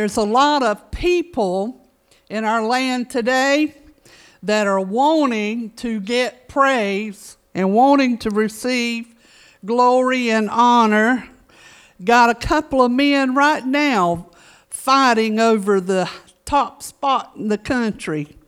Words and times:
There's 0.00 0.16
a 0.16 0.22
lot 0.22 0.62
of 0.62 0.90
people 0.90 1.86
in 2.30 2.46
our 2.46 2.64
land 2.64 3.10
today 3.10 3.74
that 4.42 4.66
are 4.66 4.80
wanting 4.80 5.72
to 5.72 6.00
get 6.00 6.48
praise 6.48 7.36
and 7.54 7.74
wanting 7.74 8.16
to 8.20 8.30
receive 8.30 9.14
glory 9.62 10.30
and 10.30 10.48
honor. 10.48 11.28
Got 12.02 12.30
a 12.30 12.34
couple 12.34 12.82
of 12.82 12.90
men 12.90 13.34
right 13.34 13.62
now 13.62 14.30
fighting 14.70 15.38
over 15.38 15.82
the 15.82 16.10
top 16.46 16.82
spot 16.82 17.32
in 17.36 17.48
the 17.48 17.58
country. 17.58 18.38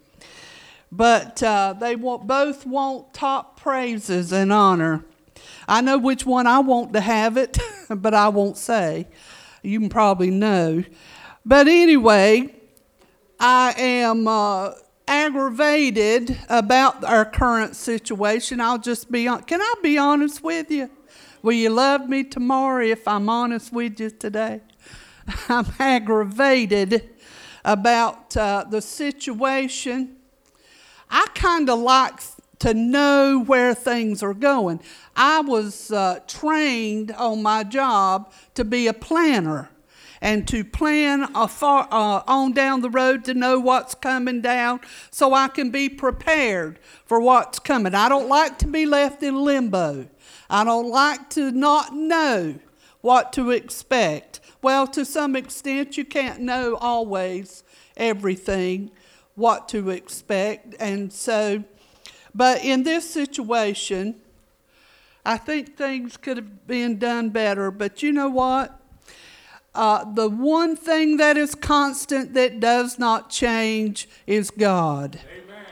But 0.91 1.43
uh, 1.43 1.75
they 1.79 1.97
want, 1.97 2.27
both 2.27 2.65
want 2.65 3.13
top 3.13 3.61
praises 3.61 4.33
and 4.33 4.51
honor. 4.51 5.05
I 5.69 5.83
know 5.83 5.99
which 5.99 6.25
one 6.25 6.47
I 6.47 6.61
want 6.61 6.95
to 6.95 7.03
have 7.03 7.37
it, 7.37 7.59
but 7.91 8.15
I 8.15 8.31
won't 8.31 8.57
say. 8.57 9.07
You 9.63 9.79
can 9.81 9.91
probably 9.91 10.31
know. 10.31 10.83
But 11.45 11.67
anyway, 11.67 12.55
I 13.41 13.75
am 13.77 14.29
uh, 14.29 14.75
aggravated 15.09 16.39
about 16.49 17.03
our 17.03 17.25
current 17.25 17.75
situation. 17.75 18.61
I'll 18.61 18.79
just 18.79 19.11
be 19.11 19.27
on. 19.27 19.43
Can 19.43 19.61
I 19.61 19.75
be 19.83 19.99
honest 19.99 20.45
with 20.45 20.71
you? 20.71 20.89
Will 21.43 21.55
you 21.55 21.71
love 21.71 22.09
me 22.09 22.23
tomorrow 22.23 22.85
if 22.85 23.09
I'm 23.09 23.29
honest 23.29 23.73
with 23.73 23.99
you 23.99 24.11
today? 24.11 24.61
I'm 25.49 25.67
aggravated 25.81 27.11
about 27.65 28.37
uh, 28.37 28.65
the 28.71 28.81
situation. 28.81 30.19
I 31.11 31.27
kind 31.35 31.69
of 31.69 31.81
like 31.81 32.21
to 32.61 32.73
know 32.73 33.43
where 33.45 33.75
things 33.75 34.23
are 34.23 34.35
going. 34.35 34.81
I 35.17 35.41
was 35.41 35.91
uh, 35.91 36.21
trained 36.29 37.11
on 37.11 37.43
my 37.43 37.65
job 37.65 38.33
to 38.55 38.65
be 38.65 38.87
a 38.87 38.93
planner 38.93 39.72
and 40.23 40.47
to 40.47 40.65
plan 40.65 41.27
far, 41.49 41.89
uh, 41.91 42.23
on 42.29 42.53
down 42.53 42.81
the 42.81 42.89
road 42.89 43.25
to 43.25 43.35
know 43.35 43.59
what's 43.59 43.97
coming 43.97 44.41
down 44.41 44.81
so 45.11 45.35
I 45.35 45.49
can 45.49 45.71
be 45.71 45.89
prepared 45.89 46.79
for 47.05 47.21
what's 47.21 47.59
coming. 47.59 47.93
I 47.93 48.09
don't 48.09 48.29
like 48.29 48.57
to 48.59 48.69
be 48.69 48.87
left 48.87 49.25
in 49.25 49.35
limbo. 49.43 50.07
I 50.49 50.63
don't 50.63 50.89
like 50.89 51.29
to 51.31 51.51
not 51.51 51.93
know 51.93 52.55
what 53.01 53.33
to 53.33 53.51
expect. 53.51 54.39
Well, 54.63 54.87
to 54.89 55.05
some 55.05 55.35
extent, 55.35 55.99
you 55.99 56.05
can't 56.05 56.41
know 56.41 56.77
always 56.77 57.65
everything, 57.97 58.93
what 59.35 59.69
to 59.71 59.91
expect. 59.91 60.77
And 60.79 61.13
so, 61.13 61.65
but 62.33 62.65
in 62.65 62.85
this 62.85 63.11
situation, 63.11 64.21
I 65.27 65.37
think 65.37 65.77
things 65.77 66.17
could 66.17 66.37
have 66.37 66.69
been 66.69 66.99
done 66.99 67.31
better. 67.31 67.73
But 67.73 68.05
you 68.05 68.13
know 68.13 68.29
what? 68.29 68.79
Uh, 69.75 70.05
the 70.13 70.29
one 70.29 70.77
thing 70.77 71.17
that 71.17 71.37
is 71.37 71.55
constant 71.55 72.35
that 72.35 72.61
does 72.61 72.99
not 72.99 73.31
change 73.31 74.09
is 74.27 74.51
God. 74.51 75.19
Amen. 75.25 75.65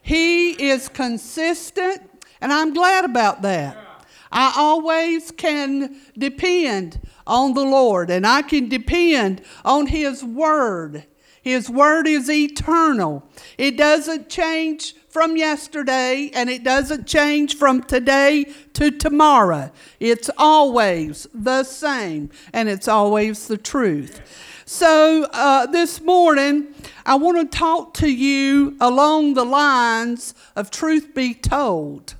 He 0.00 0.52
is 0.70 0.88
consistent, 0.88 2.00
and 2.40 2.52
I'm 2.52 2.72
glad 2.72 3.04
about 3.04 3.42
that. 3.42 3.76
Yeah. 3.76 3.84
I 4.32 4.54
always 4.56 5.30
can 5.32 6.00
depend 6.16 7.00
on 7.26 7.54
the 7.54 7.64
Lord, 7.64 8.10
and 8.10 8.26
I 8.26 8.42
can 8.42 8.68
depend 8.68 9.42
on 9.64 9.86
His 9.86 10.24
Word. 10.24 11.04
His 11.42 11.68
Word 11.68 12.06
is 12.06 12.30
eternal, 12.30 13.28
it 13.58 13.76
doesn't 13.76 14.28
change 14.28 14.94
from 15.10 15.36
yesterday 15.36 16.30
and 16.32 16.48
it 16.48 16.62
doesn't 16.62 17.06
change 17.06 17.56
from 17.56 17.82
today 17.82 18.44
to 18.74 18.92
tomorrow. 18.92 19.70
It's 19.98 20.30
always 20.38 21.26
the 21.34 21.64
same 21.64 22.30
and 22.52 22.68
it's 22.68 22.86
always 22.86 23.48
the 23.48 23.58
truth. 23.58 24.20
So, 24.64 25.24
uh, 25.32 25.66
this 25.66 26.00
morning, 26.00 26.68
I 27.04 27.16
want 27.16 27.38
to 27.38 27.58
talk 27.58 27.92
to 27.94 28.08
you 28.08 28.76
along 28.80 29.34
the 29.34 29.44
lines 29.44 30.32
of 30.54 30.70
truth 30.70 31.12
be 31.12 31.34
told. 31.34 32.14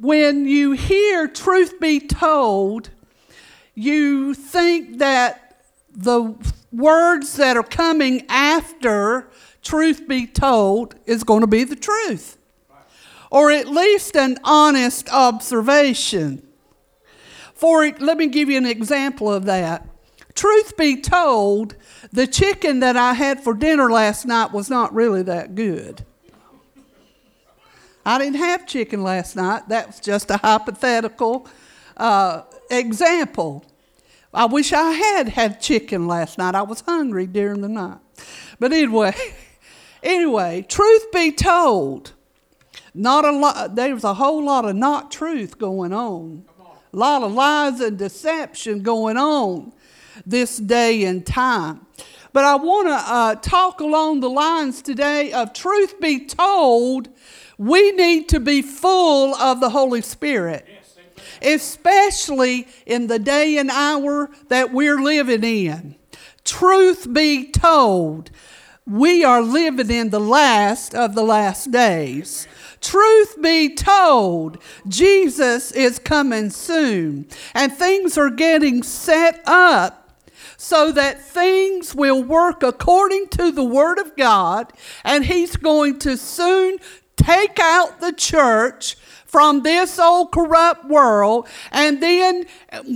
When 0.00 0.48
you 0.48 0.72
hear 0.72 1.28
truth 1.28 1.78
be 1.78 2.00
told, 2.00 2.88
you 3.74 4.32
think 4.32 4.98
that 4.98 5.60
the 5.92 6.34
words 6.72 7.36
that 7.36 7.56
are 7.56 7.62
coming 7.62 8.24
after 8.28 9.28
truth 9.64 10.06
be 10.06 10.26
told, 10.26 10.94
is 11.06 11.24
going 11.24 11.40
to 11.40 11.46
be 11.46 11.64
the 11.64 11.76
truth, 11.76 12.38
or 13.30 13.50
at 13.50 13.66
least 13.66 14.16
an 14.16 14.38
honest 14.44 15.08
observation. 15.12 16.46
For 17.54 17.90
let 17.98 18.16
me 18.16 18.28
give 18.28 18.48
you 18.48 18.58
an 18.58 18.66
example 18.66 19.32
of 19.32 19.46
that. 19.46 19.88
Truth 20.34 20.76
be 20.76 21.00
told, 21.00 21.76
the 22.12 22.26
chicken 22.26 22.80
that 22.80 22.96
I 22.96 23.14
had 23.14 23.42
for 23.42 23.54
dinner 23.54 23.90
last 23.90 24.26
night 24.26 24.52
was 24.52 24.68
not 24.68 24.94
really 24.94 25.22
that 25.22 25.54
good. 25.54 26.04
I 28.06 28.18
didn't 28.18 28.36
have 28.36 28.66
chicken 28.66 29.02
last 29.02 29.34
night. 29.34 29.68
That 29.68 29.86
was 29.86 30.00
just 30.00 30.30
a 30.30 30.36
hypothetical 30.36 31.48
uh, 31.96 32.42
example. 32.70 33.64
I 34.32 34.46
wish 34.46 34.72
I 34.72 34.90
had 34.90 35.28
had 35.28 35.60
chicken 35.60 36.06
last 36.06 36.36
night. 36.36 36.54
I 36.54 36.62
was 36.62 36.80
hungry 36.80 37.26
during 37.26 37.60
the 37.60 37.68
night. 37.68 37.98
But 38.58 38.72
anyway, 38.72 39.14
Anyway, 40.04 40.64
truth 40.68 41.10
be 41.12 41.32
told, 41.32 42.12
not 42.92 43.24
a 43.24 43.32
lot. 43.32 43.74
There's 43.74 44.04
a 44.04 44.14
whole 44.14 44.44
lot 44.44 44.64
of 44.66 44.76
not 44.76 45.10
truth 45.10 45.58
going 45.58 45.92
on. 45.92 46.44
A 46.92 46.96
lot 46.96 47.22
of 47.24 47.32
lies 47.32 47.80
and 47.80 47.98
deception 47.98 48.82
going 48.82 49.16
on 49.16 49.72
this 50.24 50.58
day 50.58 51.04
and 51.04 51.26
time. 51.26 51.86
But 52.32 52.44
I 52.44 52.54
want 52.56 52.88
to 52.88 52.94
uh, 52.94 53.34
talk 53.36 53.80
along 53.80 54.20
the 54.20 54.30
lines 54.30 54.82
today 54.82 55.32
of 55.32 55.52
truth 55.52 56.00
be 56.00 56.26
told, 56.26 57.08
we 57.58 57.90
need 57.92 58.28
to 58.28 58.38
be 58.40 58.62
full 58.62 59.34
of 59.34 59.60
the 59.60 59.70
Holy 59.70 60.02
Spirit. 60.02 60.66
especially 61.42 62.66
in 62.86 63.06
the 63.06 63.18
day 63.18 63.58
and 63.58 63.70
hour 63.70 64.30
that 64.48 64.72
we're 64.72 65.00
living 65.00 65.44
in. 65.44 65.96
Truth 66.44 67.12
be 67.12 67.50
told, 67.50 68.30
we 68.86 69.24
are 69.24 69.42
living 69.42 69.90
in 69.90 70.10
the 70.10 70.20
last 70.20 70.94
of 70.94 71.14
the 71.14 71.22
last 71.22 71.70
days. 71.70 72.46
Truth 72.80 73.40
be 73.40 73.74
told, 73.74 74.58
Jesus 74.86 75.72
is 75.72 75.98
coming 75.98 76.50
soon, 76.50 77.26
and 77.54 77.72
things 77.72 78.18
are 78.18 78.30
getting 78.30 78.82
set 78.82 79.42
up 79.46 80.20
so 80.58 80.92
that 80.92 81.20
things 81.20 81.94
will 81.94 82.22
work 82.22 82.62
according 82.62 83.28
to 83.28 83.50
the 83.50 83.64
Word 83.64 83.98
of 83.98 84.14
God, 84.16 84.72
and 85.02 85.24
He's 85.24 85.56
going 85.56 85.98
to 86.00 86.16
soon 86.16 86.78
take 87.16 87.58
out 87.58 88.00
the 88.00 88.12
church 88.12 88.96
from 89.24 89.62
this 89.62 89.98
old 89.98 90.30
corrupt 90.30 90.84
world. 90.84 91.48
And 91.72 92.02
then 92.02 92.46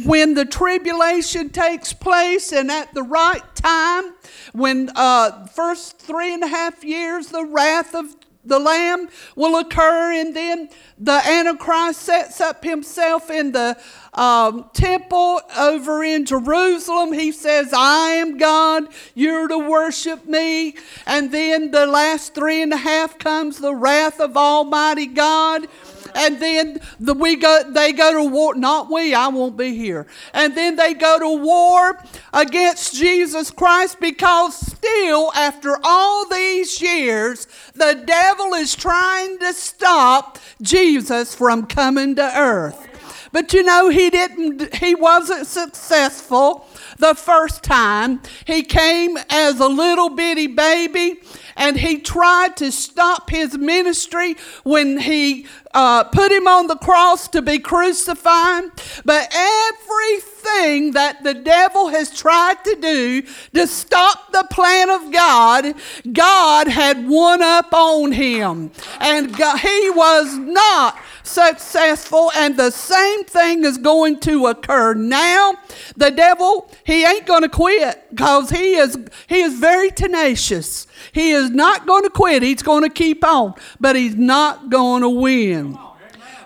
when 0.04 0.34
the 0.34 0.44
tribulation 0.44 1.50
takes 1.50 1.92
place 1.92 2.52
and 2.52 2.70
at 2.70 2.94
the 2.94 3.02
right 3.02 3.42
time, 3.56 4.14
when 4.52 4.90
uh, 4.94 5.46
first 5.46 5.98
three 5.98 6.32
and 6.34 6.42
a 6.42 6.48
half 6.48 6.84
years, 6.84 7.28
the 7.28 7.44
wrath 7.44 7.94
of 7.94 8.14
the 8.44 8.58
Lamb 8.58 9.08
will 9.36 9.58
occur, 9.58 10.12
and 10.12 10.34
then 10.34 10.68
the 10.98 11.12
Antichrist 11.12 12.00
sets 12.00 12.40
up 12.40 12.64
himself 12.64 13.30
in 13.30 13.52
the 13.52 13.76
um, 14.14 14.70
temple 14.72 15.40
over 15.56 16.02
in 16.02 16.24
Jerusalem. 16.24 17.12
He 17.12 17.30
says, 17.30 17.72
I 17.72 18.12
am 18.12 18.38
God, 18.38 18.84
you're 19.14 19.48
to 19.48 19.58
worship 19.58 20.26
me. 20.26 20.76
And 21.06 21.30
then 21.30 21.70
the 21.70 21.86
last 21.86 22.34
three 22.34 22.62
and 22.62 22.72
a 22.72 22.78
half 22.78 23.18
comes 23.18 23.58
the 23.58 23.74
wrath 23.74 24.18
of 24.18 24.36
Almighty 24.36 25.06
God 25.06 25.66
and 26.14 26.40
then 26.40 26.80
the, 26.98 27.14
we 27.14 27.36
go, 27.36 27.62
they 27.68 27.92
go 27.92 28.12
to 28.14 28.24
war. 28.24 28.54
Not 28.54 28.90
we, 28.90 29.14
I 29.14 29.28
won't 29.28 29.56
be 29.56 29.76
here. 29.76 30.06
And 30.32 30.56
then 30.56 30.76
they 30.76 30.94
go 30.94 31.18
to 31.18 31.42
war 31.42 32.02
against 32.32 32.94
Jesus 32.94 33.50
Christ 33.50 34.00
because 34.00 34.56
still, 34.56 35.32
after 35.34 35.76
all 35.82 36.28
these 36.28 36.80
years, 36.80 37.46
the 37.74 38.02
devil 38.06 38.54
is 38.54 38.74
trying 38.74 39.38
to 39.38 39.52
stop 39.52 40.38
Jesus 40.62 41.34
from 41.34 41.66
coming 41.66 42.16
to 42.16 42.38
earth. 42.38 42.88
But 43.32 43.52
you 43.52 43.62
know, 43.62 43.88
he 43.88 44.10
didn't, 44.10 44.74
he 44.76 44.94
wasn't 44.94 45.46
successful 45.46 46.66
the 46.98 47.14
first 47.14 47.62
time. 47.62 48.20
He 48.46 48.62
came 48.62 49.18
as 49.28 49.60
a 49.60 49.68
little 49.68 50.10
bitty 50.10 50.46
baby 50.48 51.20
and 51.56 51.78
he 51.78 51.98
tried 51.98 52.56
to 52.58 52.72
stop 52.72 53.30
his 53.30 53.58
ministry 53.58 54.36
when 54.62 54.98
he 54.98 55.46
uh, 55.78 56.02
put 56.02 56.32
him 56.32 56.48
on 56.48 56.66
the 56.66 56.74
cross 56.74 57.28
to 57.28 57.40
be 57.40 57.60
crucified. 57.60 58.64
But 59.04 59.32
everything 59.32 60.90
that 60.92 61.22
the 61.22 61.34
devil 61.34 61.86
has 61.86 62.10
tried 62.10 62.64
to 62.64 62.74
do 62.80 63.22
to 63.54 63.66
stop 63.68 64.32
the 64.32 64.44
plan 64.50 64.90
of 64.90 65.12
God, 65.12 65.74
God 66.12 66.66
had 66.66 67.06
won 67.06 67.42
up 67.42 67.72
on 67.72 68.10
him. 68.10 68.72
And 68.98 69.36
God, 69.36 69.58
he 69.58 69.90
was 69.90 70.36
not 70.36 70.98
successful, 71.22 72.32
and 72.34 72.56
the 72.56 72.70
same 72.70 73.22
thing 73.24 73.64
is 73.64 73.78
going 73.78 74.18
to 74.20 74.46
occur 74.46 74.94
now. 74.94 75.58
The 75.96 76.10
devil, 76.10 76.72
he 76.82 77.04
ain't 77.04 77.26
going 77.26 77.42
to 77.42 77.48
quit 77.48 78.04
because 78.10 78.50
he 78.50 78.74
is 78.74 78.98
he 79.28 79.42
is 79.42 79.56
very 79.56 79.90
tenacious. 79.90 80.87
He 81.18 81.32
is 81.32 81.50
not 81.50 81.84
going 81.84 82.04
to 82.04 82.10
quit. 82.10 82.44
He's 82.44 82.62
going 82.62 82.84
to 82.84 82.88
keep 82.88 83.24
on, 83.24 83.54
but 83.80 83.96
he's 83.96 84.14
not 84.14 84.70
going 84.70 85.02
to 85.02 85.08
win. 85.08 85.76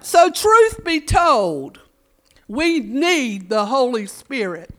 So, 0.00 0.30
truth 0.30 0.82
be 0.82 0.98
told, 0.98 1.78
we 2.48 2.80
need 2.80 3.50
the 3.50 3.66
Holy 3.66 4.06
Spirit. 4.06 4.70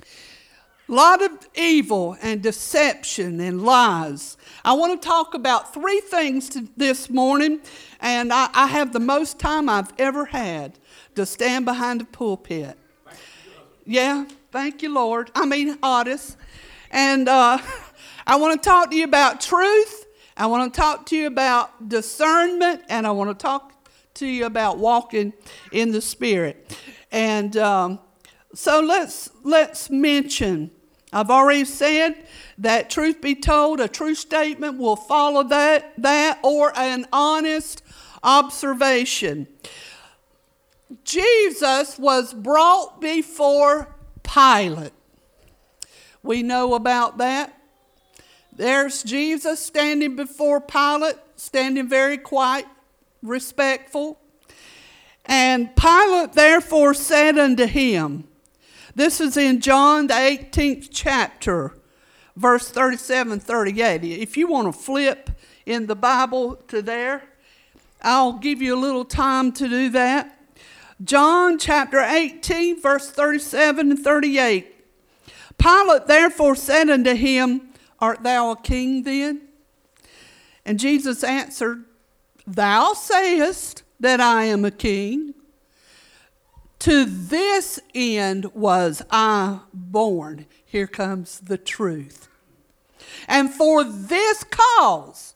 A 0.00 0.92
lot 0.92 1.22
of 1.22 1.30
evil 1.54 2.16
and 2.20 2.42
deception 2.42 3.38
and 3.38 3.62
lies. 3.62 4.36
I 4.64 4.72
want 4.72 5.00
to 5.00 5.08
talk 5.08 5.32
about 5.32 5.72
three 5.72 6.00
things 6.00 6.58
this 6.76 7.08
morning, 7.08 7.60
and 8.00 8.32
I, 8.32 8.50
I, 8.52 8.66
have 8.66 8.92
the 8.92 8.98
most 8.98 9.38
time 9.38 9.68
I've 9.68 9.92
ever 9.96 10.24
had 10.24 10.76
to 11.14 11.24
stand 11.24 11.66
behind 11.66 12.00
a 12.00 12.04
pulpit. 12.04 12.76
Yeah, 13.86 14.24
thank 14.50 14.82
you, 14.82 14.92
Lord. 14.92 15.30
I 15.36 15.46
mean, 15.46 15.78
Otis. 15.84 16.36
And 16.90 17.28
uh, 17.28 17.58
I 18.28 18.36
want 18.36 18.62
to 18.62 18.68
talk 18.68 18.90
to 18.90 18.96
you 18.96 19.04
about 19.04 19.40
truth. 19.40 20.04
I 20.36 20.44
want 20.48 20.72
to 20.72 20.78
talk 20.78 21.06
to 21.06 21.16
you 21.16 21.26
about 21.26 21.88
discernment, 21.88 22.82
and 22.90 23.06
I 23.06 23.10
want 23.10 23.30
to 23.30 23.42
talk 23.42 23.72
to 24.14 24.26
you 24.26 24.44
about 24.44 24.76
walking 24.76 25.32
in 25.72 25.92
the 25.92 26.02
Spirit. 26.02 26.76
And 27.10 27.56
um, 27.56 27.98
so 28.52 28.80
let's 28.80 29.30
let's 29.44 29.88
mention. 29.88 30.70
I've 31.10 31.30
already 31.30 31.64
said 31.64 32.26
that 32.58 32.90
truth 32.90 33.22
be 33.22 33.34
told, 33.34 33.80
a 33.80 33.88
true 33.88 34.14
statement 34.14 34.76
will 34.76 34.96
follow 34.96 35.44
that 35.44 35.94
that 35.96 36.38
or 36.42 36.76
an 36.76 37.06
honest 37.10 37.82
observation. 38.22 39.48
Jesus 41.02 41.98
was 41.98 42.34
brought 42.34 43.00
before 43.00 43.96
Pilate. 44.22 44.92
We 46.22 46.42
know 46.42 46.74
about 46.74 47.16
that. 47.16 47.57
There's 48.58 49.04
Jesus 49.04 49.64
standing 49.64 50.16
before 50.16 50.60
Pilate, 50.60 51.14
standing 51.36 51.88
very 51.88 52.18
quiet, 52.18 52.66
respectful. 53.22 54.18
And 55.24 55.76
Pilate 55.76 56.32
therefore 56.32 56.92
said 56.92 57.38
unto 57.38 57.66
him, 57.66 58.26
This 58.96 59.20
is 59.20 59.36
in 59.36 59.60
John, 59.60 60.08
the 60.08 60.14
18th 60.14 60.88
chapter, 60.90 61.76
verse 62.34 62.68
37 62.68 63.38
38. 63.38 64.02
If 64.02 64.36
you 64.36 64.48
want 64.48 64.74
to 64.74 64.76
flip 64.76 65.30
in 65.64 65.86
the 65.86 65.94
Bible 65.94 66.56
to 66.66 66.82
there, 66.82 67.22
I'll 68.02 68.32
give 68.32 68.60
you 68.60 68.74
a 68.74 68.80
little 68.80 69.04
time 69.04 69.52
to 69.52 69.68
do 69.68 69.88
that. 69.90 70.36
John 71.04 71.58
chapter 71.58 72.00
18, 72.00 72.82
verse 72.82 73.08
37 73.08 73.92
and 73.92 74.00
38. 74.00 74.74
Pilate 75.58 76.06
therefore 76.08 76.56
said 76.56 76.90
unto 76.90 77.14
him, 77.14 77.67
Art 78.00 78.22
thou 78.22 78.50
a 78.50 78.56
king 78.56 79.02
then? 79.02 79.42
And 80.64 80.78
Jesus 80.78 81.24
answered, 81.24 81.84
Thou 82.46 82.92
sayest 82.92 83.82
that 84.00 84.20
I 84.20 84.44
am 84.44 84.64
a 84.64 84.70
king. 84.70 85.34
To 86.80 87.04
this 87.04 87.80
end 87.94 88.46
was 88.54 89.02
I 89.10 89.60
born. 89.74 90.46
Here 90.64 90.86
comes 90.86 91.40
the 91.40 91.58
truth. 91.58 92.28
And 93.26 93.52
for 93.52 93.82
this 93.82 94.44
cause 94.44 95.34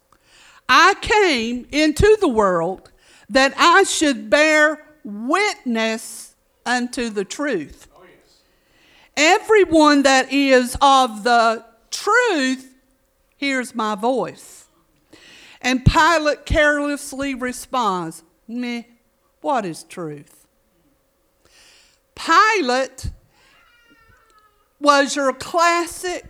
I 0.69 0.95
came 1.01 1.67
into 1.73 2.17
the 2.21 2.29
world 2.29 2.91
that 3.29 3.55
I 3.57 3.83
should 3.83 4.31
bear 4.31 4.85
witness 5.05 6.35
unto 6.65 7.09
the 7.09 7.25
truth. 7.25 7.89
Oh, 7.97 8.05
yes. 8.05 8.39
Everyone 9.17 10.03
that 10.03 10.33
is 10.33 10.77
of 10.81 11.25
the 11.25 11.65
truth 11.93 12.75
hears 13.37 13.75
my 13.75 13.95
voice. 13.95 14.67
And 15.61 15.85
Pilate 15.85 16.45
carelessly 16.45 17.35
responds, 17.35 18.25
Meh, 18.49 18.83
what 19.41 19.65
is 19.65 19.85
truth? 19.85 20.47
Pilate 22.15 23.11
was 24.81 25.15
your 25.15 25.33
classic 25.33 26.25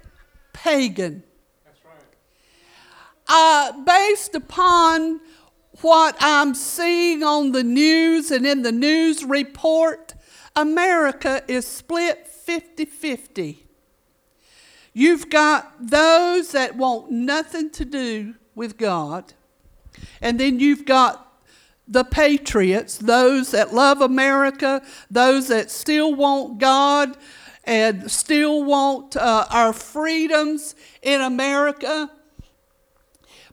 pagan. 0.53 1.23
That's 1.65 1.81
right. 1.85 1.95
Uh, 3.27 3.73
based 3.83 4.35
upon 4.35 5.21
what 5.81 6.17
I'm 6.21 6.55
seeing 6.55 7.23
on 7.23 7.53
the 7.53 7.65
news 7.65 8.31
and 8.31 8.47
in 8.47 8.63
the 8.63 8.73
news 8.73 9.25
report, 9.25 10.15
America 10.55 11.43
is 11.49 11.67
split 11.67 12.29
50 12.29 12.85
50. 12.85 13.67
You've 14.93 15.31
got 15.31 15.73
those 15.81 16.53
that 16.53 16.77
want 16.77 17.11
nothing 17.11 17.71
to 17.71 17.85
do 17.85 18.35
with 18.55 18.77
God, 18.77 19.33
and 20.21 20.39
then 20.39 20.61
you've 20.61 20.85
got 20.85 21.33
the 21.89 22.05
patriots, 22.05 22.97
those 22.99 23.51
that 23.51 23.75
love 23.75 24.01
America, 24.01 24.83
those 25.11 25.49
that 25.49 25.71
still 25.71 26.15
want 26.15 26.59
God 26.59 27.17
and 27.65 28.11
still 28.11 28.65
want 28.65 29.17
uh, 29.17 29.47
our 29.51 29.73
freedoms 29.73 30.75
in 31.03 31.21
America. 31.21 32.11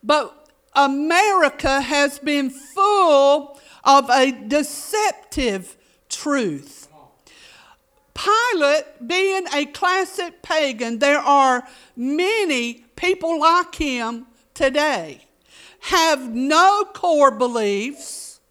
But 0.01 0.49
America 0.73 1.81
has 1.81 2.19
been 2.19 2.49
full 2.49 3.59
of 3.83 4.09
a 4.09 4.31
deceptive 4.31 5.75
truth. 6.07 6.78
Pilate, 8.19 9.07
being 9.07 9.45
a 9.53 9.65
classic 9.67 10.41
pagan, 10.41 10.99
there 10.99 11.19
are 11.19 11.65
many 11.95 12.85
people 12.95 13.39
like 13.39 13.75
him 13.75 14.25
today, 14.53 15.25
have 15.81 16.33
no 16.33 16.83
core 16.93 17.31
beliefs, 17.31 18.41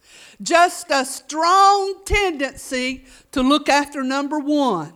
just 0.40 0.86
a 0.90 1.04
strong 1.04 1.96
tendency 2.06 3.04
to 3.32 3.42
look 3.42 3.68
after 3.68 4.02
number 4.02 4.38
one 4.38 4.94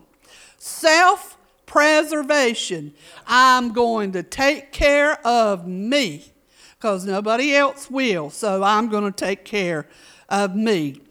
self 0.57 1.37
preservation. 1.67 2.95
I'm 3.27 3.73
going 3.73 4.13
to 4.13 4.23
take 4.23 4.73
care 4.73 5.21
of 5.27 5.67
me 5.67 6.33
because 6.79 7.05
nobody 7.05 7.55
else 7.55 7.91
will, 7.91 8.31
so 8.31 8.63
I'm 8.63 8.89
going 8.89 9.05
to 9.05 9.13
take 9.13 9.45
care 9.45 9.87
of 10.31 10.57
me. 10.57 11.03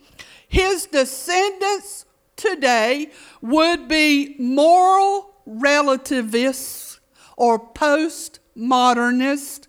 His 0.48 0.88
descendants 0.88 2.06
today 2.41 3.12
would 3.41 3.88
be 3.88 4.36
moral 4.39 5.33
relativists 5.45 7.00
or 7.38 7.60
postmodernists. 7.60 9.67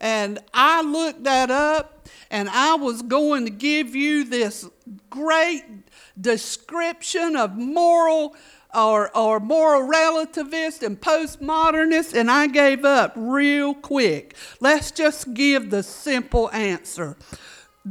And 0.00 0.40
I 0.52 0.82
looked 0.82 1.24
that 1.24 1.50
up 1.50 2.08
and 2.30 2.50
I 2.50 2.74
was 2.74 3.02
going 3.02 3.44
to 3.44 3.50
give 3.50 3.94
you 3.94 4.24
this 4.24 4.68
great 5.10 5.64
description 6.20 7.36
of 7.36 7.56
moral 7.56 8.34
or, 8.74 9.16
or 9.16 9.40
moral 9.40 9.90
relativist 9.90 10.82
and 10.82 11.00
postmodernist, 11.00 12.14
and 12.14 12.30
I 12.30 12.48
gave 12.48 12.84
up 12.84 13.14
real 13.16 13.74
quick. 13.74 14.36
Let's 14.60 14.90
just 14.90 15.32
give 15.32 15.70
the 15.70 15.82
simple 15.82 16.50
answer 16.50 17.16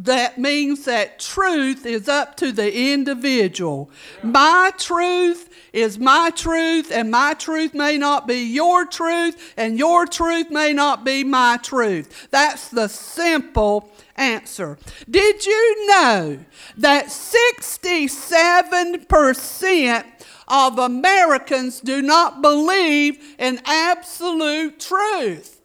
that 0.04 0.38
means 0.38 0.86
that 0.86 1.20
truth 1.20 1.86
is 1.86 2.08
up 2.08 2.38
to 2.38 2.51
the 2.51 2.94
individual. 2.94 3.89
My 4.22 4.72
truth 4.77 5.50
is 5.74 5.98
my 5.98 6.30
truth, 6.36 6.92
and 6.92 7.10
my 7.10 7.34
truth 7.34 7.74
may 7.74 7.98
not 7.98 8.27
be 8.27 8.44
your 8.44 8.86
truth, 8.86 9.56
and 9.58 9.80
your 9.80 10.06
truth 10.06 10.51
may 10.51 10.74
not 10.74 11.04
be 11.04 11.24
my 11.24 11.58
truth. 11.63 12.27
That's 12.32 12.70
the 12.70 12.88
simple 12.88 13.89
answer. 14.16 14.77
Did 15.10 15.44
you 15.46 15.88
know 15.88 16.39
that 16.77 17.08
67% 17.08 20.06
of 20.48 20.80
Americans 20.80 21.82
do 21.82 22.01
not 22.01 22.42
believe 22.42 23.36
in 23.39 23.60
absolute 23.66 24.80
truth? 24.80 25.60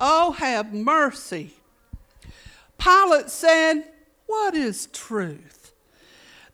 Oh, 0.00 0.32
have 0.32 0.74
mercy. 0.74 1.54
Pilate 2.84 3.30
said, 3.30 3.84
What 4.26 4.54
is 4.54 4.86
truth? 4.92 5.54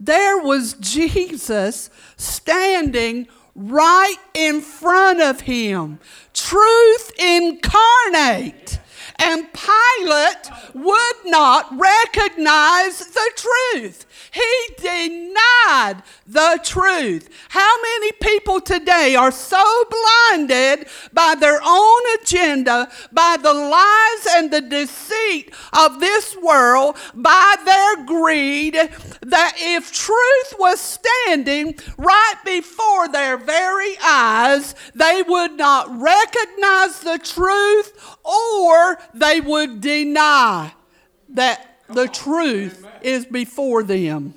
there 0.01 0.39
was 0.39 0.73
Jesus 0.81 1.91
standing 2.17 3.29
right 3.55 4.17
in 4.33 4.63
front 4.63 5.21
of 5.21 5.43
him, 5.43 6.01
truth 6.33 7.13
incarnate. 7.19 8.79
And 9.19 9.47
Pilate 9.53 10.51
would 10.73 11.17
not 11.27 11.69
recognize 11.79 13.01
the 13.01 13.31
truth. 13.37 14.07
He 14.33 14.75
denied 14.79 16.03
the 16.27 16.61
truth. 16.63 17.29
How 17.49 17.83
many 17.83 18.13
people 18.13 18.61
today 18.61 19.17
are 19.17 19.31
so 19.31 19.85
blinded 19.91 20.87
by 21.13 21.35
their 21.39 21.61
own 21.65 22.01
agenda, 22.21 22.91
by 23.13 23.37
the 23.43 23.53
lies 23.53 24.27
and 24.37 24.51
the 24.51 24.61
deceit 24.61 25.53
of 25.73 26.01
this 26.01 26.37
world, 26.37 26.97
by 27.15 27.57
their 27.65 28.05
greed, 28.05 28.75
that 28.75 29.55
if 29.59 29.93
truth 29.93 30.55
was 30.59 30.81
standing 30.81 31.79
right 31.99 32.37
before 32.45 33.09
their 33.09 33.37
very 33.37 33.97
eyes, 34.05 34.75
they 34.95 35.23
would 35.27 35.53
not 35.53 35.89
recognize 36.01 37.01
the 37.01 37.19
truth 37.19 38.17
or 38.25 38.99
they 39.15 39.41
would 39.41 39.81
deny 39.81 40.73
that 41.29 41.79
the 41.89 42.09
truth 42.09 42.87
is 43.05 43.27
before 43.27 43.83
them. 43.83 44.35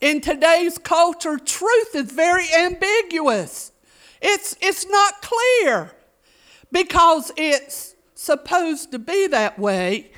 In 0.00 0.20
today's 0.20 0.78
culture, 0.78 1.38
truth 1.38 1.94
is 1.94 2.10
very 2.10 2.46
ambiguous. 2.58 3.72
It's, 4.20 4.56
it's 4.60 4.86
not 4.88 5.22
clear 5.22 5.92
because 6.70 7.30
it's 7.36 7.94
supposed 8.14 8.90
to 8.92 8.98
be 8.98 9.28
that 9.28 9.58
way. 9.58 10.10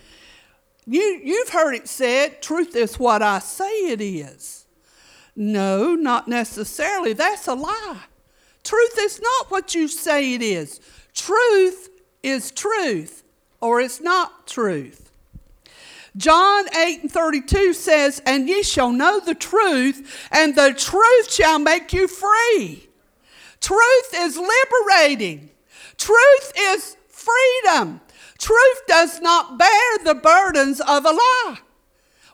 You, 0.87 1.21
you've 1.23 1.49
heard 1.49 1.75
it 1.75 1.89
said, 1.89 2.43
truth 2.43 2.77
is 2.77 2.99
what 2.99 3.23
I 3.23 3.39
say 3.39 3.91
it 3.91 4.01
is. 4.01 4.67
No, 5.37 5.95
not 5.95 6.29
necessarily. 6.29 7.13
That's 7.13 7.49
a 7.49 7.55
lie. 7.55 8.05
Truth 8.63 8.99
is 8.99 9.21
not 9.21 9.51
what 9.51 9.75
you 9.75 9.89
say 9.89 10.35
it 10.35 10.43
is. 10.43 10.81
Truth 11.15 11.91
is 12.23 12.51
truth, 12.51 13.23
or 13.61 13.81
it's 13.81 14.01
not 14.01 14.47
truth. 14.47 15.04
John 16.17 16.67
8 16.77 17.03
and 17.03 17.13
32 17.13 17.73
says, 17.73 18.23
And 18.25 18.49
ye 18.49 18.63
shall 18.63 18.93
know 18.93 19.21
the 19.21 19.35
truth, 19.35 20.29
and 20.31 20.55
the 20.55 20.73
truth 20.73 21.33
shall 21.33 21.59
make 21.59 21.93
you 21.93 22.07
free. 22.07 22.89
Truth 23.61 24.15
is 24.15 24.39
liberating, 24.39 25.51
truth 25.97 26.53
is 26.57 26.97
freedom. 27.09 28.01
Truth 28.39 28.87
does 28.87 29.21
not 29.23 29.59
bear 29.59 29.99
the 30.05 30.15
burdens 30.15 30.81
of 30.81 31.07
a 31.07 31.11
lie. 31.11 31.59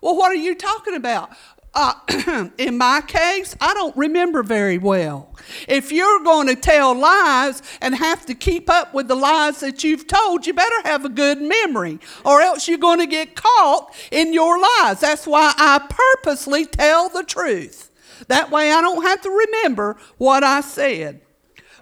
Well, 0.03 0.17
what 0.17 0.33
are 0.33 0.35
you 0.35 0.55
talking 0.55 0.97
about? 0.97 1.31
Uh, 1.73 2.49
in 2.59 2.77
my 2.77 3.01
case, 3.07 3.55
I 3.61 3.75
don't 3.75 3.97
remember 3.97 4.43
very 4.43 4.79
well. 4.79 5.35
If 5.69 5.93
you're 5.93 6.23
going 6.25 6.49
to 6.49 6.57
tell 6.57 6.95
lies 6.95 7.63
and 7.81 7.95
have 7.95 8.27
to 8.27 8.35
keep 8.35 8.69
up 8.69 8.93
with 8.93 9.07
the 9.07 9.15
lies 9.15 9.61
that 9.61 9.85
you've 9.85 10.07
told, 10.07 10.47
you 10.47 10.53
better 10.53 10.83
have 10.85 11.05
a 11.05 11.09
good 11.09 11.41
memory, 11.41 12.01
or 12.25 12.41
else 12.41 12.67
you're 12.67 12.79
going 12.79 12.99
to 12.99 13.07
get 13.07 13.37
caught 13.37 13.95
in 14.11 14.33
your 14.33 14.59
lies. 14.61 15.01
That's 15.01 15.27
why 15.27 15.53
I 15.57 15.87
purposely 15.89 16.67
tell 16.67 17.09
the 17.09 17.23
truth. 17.23 17.91
That 18.27 18.51
way 18.51 18.73
I 18.73 18.81
don't 18.81 19.03
have 19.03 19.21
to 19.23 19.31
remember 19.31 19.97
what 20.19 20.43
I 20.43 20.61
said. 20.63 21.21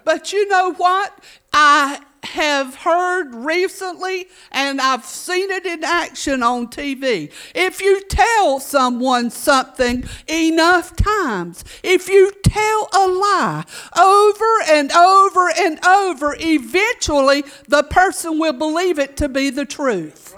But 0.05 0.31
you 0.31 0.47
know 0.47 0.73
what? 0.73 1.19
I 1.51 2.01
have 2.23 2.75
heard 2.75 3.33
recently, 3.33 4.27
and 4.51 4.81
I've 4.81 5.05
seen 5.05 5.49
it 5.51 5.65
in 5.65 5.83
action 5.83 6.43
on 6.43 6.67
TV. 6.67 7.31
If 7.55 7.81
you 7.81 8.01
tell 8.01 8.59
someone 8.59 9.29
something 9.29 10.03
enough 10.27 10.95
times, 10.95 11.63
if 11.83 12.09
you 12.09 12.31
tell 12.43 12.89
a 12.93 13.07
lie 13.07 13.65
over 13.97 14.61
and 14.69 14.91
over 14.91 15.49
and 15.57 15.85
over, 15.85 16.35
eventually 16.39 17.43
the 17.67 17.83
person 17.83 18.39
will 18.39 18.53
believe 18.53 18.99
it 18.99 19.17
to 19.17 19.29
be 19.29 19.49
the 19.49 19.65
truth. 19.65 20.35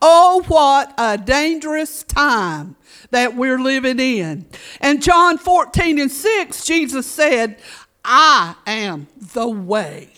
Oh, 0.00 0.44
what 0.48 0.94
a 0.98 1.18
dangerous 1.18 2.04
time 2.04 2.76
that 3.10 3.34
we're 3.34 3.58
living 3.58 3.98
in. 3.98 4.46
And 4.80 5.02
John 5.02 5.36
14 5.36 5.98
and 5.98 6.10
6, 6.10 6.64
Jesus 6.64 7.06
said, 7.06 7.58
I 8.04 8.54
am 8.66 9.08
the 9.34 9.48
way 9.48 10.10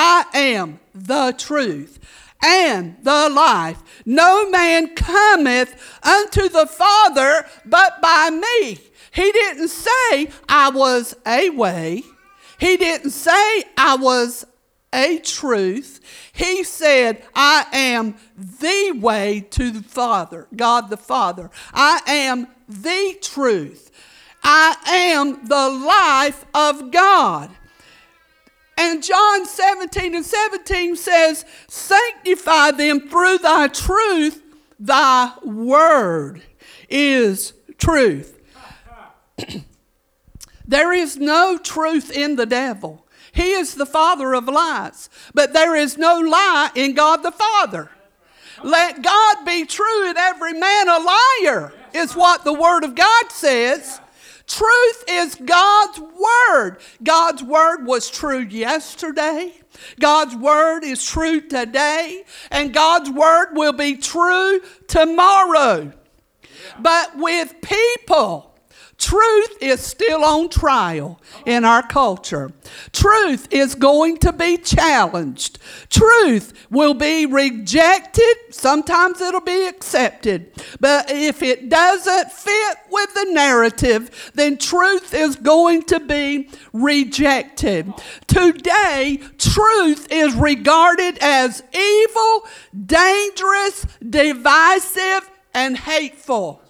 I 0.00 0.26
am 0.32 0.78
the 0.94 1.34
truth 1.36 1.98
and 2.40 2.96
the 3.02 3.28
life. 3.28 3.82
No 4.06 4.48
man 4.48 4.94
cometh 4.94 5.74
unto 6.04 6.48
the 6.48 6.66
Father 6.66 7.44
but 7.66 8.00
by 8.00 8.30
me. 8.30 8.78
He 9.10 9.32
didn't 9.32 9.70
say 9.70 10.30
I 10.48 10.70
was 10.72 11.16
a 11.26 11.50
way. 11.50 12.04
He 12.60 12.76
didn't 12.76 13.10
say 13.10 13.64
I 13.76 13.96
was 13.96 14.46
a 14.92 15.18
truth. 15.18 16.00
He 16.32 16.62
said, 16.62 17.24
I 17.34 17.66
am 17.72 18.14
the 18.36 18.92
way 19.00 19.48
to 19.50 19.72
the 19.72 19.82
Father, 19.82 20.46
God 20.54 20.90
the 20.90 20.96
Father. 20.96 21.50
I 21.74 22.02
am 22.06 22.46
the 22.68 23.18
truth. 23.20 23.90
I 24.44 24.76
am 24.86 25.44
the 25.48 25.68
life 25.68 26.44
of 26.54 26.92
God. 26.92 27.50
And 28.78 29.02
John 29.02 29.44
17 29.44 30.14
and 30.14 30.24
17 30.24 30.94
says, 30.94 31.44
Sanctify 31.66 32.70
them 32.70 33.08
through 33.08 33.38
thy 33.38 33.66
truth, 33.66 34.40
thy 34.78 35.32
word 35.42 36.42
is 36.88 37.54
truth. 37.76 38.40
there 40.66 40.92
is 40.92 41.16
no 41.16 41.58
truth 41.58 42.12
in 42.16 42.36
the 42.36 42.46
devil. 42.46 43.04
He 43.32 43.50
is 43.50 43.74
the 43.74 43.84
father 43.84 44.32
of 44.32 44.46
lies, 44.46 45.10
but 45.34 45.52
there 45.52 45.74
is 45.74 45.98
no 45.98 46.20
lie 46.20 46.70
in 46.76 46.94
God 46.94 47.24
the 47.24 47.32
Father. 47.32 47.90
Let 48.62 49.02
God 49.02 49.44
be 49.44 49.64
true 49.64 50.08
and 50.08 50.16
every 50.16 50.52
man 50.52 50.88
a 50.88 50.98
liar, 50.98 51.72
is 51.94 52.14
what 52.14 52.44
the 52.44 52.52
Word 52.52 52.84
of 52.84 52.94
God 52.94 53.30
says. 53.30 54.00
Truth 54.48 55.04
is 55.08 55.34
God's 55.34 56.00
word. 56.00 56.78
God's 57.02 57.42
word 57.42 57.84
was 57.86 58.10
true 58.10 58.40
yesterday. 58.40 59.52
God's 60.00 60.34
word 60.34 60.84
is 60.84 61.04
true 61.04 61.42
today. 61.42 62.24
And 62.50 62.72
God's 62.72 63.10
word 63.10 63.48
will 63.52 63.74
be 63.74 63.98
true 63.98 64.60
tomorrow. 64.88 65.92
But 66.80 67.16
with 67.18 67.54
people, 67.60 68.47
Truth 68.98 69.58
is 69.60 69.80
still 69.80 70.24
on 70.24 70.48
trial 70.48 71.20
in 71.46 71.64
our 71.64 71.86
culture. 71.86 72.50
Truth 72.92 73.46
is 73.52 73.76
going 73.76 74.16
to 74.18 74.32
be 74.32 74.56
challenged. 74.56 75.60
Truth 75.88 76.66
will 76.68 76.94
be 76.94 77.24
rejected. 77.24 78.36
Sometimes 78.50 79.20
it'll 79.20 79.40
be 79.40 79.68
accepted. 79.68 80.50
But 80.80 81.12
if 81.12 81.42
it 81.42 81.68
doesn't 81.68 82.32
fit 82.32 82.78
with 82.90 83.14
the 83.14 83.26
narrative, 83.30 84.32
then 84.34 84.58
truth 84.58 85.14
is 85.14 85.36
going 85.36 85.84
to 85.84 86.00
be 86.00 86.50
rejected. 86.72 87.94
Today, 88.26 89.20
truth 89.38 90.08
is 90.10 90.34
regarded 90.34 91.18
as 91.20 91.62
evil, 91.72 92.48
dangerous, 92.84 93.86
divisive, 94.10 95.30
and 95.54 95.76
hateful. 95.76 96.62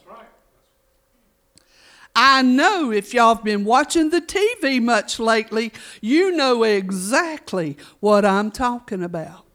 I 2.20 2.42
know 2.42 2.90
if 2.90 3.14
y'all 3.14 3.36
have 3.36 3.44
been 3.44 3.64
watching 3.64 4.10
the 4.10 4.20
TV 4.20 4.82
much 4.82 5.20
lately, 5.20 5.72
you 6.00 6.32
know 6.32 6.64
exactly 6.64 7.76
what 8.00 8.24
I'm 8.24 8.50
talking 8.50 9.04
about. 9.04 9.46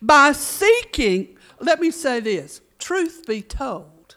By 0.00 0.30
seeking, 0.30 1.36
let 1.58 1.80
me 1.80 1.90
say 1.90 2.20
this 2.20 2.60
truth 2.78 3.24
be 3.26 3.42
told, 3.42 4.14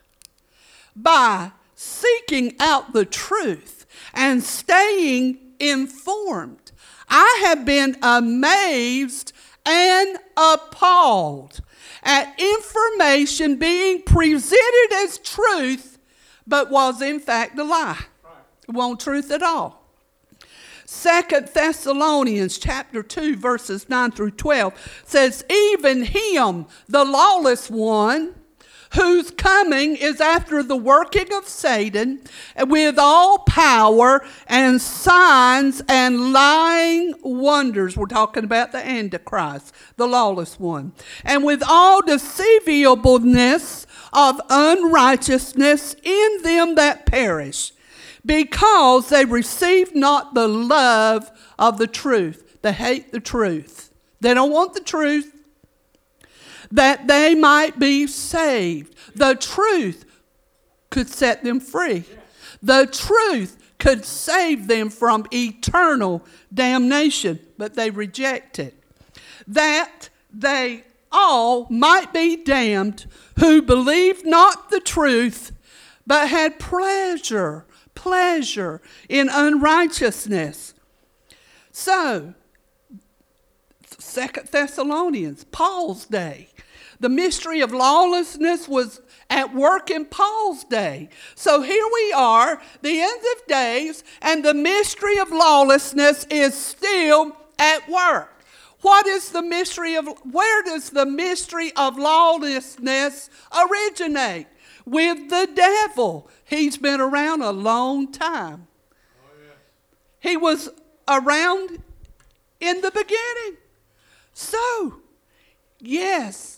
by 0.94 1.50
seeking 1.74 2.54
out 2.60 2.92
the 2.92 3.04
truth 3.04 3.86
and 4.14 4.40
staying 4.40 5.38
informed, 5.58 6.70
I 7.08 7.42
have 7.44 7.64
been 7.64 7.96
amazed 8.02 9.32
and 9.66 10.16
appalled 10.36 11.60
at 12.04 12.38
information 12.38 13.56
being 13.56 14.02
presented 14.02 14.92
as 14.92 15.18
truth 15.18 15.97
but 16.48 16.70
was 16.70 17.02
in 17.02 17.20
fact 17.20 17.58
a 17.58 17.64
lie. 17.64 18.06
It 18.68 18.72
wasn't 18.72 19.00
truth 19.00 19.30
at 19.30 19.42
all. 19.42 19.84
Second 20.84 21.48
Thessalonians 21.48 22.56
chapter 22.56 23.02
2 23.02 23.36
verses 23.36 23.90
9 23.90 24.10
through 24.12 24.30
12 24.32 25.02
says 25.04 25.44
even 25.50 26.02
him 26.02 26.64
the 26.88 27.04
lawless 27.04 27.68
one 27.68 28.34
whose 28.94 29.30
coming 29.30 29.96
is 29.96 30.20
after 30.20 30.62
the 30.62 30.76
working 30.76 31.32
of 31.32 31.46
Satan 31.46 32.20
with 32.66 32.98
all 32.98 33.40
power 33.40 34.24
and 34.46 34.80
signs 34.80 35.82
and 35.88 36.32
lying 36.32 37.14
wonders. 37.22 37.96
We're 37.96 38.06
talking 38.06 38.44
about 38.44 38.72
the 38.72 38.86
Antichrist, 38.86 39.74
the 39.96 40.06
lawless 40.06 40.58
one. 40.58 40.92
And 41.24 41.44
with 41.44 41.62
all 41.66 42.02
deceivableness 42.02 43.86
of 44.12 44.40
unrighteousness 44.48 45.96
in 46.02 46.42
them 46.42 46.74
that 46.76 47.06
perish, 47.06 47.72
because 48.24 49.08
they 49.08 49.24
receive 49.24 49.94
not 49.94 50.34
the 50.34 50.48
love 50.48 51.30
of 51.58 51.78
the 51.78 51.86
truth. 51.86 52.58
They 52.62 52.72
hate 52.72 53.12
the 53.12 53.20
truth. 53.20 53.92
They 54.20 54.34
don't 54.34 54.50
want 54.50 54.74
the 54.74 54.80
truth 54.80 55.37
that 56.70 57.06
they 57.06 57.34
might 57.34 57.78
be 57.78 58.06
saved. 58.06 58.94
The 59.14 59.34
truth 59.34 60.04
could 60.90 61.08
set 61.08 61.42
them 61.42 61.60
free. 61.60 62.04
The 62.62 62.86
truth 62.86 63.56
could 63.78 64.04
save 64.04 64.66
them 64.66 64.90
from 64.90 65.26
eternal 65.32 66.24
damnation, 66.52 67.38
but 67.56 67.74
they 67.74 67.90
reject 67.90 68.58
it. 68.58 68.74
That 69.46 70.08
they 70.32 70.84
all 71.10 71.66
might 71.70 72.12
be 72.12 72.36
damned 72.36 73.06
who 73.38 73.62
believed 73.62 74.26
not 74.26 74.70
the 74.70 74.80
truth, 74.80 75.52
but 76.06 76.28
had 76.28 76.58
pleasure, 76.58 77.64
pleasure 77.94 78.80
in 79.08 79.28
unrighteousness. 79.30 80.74
So, 81.70 82.34
Second 83.98 84.48
Thessalonians, 84.48 85.44
Paul's 85.44 86.06
day. 86.06 86.47
The 87.00 87.08
mystery 87.08 87.60
of 87.60 87.72
lawlessness 87.72 88.68
was 88.68 89.00
at 89.30 89.54
work 89.54 89.90
in 89.90 90.04
Paul's 90.06 90.64
day. 90.64 91.10
So 91.34 91.62
here 91.62 91.84
we 91.92 92.12
are, 92.12 92.60
the 92.82 93.00
end 93.00 93.22
of 93.36 93.46
days, 93.46 94.02
and 94.20 94.44
the 94.44 94.54
mystery 94.54 95.18
of 95.18 95.30
lawlessness 95.30 96.26
is 96.30 96.54
still 96.54 97.36
at 97.58 97.88
work. 97.88 98.34
What 98.80 99.06
is 99.06 99.30
the 99.30 99.42
mystery 99.42 99.96
of, 99.96 100.08
where 100.30 100.62
does 100.62 100.90
the 100.90 101.06
mystery 101.06 101.72
of 101.76 101.98
lawlessness 101.98 103.28
originate? 103.52 104.46
With 104.84 105.28
the 105.28 105.48
devil. 105.54 106.30
He's 106.44 106.78
been 106.78 107.00
around 107.00 107.42
a 107.42 107.50
long 107.50 108.10
time. 108.10 108.68
He 110.18 110.36
was 110.36 110.70
around 111.06 111.82
in 112.60 112.80
the 112.80 112.90
beginning. 112.90 113.58
So, 114.32 115.00
yes, 115.78 116.57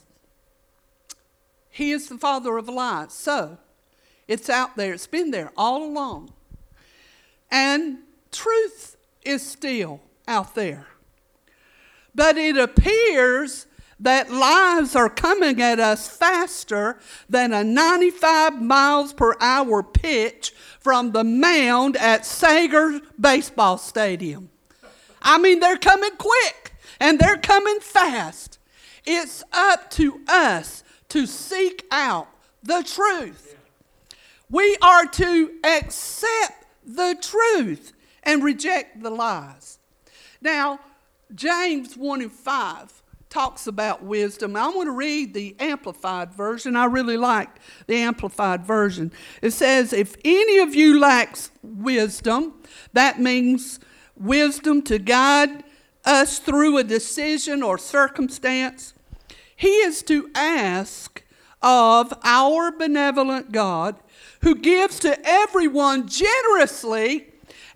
he 1.81 1.93
is 1.93 2.09
the 2.09 2.19
father 2.19 2.59
of 2.59 2.69
lies. 2.69 3.15
So, 3.15 3.57
it's 4.29 4.51
out 4.51 4.77
there, 4.77 4.93
it's 4.93 5.07
been 5.07 5.31
there 5.31 5.51
all 5.57 5.83
along. 5.83 6.31
And 7.51 8.01
truth 8.31 8.99
is 9.23 9.45
still 9.45 10.03
out 10.29 10.55
there. 10.55 10.89
But 12.15 12.37
it 12.37 12.59
appears 12.59 13.67
that 13.99 14.31
lies 14.31 14.95
are 14.95 15.09
coming 15.09 15.63
at 15.63 15.81
us 15.81 16.07
faster 16.07 16.99
than 17.31 17.55
a 17.55 17.65
95 17.65 18.61
miles 18.61 19.15
per 19.15 19.35
hour 19.41 19.83
pitch 19.83 20.53
from 20.81 21.13
the 21.13 21.25
mound 21.25 21.97
at 21.97 22.25
Segra 22.25 23.01
Baseball 23.19 23.79
Stadium. 23.79 24.51
I 25.23 25.39
mean, 25.39 25.61
they're 25.61 25.79
coming 25.79 26.13
quick 26.19 26.75
and 27.01 27.19
they're 27.19 27.39
coming 27.39 27.81
fast. 27.81 28.59
It's 29.07 29.43
up 29.51 29.91
to 29.93 30.21
us 30.29 30.85
to 31.11 31.27
seek 31.27 31.87
out 31.91 32.29
the 32.63 32.83
truth. 32.83 33.57
We 34.49 34.77
are 34.83 35.07
to 35.07 35.53
accept 35.65 36.67
the 36.85 37.17
truth 37.21 37.93
and 38.23 38.43
reject 38.43 39.03
the 39.03 39.11
lies. 39.11 39.79
Now, 40.41 40.81
James 41.35 41.97
1 41.97 42.23
and 42.23 42.33
5 42.33 43.03
talks 43.29 43.69
about 43.69 44.03
wisdom. 44.03 44.57
I 44.57 44.69
want 44.69 44.89
to 44.89 44.93
read 44.93 45.35
the 45.35 45.55
Amplified 45.61 46.35
Version. 46.35 46.75
I 46.75 46.87
really 46.87 47.17
like 47.17 47.49
the 47.87 47.97
Amplified 47.97 48.67
Version. 48.67 49.13
It 49.41 49.53
says, 49.53 49.93
If 49.93 50.17
any 50.25 50.59
of 50.59 50.75
you 50.75 50.99
lacks 50.99 51.51
wisdom, 51.63 52.55
that 52.93 53.21
means 53.21 53.79
wisdom 54.17 54.83
to 54.83 54.99
guide 54.99 55.63
us 56.05 56.41
through 56.41 56.79
a 56.79 56.85
decision 56.85 57.63
or 57.63 57.79
circumstance, 57.79 58.95
He 59.61 59.69
is 59.83 60.03
to 60.05 60.31
ask 60.35 61.23
of 61.61 62.15
our 62.25 62.73
benevolent 62.73 63.53
God 63.53 63.97
who 64.41 64.55
gives 64.55 64.99
to 65.01 65.19
everyone 65.23 66.09
generously 66.09 67.27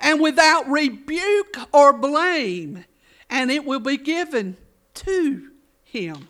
and 0.01 0.19
without 0.19 0.67
rebuke 0.67 1.59
or 1.75 1.93
blame, 1.93 2.87
and 3.29 3.51
it 3.51 3.67
will 3.67 3.81
be 3.81 3.99
given 3.99 4.57
to 4.95 5.51
Him. 5.83 6.29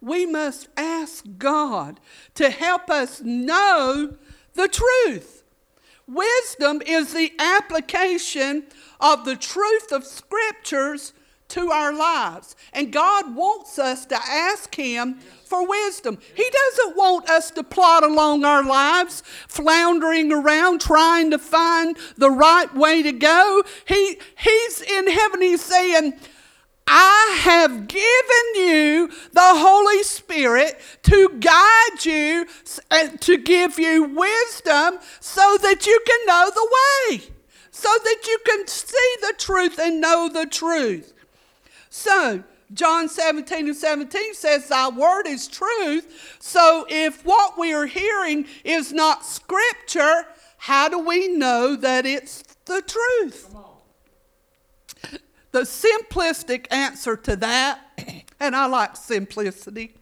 We 0.00 0.26
must 0.26 0.66
ask 0.76 1.24
God 1.38 2.00
to 2.34 2.50
help 2.50 2.90
us 2.90 3.20
know 3.20 4.16
the 4.54 4.66
truth. 4.66 5.44
Wisdom 6.08 6.82
is 6.84 7.14
the 7.14 7.32
application 7.38 8.64
of 8.98 9.24
the 9.24 9.36
truth 9.36 9.92
of 9.92 10.04
scriptures 10.04 11.12
to 11.50 11.70
our 11.70 11.92
lives. 11.92 12.56
And 12.72 12.92
God 12.92 13.34
wants 13.34 13.78
us 13.78 14.06
to 14.06 14.16
ask 14.16 14.74
Him 14.74 15.18
for 15.44 15.66
wisdom. 15.66 16.18
He 16.34 16.48
doesn't 16.50 16.96
want 16.96 17.28
us 17.28 17.50
to 17.52 17.62
plod 17.62 18.04
along 18.04 18.44
our 18.44 18.64
lives, 18.64 19.22
floundering 19.48 20.32
around 20.32 20.80
trying 20.80 21.30
to 21.32 21.38
find 21.38 21.96
the 22.16 22.30
right 22.30 22.74
way 22.74 23.02
to 23.02 23.12
go. 23.12 23.62
He, 23.86 24.18
he's 24.38 24.80
in 24.80 25.08
heaven, 25.10 25.42
He's 25.42 25.64
saying, 25.64 26.14
I 26.92 27.38
have 27.42 27.86
given 27.86 28.54
you 28.56 29.08
the 29.32 29.40
Holy 29.40 30.02
Spirit 30.02 30.80
to 31.04 31.28
guide 31.38 32.04
you 32.04 32.46
and 32.90 33.20
to 33.20 33.38
give 33.38 33.78
you 33.78 34.02
wisdom 34.02 34.98
so 35.20 35.56
that 35.62 35.86
you 35.86 36.00
can 36.04 36.26
know 36.26 36.50
the 36.52 36.68
way, 37.12 37.22
so 37.70 37.88
that 38.02 38.26
you 38.26 38.38
can 38.44 38.66
see 38.66 39.14
the 39.20 39.34
truth 39.38 39.78
and 39.78 40.00
know 40.00 40.28
the 40.28 40.46
truth. 40.46 41.12
So, 41.90 42.44
John 42.72 43.08
17 43.08 43.66
and 43.66 43.76
17 43.76 44.34
says, 44.34 44.68
Thy 44.68 44.88
word 44.88 45.26
is 45.26 45.48
truth. 45.48 46.36
So, 46.38 46.86
if 46.88 47.24
what 47.24 47.58
we 47.58 47.74
are 47.74 47.86
hearing 47.86 48.46
is 48.64 48.92
not 48.92 49.26
scripture, 49.26 50.26
how 50.56 50.88
do 50.88 51.00
we 51.00 51.28
know 51.28 51.74
that 51.74 52.06
it's 52.06 52.42
the 52.64 52.80
truth? 52.80 53.54
The 55.50 55.62
simplistic 55.62 56.66
answer 56.70 57.16
to 57.16 57.34
that, 57.36 57.80
and 58.40 58.54
I 58.54 58.66
like 58.66 58.96
simplicity, 58.96 59.94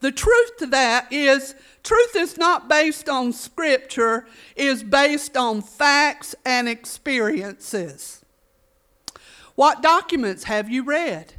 the 0.00 0.12
truth 0.12 0.58
to 0.58 0.66
that 0.66 1.12
is 1.12 1.56
truth 1.82 2.14
is 2.14 2.36
not 2.36 2.68
based 2.68 3.08
on 3.08 3.32
scripture, 3.32 4.26
is 4.54 4.84
based 4.84 5.36
on 5.36 5.62
facts 5.62 6.34
and 6.44 6.68
experiences. 6.68 8.22
What 9.56 9.82
documents 9.82 10.44
have 10.44 10.70
you 10.70 10.84
read? 10.84 11.34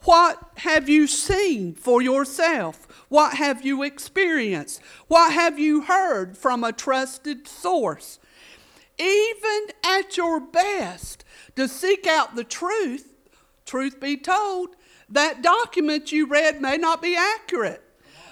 What 0.00 0.42
have 0.56 0.88
you 0.88 1.06
seen 1.06 1.74
for 1.74 2.02
yourself? 2.02 2.88
What 3.08 3.34
have 3.34 3.64
you 3.64 3.84
experienced? 3.84 4.82
What 5.06 5.32
have 5.32 5.58
you 5.58 5.82
heard 5.82 6.36
from 6.36 6.64
a 6.64 6.72
trusted 6.72 7.46
source? 7.46 8.18
Even 8.98 9.68
at 9.84 10.16
your 10.16 10.40
best 10.40 11.24
to 11.54 11.68
seek 11.68 12.06
out 12.06 12.34
the 12.34 12.44
truth, 12.44 13.12
truth 13.64 14.00
be 14.00 14.16
told, 14.16 14.70
that 15.08 15.40
document 15.40 16.10
you 16.10 16.26
read 16.26 16.60
may 16.60 16.76
not 16.76 17.00
be 17.00 17.16
accurate. 17.16 17.82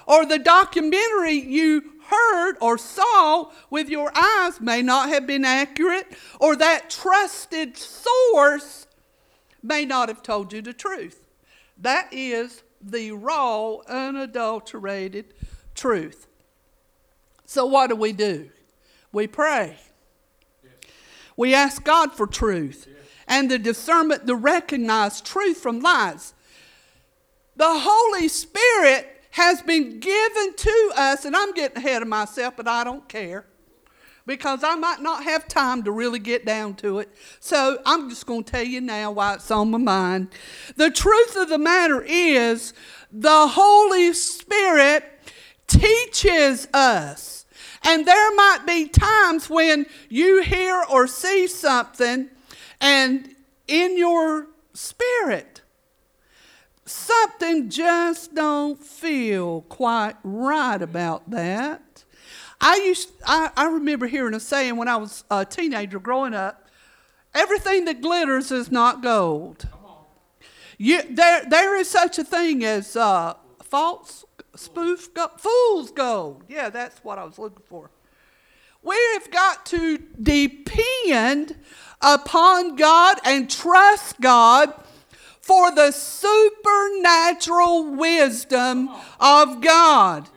Or 0.07 0.27
the 0.27 0.41
documentary 0.41 1.35
you 1.35 1.85
heard 2.07 2.57
or 2.61 2.79
saw 2.79 3.53
with 3.71 3.89
your 3.89 4.11
eyes 4.17 4.61
may 4.61 4.83
not 4.83 5.09
have 5.09 5.27
been 5.27 5.45
accurate. 5.45 6.07
Or 6.41 6.57
that 6.57 6.91
trusted 6.91 7.77
source 7.77 8.80
may 9.63 9.85
not 9.85 10.09
have 10.09 10.23
told 10.23 10.53
you 10.53 10.63
the 10.63 10.73
truth. 10.73 11.27
That 11.79 12.09
is 12.13 12.63
the 12.81 13.13
raw, 13.13 13.77
unadulterated 13.89 15.35
truth. 15.75 16.27
So, 17.47 17.67
what 17.67 17.89
do 17.89 17.97
we 17.97 18.13
do? 18.13 18.51
We 19.13 19.27
pray. 19.27 19.77
We 21.37 21.55
ask 21.55 21.83
God 21.83 22.13
for 22.13 22.27
truth 22.27 22.87
and 23.27 23.51
the 23.51 23.59
discernment 23.59 24.27
to 24.27 24.35
recognize 24.35 25.21
truth 25.21 25.59
from 25.59 25.81
lies. 25.81 26.35
The 27.57 27.65
Holy 27.69 28.29
Spirit 28.29 29.07
has 29.31 29.63
been 29.63 30.01
given 30.01 30.55
to 30.55 30.93
us, 30.97 31.25
and 31.25 31.37
I'm 31.37 31.53
getting 31.55 31.79
ahead 31.79 32.03
of 32.03 32.09
myself, 32.09 32.55
but 32.57 32.69
I 32.69 32.85
don't 32.85 33.09
care 33.09 33.47
because 34.27 34.63
I 34.63 34.75
might 34.75 35.01
not 35.01 35.25
have 35.25 35.49
time 35.49 35.83
to 35.85 35.93
really 35.93 36.19
get 36.19 36.45
down 36.45 36.75
to 36.77 37.01
it. 37.01 37.09
So 37.41 37.79
I'm 37.85 38.09
just 38.09 38.27
going 38.27 38.45
to 38.45 38.53
tell 38.53 38.63
you 38.63 38.81
now 38.81 39.11
why 39.11 39.35
it's 39.35 39.51
on 39.51 39.71
my 39.71 39.79
mind. 39.79 40.29
The 40.77 40.91
truth 40.91 41.37
of 41.37 41.49
the 41.49 41.59
matter 41.59 42.03
is, 42.03 42.73
the 43.13 43.49
Holy 43.49 44.13
Spirit 44.13 45.05
teaches 45.67 46.69
us. 46.73 47.47
And 47.83 48.07
there 48.07 48.35
might 48.35 48.67
be 48.67 48.89
times 48.89 49.49
when 49.49 49.87
you 50.09 50.43
hear 50.43 50.83
or 50.91 51.07
see 51.07 51.47
something 51.47 52.29
and 52.81 53.35
in 53.67 53.97
your 53.97 54.49
spirit 54.75 55.61
something 56.91 57.71
just 57.71 58.35
don't 58.35 58.83
feel 58.83 59.63
quite 59.63 60.17
right 60.23 60.83
about 60.83 61.31
that. 61.31 61.83
I 62.61 62.77
used 62.77 63.11
I, 63.27 63.51
I 63.57 63.69
remember 63.69 64.07
hearing 64.07 64.35
a 64.35 64.41
saying 64.41 64.77
when 64.77 64.89
I 64.89 64.97
was 64.97 65.25
a 65.31 65.45
teenager 65.45 65.99
growing 65.99 66.35
up, 66.35 66.69
everything 67.35 67.85
that 67.87 68.01
glitters 68.01 68.51
is 68.51 68.71
not 68.71 69.03
gold. 69.03 69.69
You, 70.77 71.03
there, 71.11 71.45
there 71.45 71.77
is 71.77 71.91
such 71.91 72.19
a 72.19 72.25
thing 72.25 72.65
as 72.65 72.97
uh, 72.97 73.35
false 73.63 74.25
spoof 74.57 75.13
gold, 75.13 75.33
fool's 75.39 75.91
gold. 75.91 76.45
Yeah, 76.49 76.71
that's 76.71 77.05
what 77.05 77.19
I 77.19 77.25
was 77.25 77.39
looking 77.39 77.63
for. 77.67 77.91
We've 78.83 79.31
got 79.31 79.67
to 79.67 79.99
depend 80.23 81.59
upon 82.01 82.77
God 82.77 83.19
and 83.27 83.51
trust 83.51 84.23
God 84.23 84.73
for 85.43 85.71
the 85.71 85.91
supernatural 85.91 87.95
wisdom 87.95 88.89
of 89.21 89.61
God. 89.61 90.31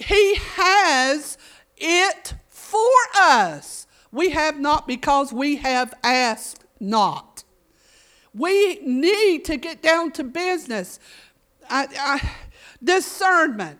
He 0.00 0.36
has 0.36 1.36
it 1.76 2.34
for 2.48 2.80
us. 3.16 3.86
We 4.10 4.30
have 4.30 4.58
not 4.58 4.88
because 4.88 5.32
we 5.32 5.56
have 5.56 5.94
asked 6.02 6.64
not. 6.80 7.44
We 8.34 8.80
need 8.80 9.44
to 9.44 9.56
get 9.56 9.82
down 9.82 10.12
to 10.12 10.24
business. 10.24 10.98
I, 11.68 11.86
I, 11.98 12.30
discernment, 12.82 13.78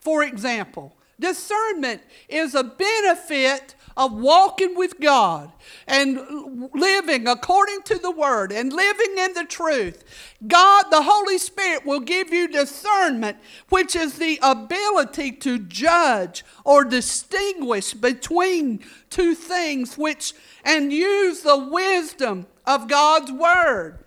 for 0.00 0.22
example. 0.22 0.96
Discernment 1.20 2.02
is 2.28 2.54
a 2.54 2.64
benefit 2.64 3.74
of 3.96 4.12
walking 4.12 4.74
with 4.74 5.00
God 5.00 5.52
and 5.86 6.68
living 6.74 7.28
according 7.28 7.82
to 7.82 7.98
the 7.98 8.10
Word 8.10 8.52
and 8.52 8.72
living 8.72 9.14
in 9.18 9.34
the 9.34 9.44
truth. 9.44 10.04
God, 10.46 10.86
the 10.90 11.02
Holy 11.02 11.38
Spirit, 11.38 11.86
will 11.86 12.00
give 12.00 12.32
you 12.32 12.48
discernment, 12.48 13.38
which 13.68 13.94
is 13.94 14.18
the 14.18 14.38
ability 14.42 15.32
to 15.32 15.58
judge 15.58 16.44
or 16.64 16.84
distinguish 16.84 17.94
between 17.94 18.80
two 19.10 19.34
things, 19.34 19.96
which 19.96 20.34
and 20.64 20.92
use 20.92 21.42
the 21.42 21.58
wisdom 21.58 22.46
of 22.66 22.88
God's 22.88 23.30
Word. 23.30 24.04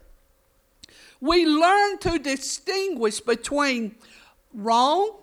We 1.19 1.45
learn 1.45 1.97
to 1.99 2.19
distinguish 2.19 3.21
between 3.21 3.95
wrong 4.53 5.17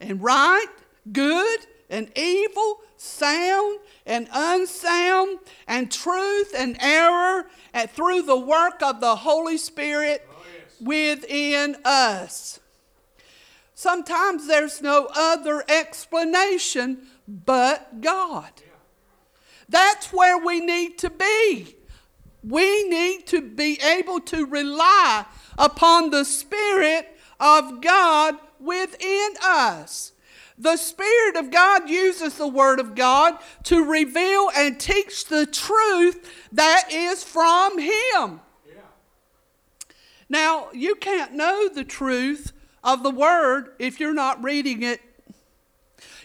and 0.00 0.22
right, 0.22 0.66
good 1.10 1.66
and 1.92 2.10
evil, 2.16 2.80
sound 2.96 3.78
and 4.06 4.26
unsound, 4.32 5.38
and 5.68 5.92
truth 5.92 6.54
and 6.56 6.76
error, 6.80 7.46
and 7.74 7.90
through 7.90 8.22
the 8.22 8.38
work 8.38 8.82
of 8.82 9.00
the 9.00 9.14
Holy 9.14 9.58
Spirit 9.58 10.26
oh, 10.28 10.42
yes. 10.56 10.80
within 10.80 11.76
us. 11.84 12.58
Sometimes 13.74 14.46
there's 14.46 14.80
no 14.80 15.08
other 15.14 15.64
explanation 15.68 17.06
but 17.28 18.00
God. 18.00 18.50
Yeah. 18.56 18.72
That's 19.68 20.12
where 20.12 20.38
we 20.38 20.60
need 20.60 20.98
to 20.98 21.10
be. 21.10 21.76
We 22.42 22.88
need 22.88 23.26
to 23.28 23.40
be 23.40 23.78
able 23.80 24.20
to 24.20 24.46
rely 24.46 25.26
upon 25.58 26.10
the 26.10 26.24
Spirit 26.24 27.08
of 27.38 27.80
God 27.80 28.36
within 28.58 29.34
us. 29.44 30.11
The 30.62 30.76
Spirit 30.76 31.34
of 31.34 31.50
God 31.50 31.90
uses 31.90 32.34
the 32.34 32.46
Word 32.46 32.78
of 32.78 32.94
God 32.94 33.36
to 33.64 33.84
reveal 33.84 34.48
and 34.54 34.78
teach 34.78 35.24
the 35.24 35.44
truth 35.44 36.32
that 36.52 36.84
is 36.92 37.24
from 37.24 37.80
Him. 37.80 38.40
Yeah. 38.64 38.82
Now, 40.28 40.68
you 40.72 40.94
can't 40.94 41.32
know 41.32 41.68
the 41.68 41.82
truth 41.82 42.52
of 42.84 43.02
the 43.02 43.10
Word 43.10 43.72
if 43.80 43.98
you're 43.98 44.14
not 44.14 44.42
reading 44.44 44.84
it 44.84 45.00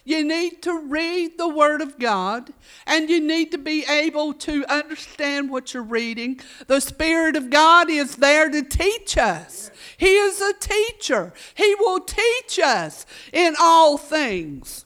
you 0.07 0.23
need 0.23 0.61
to 0.61 0.73
read 0.73 1.37
the 1.37 1.49
Word 1.49 1.81
of 1.81 1.99
God 1.99 2.53
and 2.85 3.09
you 3.09 3.19
need 3.19 3.51
to 3.51 3.57
be 3.57 3.83
able 3.89 4.33
to 4.35 4.65
understand 4.71 5.49
what 5.49 5.73
you're 5.73 5.83
reading. 5.83 6.39
The 6.67 6.79
Spirit 6.79 7.35
of 7.35 7.49
God 7.49 7.89
is 7.89 8.15
there 8.15 8.49
to 8.49 8.63
teach 8.63 9.17
us. 9.17 9.69
He 9.97 10.15
is 10.15 10.41
a 10.41 10.53
teacher, 10.53 11.33
He 11.55 11.75
will 11.75 11.99
teach 11.99 12.59
us 12.63 13.05
in 13.33 13.55
all 13.59 13.97
things. 13.97 14.85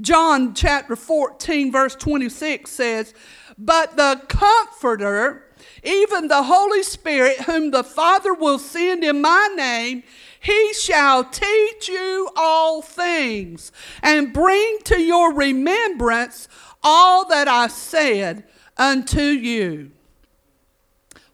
John 0.00 0.54
chapter 0.54 0.96
14, 0.96 1.70
verse 1.70 1.94
26 1.94 2.70
says, 2.70 3.14
But 3.56 3.96
the 3.96 4.22
Comforter, 4.28 5.48
even 5.84 6.28
the 6.28 6.42
Holy 6.42 6.82
Spirit, 6.82 7.42
whom 7.42 7.70
the 7.70 7.84
Father 7.84 8.34
will 8.34 8.58
send 8.58 9.04
in 9.04 9.20
my 9.20 9.48
name, 9.56 10.02
he 10.42 10.72
shall 10.74 11.22
teach 11.22 11.88
you 11.88 12.28
all 12.34 12.82
things 12.82 13.70
and 14.02 14.32
bring 14.32 14.78
to 14.84 15.00
your 15.00 15.32
remembrance 15.32 16.48
all 16.82 17.28
that 17.28 17.46
I 17.46 17.68
said 17.68 18.42
unto 18.76 19.22
you. 19.22 19.92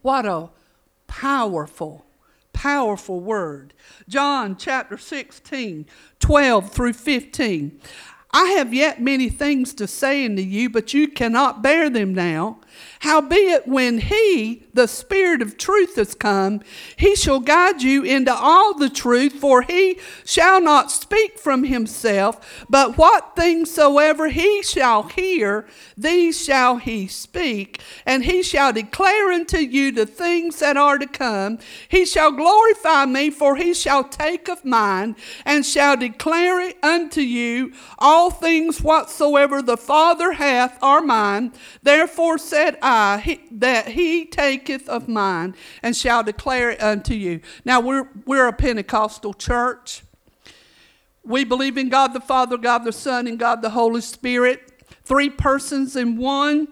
What 0.03 0.27
a 0.27 0.51
powerful, 1.07 2.05
powerful 2.59 3.21
word. 3.21 3.73
John 4.09 4.57
chapter 4.57 4.99
16, 4.99 5.87
12 6.19 6.71
through 6.71 6.93
15. 6.93 7.81
I 8.33 8.47
have 8.59 8.75
yet 8.75 9.01
many 9.01 9.29
things 9.29 9.73
to 9.75 9.87
say 9.87 10.25
unto 10.25 10.43
you, 10.43 10.69
but 10.69 10.93
you 10.93 11.07
cannot 11.07 11.63
bear 11.63 11.89
them 11.89 12.13
now. 12.13 12.59
Howbeit, 12.99 13.69
when 13.69 13.99
he, 14.01 14.65
the 14.79 14.87
Spirit 14.87 15.43
of 15.43 15.59
truth, 15.59 15.97
has 15.97 16.15
come, 16.15 16.61
he 16.97 17.17
shall 17.17 17.41
guide 17.41 17.83
you 17.83 18.05
into 18.05 18.33
all 18.33 18.75
the 18.75 18.89
truth, 18.89 19.33
for 19.33 19.63
he 19.63 19.99
shall 20.25 20.61
not 20.61 20.93
speak 20.93 21.37
from 21.37 21.65
himself, 21.65 22.65
but 22.71 22.97
what 22.97 23.35
things 23.35 23.73
soever 23.73 24.29
he 24.29 24.63
shall 24.63 25.03
hear, 25.03 25.67
these 25.97 26.41
shall 26.41 26.77
he 26.77 27.09
speak, 27.09 27.81
and 28.07 28.25
he 28.25 28.41
shall 28.41 28.73
declare 28.73 29.33
unto 29.33 29.59
you 29.59 29.91
the 29.91 30.07
things 30.07 30.61
that 30.61 30.77
are 30.77 30.97
to 30.97 31.09
come. 31.09 31.59
He 31.89 32.07
shall 32.07 32.31
glorify 32.31 33.05
me, 33.05 33.31
for 33.31 33.57
he 33.57 33.75
shall 33.75 34.05
take 34.05 34.49
of 34.49 34.65
mine, 34.65 35.17
and 35.45 35.67
shall 35.67 35.97
declare 35.97 36.61
it 36.61 36.77
unto 36.85 37.21
you. 37.21 37.73
All 37.99 38.31
things 38.31 38.81
whatsoever 38.81 39.61
the 39.61 39.77
Father 39.77 40.35
hath 40.35 40.81
are 40.81 41.01
mine. 41.01 41.53
Therefore 41.83 42.39
said 42.39 42.79
I 42.81 43.41
that 43.51 43.89
he 43.89 44.25
of 44.69 45.09
mine 45.09 45.55
and 45.83 45.97
shall 45.97 46.23
declare 46.23 46.71
it 46.71 46.83
unto 46.83 47.15
you. 47.15 47.41
Now 47.65 47.81
we're 47.81 48.09
we're 48.27 48.47
a 48.47 48.53
Pentecostal 48.53 49.35
church. 49.35 50.03
We 51.25 51.45
believe 51.45 51.77
in 51.77 51.89
God 51.89 52.13
the 52.15 52.21
Father, 52.21 52.57
God 52.57 52.85
the 52.85 52.93
Son, 52.93 53.27
and 53.27 53.39
God 53.39 53.63
the 53.63 53.71
Holy 53.71 54.01
Spirit, 54.01 54.85
three 55.05 55.31
persons 55.31 55.97
in 55.97 56.17
one. 56.17 56.69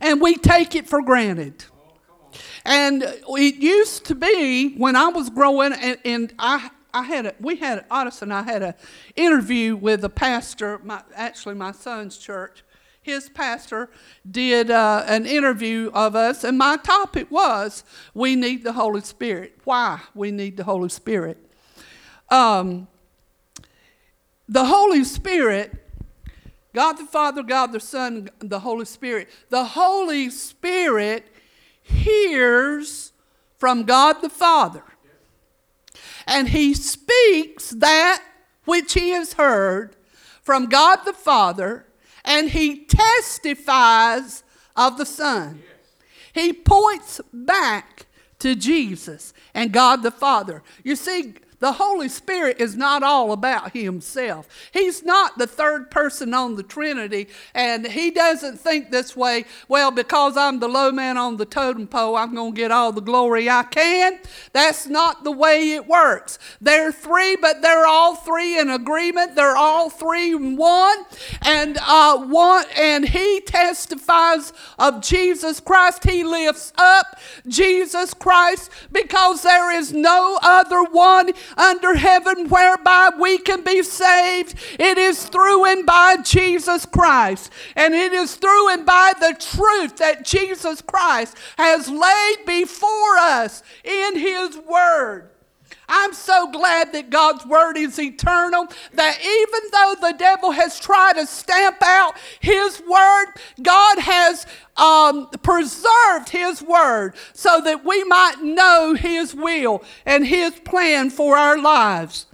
And 0.00 0.20
we 0.20 0.36
take 0.36 0.74
it 0.74 0.88
for 0.88 1.02
granted. 1.02 1.64
and 2.64 3.02
it 3.02 3.54
used 3.56 4.04
to 4.06 4.14
be 4.14 4.74
when 4.76 4.96
I 4.96 5.08
was 5.08 5.30
growing, 5.30 5.72
and, 5.72 5.98
and 6.04 6.34
I 6.38 6.70
I 6.96 7.02
had 7.02 7.26
a, 7.26 7.34
we 7.40 7.56
had 7.56 7.84
Otis 7.90 8.22
and 8.22 8.32
I 8.32 8.42
had 8.42 8.62
an 8.62 8.74
interview 9.16 9.76
with 9.76 10.02
a 10.04 10.08
pastor, 10.08 10.80
my, 10.82 11.02
actually 11.14 11.54
my 11.54 11.72
son's 11.72 12.16
church, 12.16 12.64
his 13.06 13.28
pastor 13.28 13.88
did 14.28 14.68
uh, 14.68 15.04
an 15.06 15.26
interview 15.26 15.92
of 15.94 16.16
us, 16.16 16.42
and 16.42 16.58
my 16.58 16.76
topic 16.76 17.30
was 17.30 17.84
we 18.12 18.34
need 18.34 18.64
the 18.64 18.72
Holy 18.72 19.00
Spirit. 19.00 19.56
Why 19.62 20.00
we 20.12 20.32
need 20.32 20.56
the 20.56 20.64
Holy 20.64 20.88
Spirit? 20.88 21.38
Um, 22.30 22.88
the 24.48 24.64
Holy 24.64 25.04
Spirit, 25.04 25.72
God 26.74 26.94
the 26.94 27.04
Father, 27.04 27.44
God 27.44 27.70
the 27.70 27.78
Son, 27.78 28.28
the 28.40 28.58
Holy 28.58 28.84
Spirit. 28.84 29.28
The 29.50 29.64
Holy 29.64 30.28
Spirit 30.28 31.28
hears 31.80 33.12
from 33.56 33.84
God 33.84 34.20
the 34.20 34.28
Father, 34.28 34.82
and 36.26 36.48
He 36.48 36.74
speaks 36.74 37.70
that 37.70 38.20
which 38.64 38.94
He 38.94 39.10
has 39.10 39.34
heard 39.34 39.94
from 40.42 40.66
God 40.66 41.04
the 41.04 41.12
Father 41.12 41.86
and 42.26 42.50
he 42.50 42.84
testifies 42.84 44.42
of 44.74 44.98
the 44.98 45.06
Son. 45.06 45.62
He 46.34 46.52
points 46.52 47.20
back 47.32 48.06
to 48.40 48.54
Jesus 48.54 49.32
and 49.54 49.72
God 49.72 50.02
the 50.02 50.10
Father. 50.10 50.62
You 50.84 50.96
see, 50.96 51.34
The 51.58 51.72
Holy 51.72 52.08
Spirit 52.08 52.60
is 52.60 52.76
not 52.76 53.02
all 53.02 53.32
about 53.32 53.72
Himself. 53.72 54.48
He's 54.72 55.02
not 55.02 55.38
the 55.38 55.46
third 55.46 55.90
person 55.90 56.34
on 56.34 56.56
the 56.56 56.62
Trinity, 56.62 57.28
and 57.54 57.86
He 57.86 58.10
doesn't 58.10 58.60
think 58.60 58.90
this 58.90 59.16
way, 59.16 59.46
well, 59.68 59.90
because 59.90 60.36
I'm 60.36 60.58
the 60.58 60.68
low 60.68 60.92
man 60.92 61.16
on 61.16 61.38
the 61.38 61.46
totem 61.46 61.86
pole, 61.86 62.16
I'm 62.16 62.34
going 62.34 62.52
to 62.52 62.56
get 62.56 62.70
all 62.70 62.92
the 62.92 63.00
glory 63.00 63.48
I 63.48 63.62
can. 63.62 64.18
That's 64.52 64.86
not 64.86 65.24
the 65.24 65.32
way 65.32 65.72
it 65.72 65.86
works. 65.86 66.38
They're 66.60 66.92
three, 66.92 67.36
but 67.36 67.62
they're 67.62 67.86
all 67.86 68.16
three 68.16 68.58
in 68.58 68.68
agreement. 68.68 69.34
They're 69.34 69.56
all 69.56 69.88
three 69.88 70.32
in 70.32 70.56
one. 70.56 70.98
And, 71.42 71.78
uh, 71.80 72.18
one, 72.18 72.66
and 72.76 73.08
He 73.08 73.40
testifies 73.40 74.52
of 74.78 75.00
Jesus 75.00 75.60
Christ. 75.60 76.04
He 76.04 76.22
lifts 76.22 76.72
up 76.76 77.18
Jesus 77.46 78.12
Christ 78.12 78.70
because 78.92 79.42
there 79.42 79.70
is 79.70 79.92
no 79.92 80.38
other 80.42 80.84
one 80.84 81.32
under 81.56 81.94
heaven 81.94 82.48
whereby 82.48 83.10
we 83.18 83.38
can 83.38 83.62
be 83.62 83.82
saved. 83.82 84.54
It 84.78 84.98
is 84.98 85.24
through 85.26 85.64
and 85.66 85.86
by 85.86 86.16
Jesus 86.22 86.86
Christ. 86.86 87.50
And 87.74 87.94
it 87.94 88.12
is 88.12 88.36
through 88.36 88.70
and 88.72 88.86
by 88.86 89.12
the 89.18 89.36
truth 89.38 89.98
that 89.98 90.24
Jesus 90.24 90.82
Christ 90.82 91.36
has 91.58 91.88
laid 91.88 92.46
before 92.46 93.16
us 93.18 93.62
in 93.84 94.16
His 94.16 94.56
Word. 94.58 95.30
I'm 95.88 96.12
so 96.12 96.50
glad 96.50 96.92
that 96.92 97.10
God's 97.10 97.46
word 97.46 97.76
is 97.76 97.98
eternal, 97.98 98.66
that 98.94 99.18
even 99.20 99.70
though 99.72 100.08
the 100.08 100.16
devil 100.18 100.50
has 100.50 100.78
tried 100.78 101.14
to 101.14 101.26
stamp 101.26 101.78
out 101.82 102.16
his 102.40 102.82
word, 102.88 103.26
God 103.62 103.98
has 103.98 104.46
um, 104.76 105.28
preserved 105.42 106.30
his 106.30 106.62
word 106.62 107.14
so 107.32 107.60
that 107.60 107.84
we 107.84 108.04
might 108.04 108.42
know 108.42 108.94
his 108.94 109.34
will 109.34 109.82
and 110.04 110.26
his 110.26 110.52
plan 110.60 111.10
for 111.10 111.36
our 111.36 111.58
lives 111.58 112.26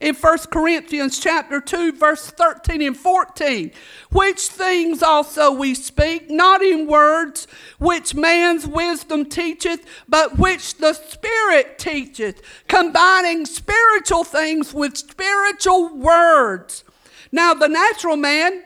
in 0.00 0.14
1 0.14 0.38
Corinthians 0.50 1.18
chapter 1.18 1.60
2 1.60 1.92
verse 1.92 2.26
13 2.30 2.82
and 2.82 2.96
14 2.96 3.70
which 4.10 4.40
things 4.40 5.02
also 5.02 5.50
we 5.50 5.74
speak 5.74 6.30
not 6.30 6.62
in 6.62 6.86
words 6.86 7.46
which 7.78 8.14
man's 8.14 8.66
wisdom 8.66 9.24
teacheth 9.24 9.84
but 10.08 10.38
which 10.38 10.76
the 10.78 10.92
spirit 10.92 11.78
teacheth 11.78 12.42
combining 12.68 13.46
spiritual 13.46 14.24
things 14.24 14.74
with 14.74 14.96
spiritual 14.96 15.96
words. 15.96 16.84
Now 17.32 17.54
the 17.54 17.68
natural 17.68 18.16
man 18.16 18.62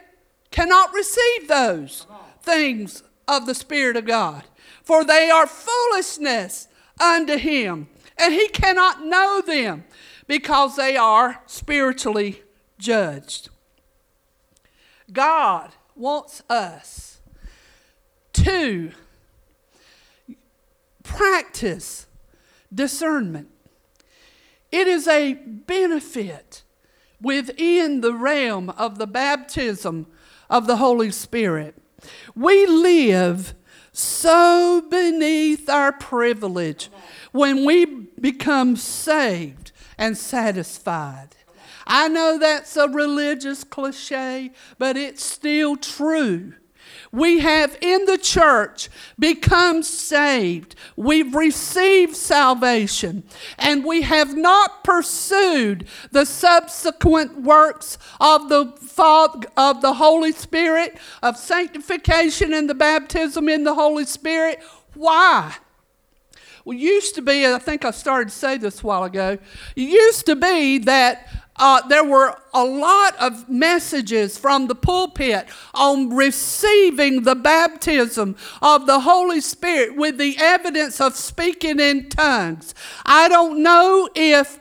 cannot 0.50 0.92
receive 0.92 1.48
those 1.48 2.06
things 2.42 3.02
of 3.28 3.46
the 3.46 3.54
spirit 3.54 3.96
of 3.96 4.06
God 4.06 4.44
for 4.82 5.04
they 5.04 5.30
are 5.30 5.46
foolishness 5.46 6.66
unto 7.00 7.36
him 7.36 7.88
and 8.18 8.34
he 8.34 8.48
cannot 8.48 9.04
know 9.04 9.40
them 9.40 9.84
because 10.30 10.76
they 10.76 10.96
are 10.96 11.42
spiritually 11.46 12.40
judged. 12.78 13.48
God 15.12 15.72
wants 15.96 16.44
us 16.48 17.20
to 18.34 18.92
practice 21.02 22.06
discernment. 22.72 23.48
It 24.70 24.86
is 24.86 25.08
a 25.08 25.34
benefit 25.34 26.62
within 27.20 28.00
the 28.00 28.14
realm 28.14 28.70
of 28.70 28.98
the 28.98 29.08
baptism 29.08 30.06
of 30.48 30.68
the 30.68 30.76
Holy 30.76 31.10
Spirit. 31.10 31.74
We 32.36 32.66
live 32.66 33.54
so 33.90 34.80
beneath 34.88 35.68
our 35.68 35.90
privilege 35.90 36.88
when 37.32 37.64
we 37.64 37.84
become 37.84 38.76
saved 38.76 39.59
and 40.00 40.16
satisfied. 40.16 41.36
I 41.86 42.08
know 42.08 42.38
that's 42.38 42.76
a 42.76 42.88
religious 42.88 43.62
cliche, 43.62 44.50
but 44.78 44.96
it's 44.96 45.22
still 45.22 45.76
true. 45.76 46.54
We 47.12 47.40
have 47.40 47.76
in 47.80 48.06
the 48.06 48.18
church 48.18 48.88
become 49.18 49.82
saved. 49.82 50.74
We've 50.96 51.34
received 51.34 52.16
salvation, 52.16 53.24
and 53.58 53.84
we 53.84 54.02
have 54.02 54.36
not 54.36 54.84
pursued 54.84 55.86
the 56.12 56.24
subsequent 56.24 57.42
works 57.42 57.98
of 58.20 58.48
the 58.48 58.72
of 59.56 59.82
the 59.82 59.94
Holy 59.94 60.32
Spirit, 60.32 60.98
of 61.22 61.36
sanctification 61.36 62.54
and 62.54 62.70
the 62.70 62.74
baptism 62.74 63.48
in 63.48 63.64
the 63.64 63.74
Holy 63.74 64.04
Spirit. 64.04 64.62
Why? 64.94 65.56
Used 66.70 67.14
to 67.16 67.22
be, 67.22 67.46
I 67.46 67.58
think 67.58 67.84
I 67.84 67.90
started 67.90 68.28
to 68.28 68.34
say 68.34 68.56
this 68.56 68.82
a 68.82 68.86
while 68.86 69.04
ago, 69.04 69.38
used 69.74 70.26
to 70.26 70.36
be 70.36 70.78
that 70.78 71.28
uh, 71.56 71.86
there 71.88 72.04
were 72.04 72.34
a 72.54 72.64
lot 72.64 73.14
of 73.16 73.48
messages 73.48 74.38
from 74.38 74.66
the 74.66 74.74
pulpit 74.74 75.46
on 75.74 76.08
receiving 76.08 77.22
the 77.22 77.34
baptism 77.34 78.34
of 78.62 78.86
the 78.86 79.00
Holy 79.00 79.42
Spirit 79.42 79.94
with 79.94 80.16
the 80.16 80.36
evidence 80.38 81.02
of 81.02 81.14
speaking 81.14 81.78
in 81.78 82.08
tongues. 82.08 82.74
I 83.04 83.28
don't 83.28 83.62
know 83.62 84.08
if 84.14 84.58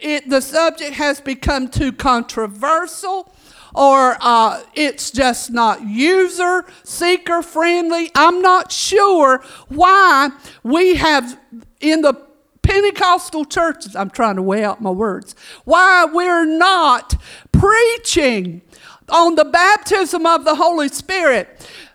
it, 0.00 0.30
the 0.30 0.40
subject 0.40 0.94
has 0.94 1.20
become 1.20 1.68
too 1.68 1.92
controversial 1.92 3.30
or 3.78 4.16
uh, 4.20 4.60
it's 4.74 5.12
just 5.12 5.52
not 5.52 5.86
user 5.86 6.66
seeker 6.82 7.42
friendly. 7.42 8.10
I'm 8.16 8.42
not 8.42 8.72
sure 8.72 9.40
why 9.68 10.30
we 10.64 10.96
have 10.96 11.38
in 11.80 12.02
the 12.02 12.14
Pentecostal 12.60 13.44
churches, 13.44 13.94
I'm 13.94 14.10
trying 14.10 14.34
to 14.34 14.42
weigh 14.42 14.64
out 14.64 14.82
my 14.82 14.90
words, 14.90 15.36
why 15.64 16.06
we're 16.12 16.44
not 16.44 17.14
preaching 17.52 18.62
on 19.08 19.36
the 19.36 19.44
baptism 19.44 20.26
of 20.26 20.44
the 20.44 20.56
Holy 20.56 20.88
Spirit. 20.88 21.48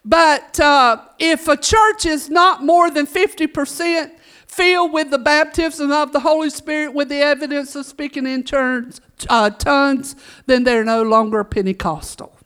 But 0.06 0.60
uh, 0.62 1.02
if 1.20 1.50
a 1.50 1.58
church 1.58 2.06
is 2.06 2.30
not 2.30 2.64
more 2.64 2.90
than 2.90 3.06
50% 3.06 4.12
filled 4.56 4.94
with 4.94 5.10
the 5.10 5.18
baptism 5.18 5.92
of 5.92 6.12
the 6.12 6.20
Holy 6.20 6.50
Spirit 6.50 6.94
with 6.94 7.10
the 7.10 7.18
evidence 7.18 7.76
of 7.76 7.86
speaking 7.86 8.28
in 8.28 8.44
turns, 8.44 9.02
uh, 9.30 9.50
tongues, 9.50 10.16
then 10.46 10.64
they're 10.64 10.84
no 10.84 11.02
longer 11.02 11.44
Pentecostal. 11.44 12.38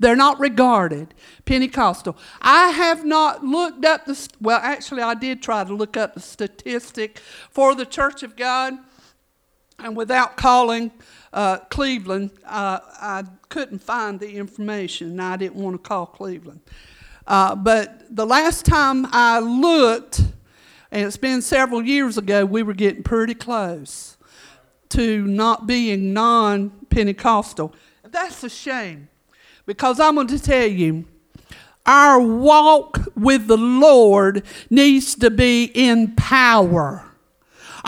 They're 0.00 0.16
not 0.16 0.38
regarded 0.38 1.12
Pentecostal. 1.44 2.16
I 2.40 2.68
have 2.68 3.04
not 3.04 3.44
looked 3.44 3.84
up 3.84 4.06
the, 4.06 4.28
well, 4.40 4.60
actually, 4.62 5.02
I 5.02 5.14
did 5.14 5.42
try 5.42 5.64
to 5.64 5.74
look 5.74 5.96
up 5.96 6.14
the 6.14 6.20
statistic 6.20 7.18
for 7.50 7.74
the 7.74 7.84
Church 7.84 8.22
of 8.22 8.36
God, 8.36 8.74
and 9.80 9.96
without 9.96 10.36
calling 10.36 10.92
uh, 11.32 11.58
Cleveland, 11.70 12.30
uh, 12.46 12.78
I 13.00 13.24
couldn't 13.48 13.80
find 13.82 14.18
the 14.18 14.30
information, 14.30 15.10
and 15.10 15.22
I 15.22 15.36
didn't 15.36 15.56
want 15.56 15.74
to 15.74 15.88
call 15.88 16.06
Cleveland. 16.06 16.60
Uh, 17.26 17.54
but 17.54 18.04
the 18.14 18.24
last 18.24 18.64
time 18.64 19.06
I 19.10 19.40
looked, 19.40 20.22
and 20.90 21.06
it's 21.06 21.16
been 21.16 21.42
several 21.42 21.82
years 21.82 22.16
ago, 22.16 22.44
we 22.44 22.62
were 22.62 22.74
getting 22.74 23.02
pretty 23.02 23.34
close 23.34 24.16
to 24.90 25.26
not 25.26 25.66
being 25.66 26.12
non 26.12 26.70
Pentecostal. 26.90 27.74
That's 28.02 28.42
a 28.42 28.48
shame 28.48 29.08
because 29.66 30.00
I'm 30.00 30.14
going 30.14 30.28
to 30.28 30.42
tell 30.42 30.66
you, 30.66 31.04
our 31.84 32.20
walk 32.20 33.00
with 33.14 33.46
the 33.46 33.56
Lord 33.56 34.44
needs 34.70 35.14
to 35.16 35.30
be 35.30 35.64
in 35.74 36.14
power. 36.16 37.07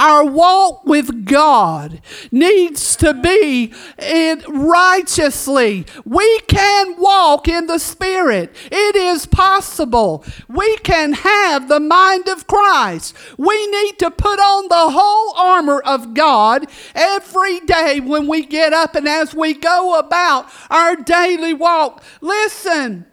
Our 0.00 0.24
walk 0.24 0.86
with 0.86 1.26
God 1.26 2.00
needs 2.32 2.96
to 2.96 3.12
be 3.12 3.74
in 3.98 4.42
righteously. 4.48 5.84
We 6.06 6.40
can 6.48 6.98
walk 6.98 7.48
in 7.48 7.66
the 7.66 7.78
Spirit. 7.78 8.56
It 8.72 8.96
is 8.96 9.26
possible. 9.26 10.24
We 10.48 10.78
can 10.78 11.12
have 11.12 11.68
the 11.68 11.80
mind 11.80 12.28
of 12.28 12.46
Christ. 12.46 13.14
We 13.36 13.66
need 13.66 13.98
to 13.98 14.10
put 14.10 14.38
on 14.38 14.68
the 14.68 14.90
whole 14.98 15.34
armor 15.36 15.80
of 15.80 16.14
God 16.14 16.66
every 16.94 17.60
day 17.60 18.00
when 18.00 18.26
we 18.26 18.46
get 18.46 18.72
up 18.72 18.94
and 18.94 19.06
as 19.06 19.34
we 19.34 19.52
go 19.52 19.98
about 19.98 20.46
our 20.70 20.96
daily 20.96 21.52
walk. 21.52 22.02
Listen, 22.22 23.04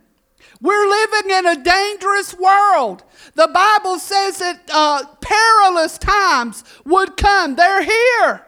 we're 0.61 0.87
living 0.87 1.31
in 1.31 1.45
a 1.45 1.63
dangerous 1.63 2.33
world. 2.37 3.03
The 3.35 3.47
Bible 3.47 3.99
says 3.99 4.39
that 4.39 4.61
uh, 4.73 5.03
perilous 5.21 5.97
times 5.97 6.63
would 6.85 7.17
come. 7.17 7.55
They're 7.55 7.83
here. 7.83 8.45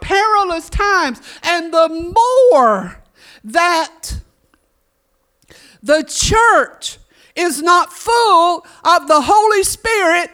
Perilous 0.00 0.68
times. 0.68 1.20
And 1.42 1.72
the 1.72 1.88
more 1.88 3.02
that 3.44 4.20
the 5.82 6.02
church 6.02 6.98
is 7.36 7.62
not 7.62 7.92
full 7.92 8.66
of 8.84 9.06
the 9.06 9.22
Holy 9.22 9.62
Spirit, 9.62 10.30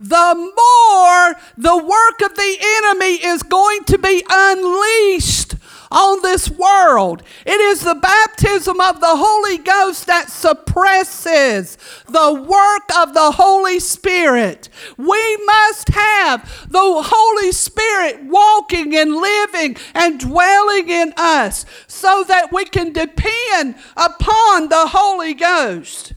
the 0.00 0.34
more 0.34 1.40
the 1.56 1.76
work 1.76 2.22
of 2.22 2.36
the 2.36 2.56
enemy 2.60 3.24
is 3.24 3.42
going 3.42 3.84
to 3.84 3.98
be 3.98 4.24
unleashed 4.28 5.54
on 5.92 6.22
this 6.22 6.50
world. 6.50 7.22
It 7.44 7.60
is 7.60 7.82
the 7.82 7.94
baptism 7.94 8.80
of 8.80 9.00
the 9.00 9.14
Holy 9.14 9.58
Ghost 9.58 10.06
that 10.06 10.30
suppresses 10.30 11.76
the 12.08 12.34
work 12.34 12.96
of 12.98 13.14
the 13.14 13.32
Holy 13.32 13.78
Spirit. 13.78 14.68
We 14.96 15.36
must 15.44 15.90
have 15.90 16.66
the 16.70 17.02
Holy 17.04 17.52
Spirit 17.52 18.24
walking 18.24 18.96
and 18.96 19.14
living 19.14 19.76
and 19.94 20.18
dwelling 20.18 20.88
in 20.88 21.12
us 21.16 21.66
so 21.86 22.24
that 22.26 22.52
we 22.52 22.64
can 22.64 22.92
depend 22.92 23.76
upon 23.96 24.68
the 24.68 24.88
Holy 24.88 25.34
Ghost. 25.34 26.14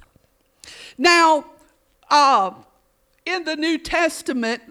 Now, 0.97 1.45
uh, 2.09 2.51
in 3.25 3.43
the 3.43 3.55
New 3.55 3.77
Testament, 3.77 4.61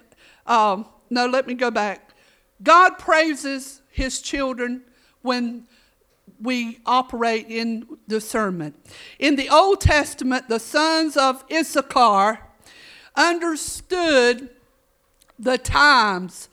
um, 0.47 0.87
no, 1.11 1.27
let 1.27 1.47
me 1.47 1.55
go 1.55 1.71
back. 1.71 2.15
God 2.63 2.99
praises 2.99 3.83
his 3.91 4.21
children 4.23 4.83
when 5.25 5.67
we 6.39 6.79
operate 6.85 7.47
in 7.49 7.87
discernment. 8.07 8.77
In 9.19 9.37
the 9.37 9.49
Old 9.49 9.81
Testament, 9.81 10.49
the 10.49 10.61
sons 10.61 11.17
of 11.17 11.43
Issachar 11.51 12.41
understood 13.17 14.51
the 15.39 15.57
times 15.57 16.51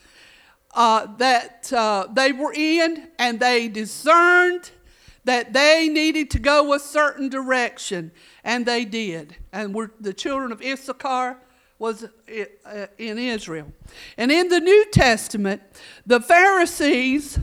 uh, 0.74 1.08
that 1.18 1.72
uh, 1.74 2.08
they 2.14 2.32
were 2.32 2.54
in 2.54 3.10
and 3.20 3.42
they 3.42 3.68
discerned 3.68 4.72
that 5.26 5.52
they 5.52 5.90
needed 5.90 6.32
to 6.32 6.40
go 6.40 6.74
a 6.74 6.80
certain 6.80 7.28
direction, 7.28 8.12
and 8.44 8.66
they 8.66 8.86
did. 8.86 9.36
And 9.52 9.76
the 10.00 10.14
children 10.14 10.52
of 10.52 10.62
Issachar 10.62 11.38
was 11.78 12.06
uh, 12.06 12.88
in 12.98 13.18
Israel. 13.18 13.74
And 14.18 14.32
in 14.32 14.48
the 14.48 14.60
New 14.60 14.86
Testament, 14.92 15.62
the 16.06 16.22
Pharisees, 16.22 17.38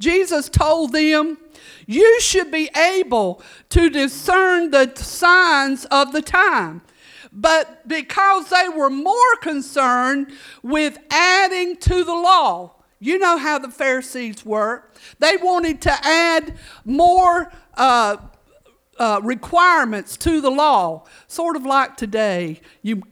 Jesus 0.00 0.48
told 0.48 0.92
them, 0.92 1.38
you 1.86 2.20
should 2.20 2.50
be 2.50 2.70
able 2.76 3.42
to 3.68 3.90
discern 3.90 4.70
the 4.70 4.92
signs 4.96 5.84
of 5.86 6.12
the 6.12 6.22
time. 6.22 6.82
But 7.32 7.86
because 7.86 8.48
they 8.48 8.68
were 8.68 8.90
more 8.90 9.36
concerned 9.40 10.32
with 10.62 10.98
adding 11.10 11.76
to 11.76 12.02
the 12.02 12.14
law, 12.14 12.72
you 12.98 13.18
know 13.18 13.36
how 13.38 13.58
the 13.58 13.70
Pharisees 13.70 14.44
were. 14.44 14.84
They 15.20 15.36
wanted 15.36 15.80
to 15.82 15.92
add 15.92 16.58
more 16.84 17.52
uh, 17.74 18.16
uh, 18.98 19.20
requirements 19.22 20.16
to 20.18 20.40
the 20.40 20.50
law, 20.50 21.04
sort 21.28 21.56
of 21.56 21.64
like 21.64 21.96
today. 21.96 22.60
You 22.82 23.02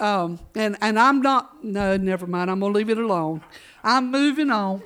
um, 0.00 0.38
and 0.54 0.76
and 0.80 0.98
I'm 0.98 1.20
not. 1.20 1.62
No, 1.62 1.96
never 1.96 2.26
mind. 2.26 2.50
I'm 2.50 2.60
gonna 2.60 2.72
leave 2.72 2.90
it 2.90 2.98
alone. 2.98 3.42
I'm 3.84 4.10
moving 4.10 4.50
on. 4.50 4.82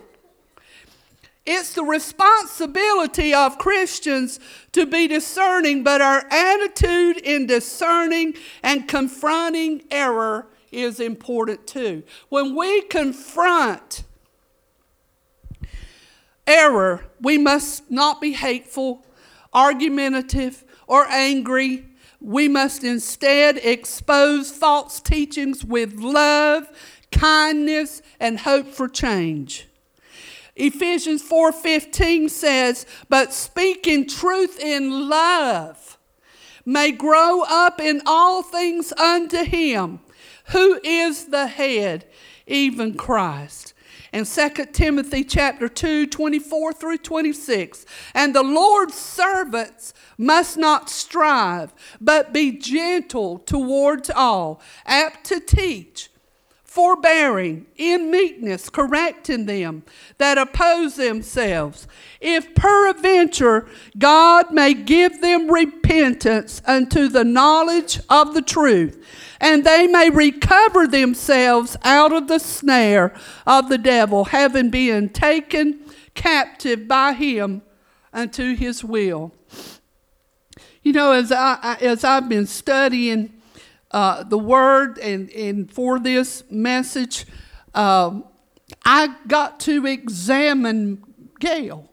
It's 1.53 1.75
the 1.75 1.83
responsibility 1.83 3.35
of 3.35 3.59
Christians 3.59 4.39
to 4.71 4.87
be 4.87 5.09
discerning, 5.09 5.83
but 5.83 6.01
our 6.01 6.25
attitude 6.31 7.17
in 7.17 7.47
discerning 7.47 8.35
and 8.63 8.87
confronting 8.87 9.83
error 9.91 10.47
is 10.71 11.01
important 11.01 11.67
too. 11.67 12.05
When 12.29 12.55
we 12.55 12.83
confront 12.83 14.05
error, 16.47 17.07
we 17.21 17.37
must 17.37 17.91
not 17.91 18.21
be 18.21 18.35
hateful, 18.35 19.05
argumentative, 19.53 20.63
or 20.87 21.09
angry. 21.09 21.89
We 22.21 22.47
must 22.47 22.85
instead 22.85 23.57
expose 23.57 24.53
false 24.53 25.01
teachings 25.01 25.65
with 25.65 25.95
love, 25.95 26.69
kindness, 27.11 28.03
and 28.21 28.39
hope 28.39 28.69
for 28.69 28.89
change. 28.89 29.67
Ephesians 30.61 31.23
4:15 31.23 32.29
says, 32.29 32.85
"But 33.09 33.33
speaking 33.33 34.07
truth 34.07 34.61
in 34.61 35.09
love 35.09 35.99
may 36.67 36.93
grow 36.93 37.43
up 37.43 37.81
in 37.81 38.03
all 38.05 38.43
things 38.43 38.93
unto 38.93 39.39
him 39.45 40.01
who 40.53 40.79
is 40.85 41.27
the 41.27 41.47
head, 41.47 42.05
even 42.47 42.95
Christ." 42.95 43.73
And 44.13 44.27
2 44.27 44.73
Timothy 44.75 45.23
chapter 45.25 45.69
2, 45.69 46.07
24 46.07 46.73
through 46.73 46.99
26. 46.99 47.87
And 48.13 48.35
the 48.35 48.43
Lord's 48.43 48.97
servants 48.97 49.95
must 50.19 50.57
not 50.57 50.91
strive, 50.91 51.73
but 52.01 52.33
be 52.33 52.51
gentle 52.51 53.39
towards 53.39 54.11
all, 54.11 54.61
apt 54.85 55.25
to 55.29 55.41
teach 55.41 56.10
forbearing, 56.71 57.67
in 57.77 58.13
meekness, 58.13 58.71
correcting 58.71 59.45
them 59.47 59.83
that 60.19 60.39
oppose 60.39 60.95
themselves, 60.95 61.89
if 62.21 62.55
peradventure 62.55 63.67
God 63.99 64.53
may 64.53 64.73
give 64.73 65.21
them 65.21 65.51
repentance 65.51 66.63
unto 66.65 67.09
the 67.09 67.25
knowledge 67.25 67.99
of 68.09 68.35
the 68.35 68.41
truth, 68.41 69.05
and 69.41 69.65
they 69.65 69.89
may 69.89 70.11
recover 70.11 70.87
themselves 70.87 71.77
out 71.83 72.13
of 72.13 72.29
the 72.29 72.39
snare 72.39 73.13
of 73.49 73.69
the 73.69 73.79
devil, 73.79 74.27
having 74.27 74.71
been 74.71 75.09
taken 75.09 75.81
captive 76.15 76.87
by 76.87 77.15
him 77.15 77.63
unto 78.13 78.55
his 78.55 78.85
will. 78.85 79.33
You 80.85 80.93
know, 80.93 81.11
as 81.11 81.33
I 81.33 81.79
as 81.81 82.05
I've 82.05 82.29
been 82.29 82.47
studying 82.47 83.40
uh, 83.91 84.23
the 84.23 84.39
word 84.39 84.99
and, 84.99 85.31
and 85.31 85.73
for 85.73 85.99
this 85.99 86.45
message, 86.51 87.27
uh, 87.75 88.21
I 88.85 89.15
got 89.27 89.61
to 89.61 89.87
examine 89.87 91.03
Gail. 91.39 91.91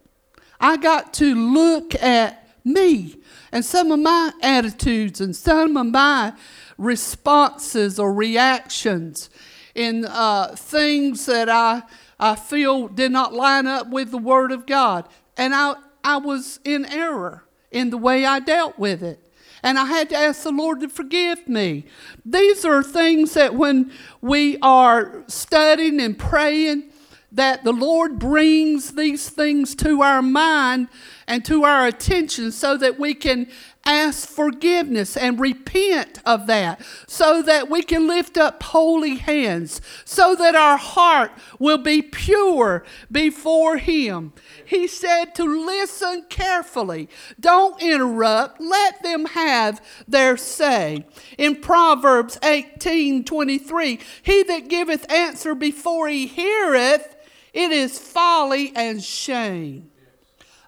I 0.59 0.77
got 0.77 1.13
to 1.15 1.33
look 1.35 1.95
at 1.95 2.49
me 2.63 3.15
and 3.51 3.63
some 3.63 3.91
of 3.91 3.99
my 3.99 4.31
attitudes 4.41 5.21
and 5.21 5.35
some 5.35 5.77
of 5.77 5.87
my 5.87 6.33
responses 6.77 7.97
or 7.99 8.13
reactions 8.13 9.29
in 9.73 10.05
uh, 10.05 10.55
things 10.55 11.25
that 11.27 11.49
I, 11.49 11.83
I 12.19 12.35
feel 12.35 12.87
did 12.87 13.11
not 13.11 13.33
line 13.33 13.67
up 13.67 13.89
with 13.89 14.11
the 14.11 14.17
Word 14.17 14.51
of 14.51 14.65
God. 14.65 15.07
And 15.37 15.55
I, 15.55 15.75
I 16.03 16.17
was 16.17 16.59
in 16.63 16.85
error 16.85 17.45
in 17.71 17.89
the 17.89 17.97
way 17.97 18.25
I 18.25 18.39
dealt 18.39 18.77
with 18.77 19.03
it 19.03 19.26
and 19.63 19.79
I 19.79 19.85
had 19.85 20.09
to 20.09 20.15
ask 20.15 20.43
the 20.43 20.51
Lord 20.51 20.81
to 20.81 20.89
forgive 20.89 21.47
me. 21.47 21.85
These 22.25 22.65
are 22.65 22.83
things 22.83 23.33
that 23.33 23.55
when 23.55 23.91
we 24.21 24.57
are 24.61 25.23
studying 25.27 25.99
and 25.99 26.17
praying, 26.17 26.91
that 27.31 27.63
the 27.63 27.73
Lord 27.73 28.19
brings 28.19 28.91
these 28.93 29.29
things 29.29 29.75
to 29.75 30.01
our 30.01 30.21
mind 30.21 30.87
and 31.27 31.43
to 31.45 31.65
our 31.65 31.85
attention 31.85 32.51
so 32.51 32.77
that 32.77 32.99
we 32.99 33.13
can 33.13 33.47
ask 33.87 34.27
forgiveness 34.27 35.17
and 35.17 35.39
repent 35.39 36.21
of 36.25 36.45
that 36.47 36.81
so 37.07 37.41
that 37.41 37.69
we 37.69 37.81
can 37.81 38.07
lift 38.07 38.37
up 38.37 38.61
holy 38.61 39.15
hands, 39.15 39.81
so 40.05 40.35
that 40.35 40.55
our 40.55 40.77
heart 40.77 41.31
will 41.57 41.77
be 41.77 42.01
pure 42.01 42.83
before 43.11 43.77
Him. 43.77 44.33
He 44.65 44.87
said 44.87 45.33
to 45.35 45.43
listen 45.43 46.25
carefully, 46.29 47.09
don't 47.39 47.81
interrupt, 47.81 48.59
let 48.59 49.01
them 49.01 49.25
have 49.27 49.81
their 50.07 50.37
say. 50.37 51.05
In 51.37 51.55
Proverbs 51.61 52.37
18 52.43 53.23
23, 53.23 53.99
he 54.21 54.43
that 54.43 54.67
giveth 54.67 55.09
answer 55.11 55.55
before 55.55 56.07
he 56.09 56.27
heareth, 56.27 57.15
it 57.53 57.71
is 57.71 57.97
folly 57.97 58.71
and 58.75 59.03
shame 59.03 59.89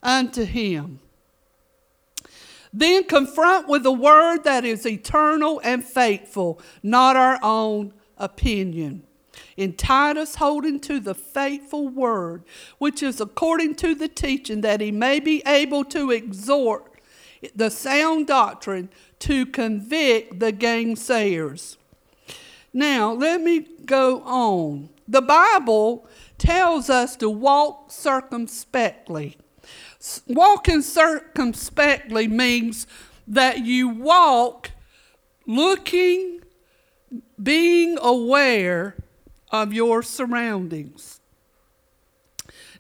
unto 0.02 0.46
him. 0.46 1.00
Then 2.72 3.04
confront 3.06 3.68
with 3.68 3.86
a 3.86 3.92
word 3.92 4.44
that 4.44 4.64
is 4.64 4.86
eternal 4.86 5.60
and 5.64 5.84
faithful, 5.84 6.62
not 6.84 7.16
our 7.16 7.40
own 7.42 7.94
opinion. 8.18 9.04
In 9.58 9.74
Titus, 9.74 10.36
holding 10.36 10.80
to 10.82 11.00
the 11.00 11.16
faithful 11.16 11.88
word, 11.88 12.44
which 12.78 13.02
is 13.02 13.20
according 13.20 13.76
to 13.76 13.96
the 13.96 14.08
teaching, 14.08 14.62
that 14.62 14.82
he 14.82 14.92
may 14.92 15.20
be 15.20 15.42
able 15.46 15.84
to 15.86 16.12
exhort 16.12 17.02
the 17.56 17.70
sound 17.70 18.28
doctrine 18.28 18.90
to 19.20 19.46
convict 19.46 20.40
the 20.40 20.52
gainsayers. 20.52 21.78
Now, 22.74 23.14
let 23.14 23.42
me 23.42 23.66
go 23.86 24.22
on. 24.22 24.90
The 25.08 25.22
Bible 25.22 26.08
tells 26.38 26.90
us 26.90 27.16
to 27.18 27.30
walk 27.30 27.92
circumspectly. 27.92 29.38
Walking 30.28 30.82
circumspectly 30.82 32.28
means 32.28 32.88
that 33.28 33.66
you 33.66 33.90
walk 33.90 34.72
looking, 35.46 36.42
being 37.42 37.98
aware 38.02 38.96
of 39.52 39.74
your 39.74 40.02
surroundings. 40.02 41.20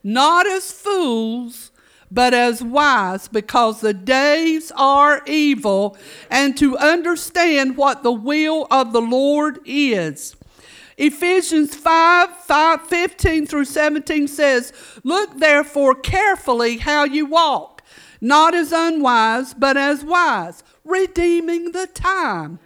Not 0.01 0.47
as 0.47 0.71
fools, 0.71 1.71
but 2.09 2.33
as 2.33 2.63
wise, 2.63 3.27
because 3.27 3.81
the 3.81 3.93
days 3.93 4.71
are 4.75 5.21
evil, 5.27 5.97
and 6.31 6.55
to 6.57 6.77
understand 6.77 7.75
what 7.75 8.01
the 8.01 8.11
will 8.11 8.65
of 8.71 8.93
the 8.93 9.01
Lord 9.01 9.59
is. 9.65 10.35
Ephesians 10.99 11.75
5, 11.75 12.35
5 12.35 12.81
15 12.81 13.47
through 13.47 13.63
17 13.63 14.27
says, 14.27 14.73
Look 15.05 15.39
therefore 15.39 15.95
carefully 15.95 16.77
how 16.77 17.05
you 17.05 17.25
walk, 17.25 17.81
not 18.19 18.53
as 18.53 18.73
unwise, 18.73 19.53
but 19.53 19.77
as 19.77 20.03
wise, 20.03 20.61
redeeming 20.83 21.71
the 21.71 21.87
time 21.87 22.59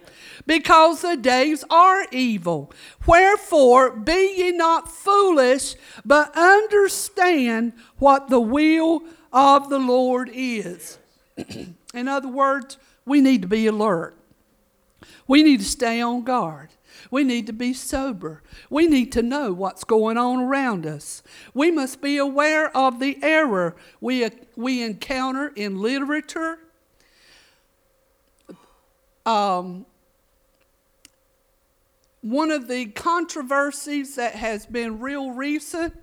because 0.47 1.01
the 1.01 1.15
days 1.15 1.63
are 1.69 2.07
evil. 2.11 2.71
Wherefore, 3.05 3.91
be 3.91 4.33
ye 4.35 4.51
not 4.51 4.89
foolish, 4.89 5.75
but 6.03 6.35
understand 6.35 7.73
what 7.97 8.29
the 8.29 8.39
will 8.39 9.03
of 9.31 9.69
the 9.69 9.79
Lord 9.79 10.29
is. 10.33 10.97
In 11.93 12.07
other 12.07 12.27
words, 12.27 12.77
we 13.05 13.21
need 13.21 13.43
to 13.43 13.47
be 13.47 13.67
alert. 13.67 14.15
We 15.27 15.43
need 15.43 15.59
to 15.59 15.65
stay 15.65 16.01
on 16.01 16.23
guard. 16.23 16.69
We 17.13 17.23
need 17.23 17.45
to 17.45 17.53
be 17.53 17.75
sober. 17.75 18.41
We 18.71 18.87
need 18.87 19.11
to 19.11 19.21
know 19.21 19.53
what's 19.53 19.83
going 19.83 20.17
on 20.17 20.39
around 20.39 20.87
us. 20.87 21.21
We 21.53 21.69
must 21.69 22.01
be 22.01 22.17
aware 22.17 22.75
of 22.75 22.99
the 22.99 23.19
error 23.21 23.75
we, 24.01 24.27
we 24.55 24.81
encounter 24.81 25.53
in 25.55 25.79
literature, 25.79 26.57
um, 29.27 29.85
one 32.21 32.49
of 32.49 32.67
the 32.67 32.87
controversies 32.87 34.15
that 34.15 34.33
has 34.33 34.65
been 34.65 34.99
real 34.99 35.29
recent 35.29 35.93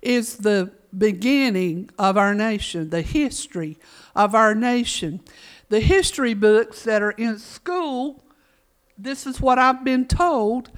is 0.00 0.36
the 0.36 0.70
beginning 0.96 1.90
of 1.98 2.16
our 2.16 2.32
nation, 2.32 2.90
the 2.90 3.02
history 3.02 3.76
of 4.14 4.36
our 4.36 4.54
nation. 4.54 5.20
The 5.68 5.80
history 5.80 6.34
books 6.34 6.84
that 6.84 7.02
are 7.02 7.10
in 7.10 7.40
school, 7.40 8.22
this 9.02 9.26
is 9.26 9.40
what 9.40 9.58
I've 9.58 9.84
been 9.84 10.06
told, 10.06 10.70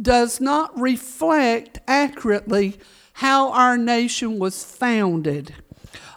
does 0.00 0.40
not 0.40 0.78
reflect 0.78 1.80
accurately 1.86 2.78
how 3.14 3.52
our 3.52 3.76
nation 3.76 4.38
was 4.38 4.64
founded 4.64 5.54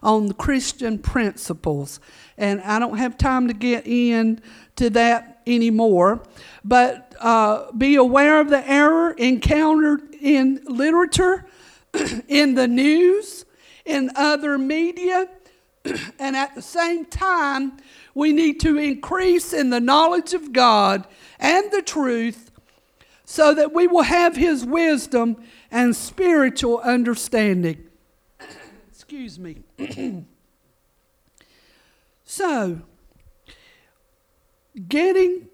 on 0.01 0.27
the 0.27 0.33
Christian 0.33 0.99
principles. 0.99 1.99
And 2.37 2.61
I 2.61 2.79
don't 2.79 2.97
have 2.97 3.17
time 3.17 3.47
to 3.47 3.53
get 3.53 3.87
into 3.87 4.89
that 4.91 5.41
anymore, 5.47 6.23
but 6.63 7.15
uh, 7.19 7.71
be 7.71 7.95
aware 7.95 8.39
of 8.39 8.49
the 8.49 8.67
error 8.69 9.11
encountered 9.11 10.15
in 10.21 10.61
literature, 10.65 11.47
in 12.27 12.55
the 12.55 12.67
news, 12.67 13.45
in 13.83 14.11
other 14.15 14.57
media, 14.57 15.29
and 16.19 16.35
at 16.35 16.55
the 16.55 16.61
same 16.61 17.05
time, 17.05 17.77
we 18.15 18.31
need 18.31 18.59
to 18.61 18.77
increase 18.77 19.53
in 19.53 19.69
the 19.69 19.81
knowledge 19.81 20.33
of 20.33 20.53
God 20.53 21.05
and 21.37 21.69
the 21.71 21.81
truth 21.81 22.49
so 23.25 23.53
that 23.53 23.73
we 23.73 23.85
will 23.85 24.03
have 24.03 24.35
His 24.37 24.65
wisdom 24.65 25.35
and 25.69 25.95
spiritual 25.95 26.79
understanding. 26.79 27.85
Excuse 28.89 29.37
me. 29.37 29.57
so, 32.23 32.81
getting 34.87 35.49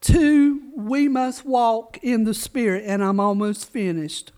to 0.00 0.62
we 0.74 1.08
must 1.08 1.44
walk 1.44 1.98
in 2.02 2.24
the 2.24 2.34
Spirit, 2.34 2.84
and 2.86 3.04
I'm 3.04 3.20
almost 3.20 3.70
finished. 3.70 4.32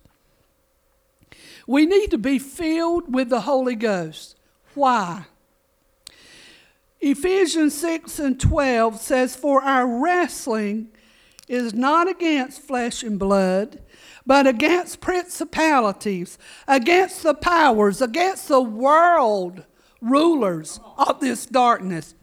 We 1.67 1.87
need 1.87 2.11
to 2.11 2.19
be 2.19 2.39
filled 2.39 3.15
with 3.15 3.29
the 3.29 3.43
Holy 3.43 3.75
Ghost. 3.77 4.37
Why? 4.75 5.27
Ephesians 7.01 7.75
6 7.75 8.19
and 8.19 8.41
12 8.41 9.01
says, 9.01 9.37
For 9.37 9.63
our 9.63 9.87
wrestling 9.87 10.89
is 11.47 11.73
not 11.73 12.09
against 12.09 12.61
flesh 12.61 13.03
and 13.03 13.19
blood, 13.19 13.81
but 14.27 14.47
against 14.47 15.01
principalities, 15.01 16.39
against 16.67 17.23
the 17.23 17.35
powers, 17.35 18.03
against 18.03 18.49
the 18.49 18.61
world 18.61 19.65
rulers 20.01 20.81
of 20.97 21.21
this 21.21 21.47
darkness, 21.47 22.15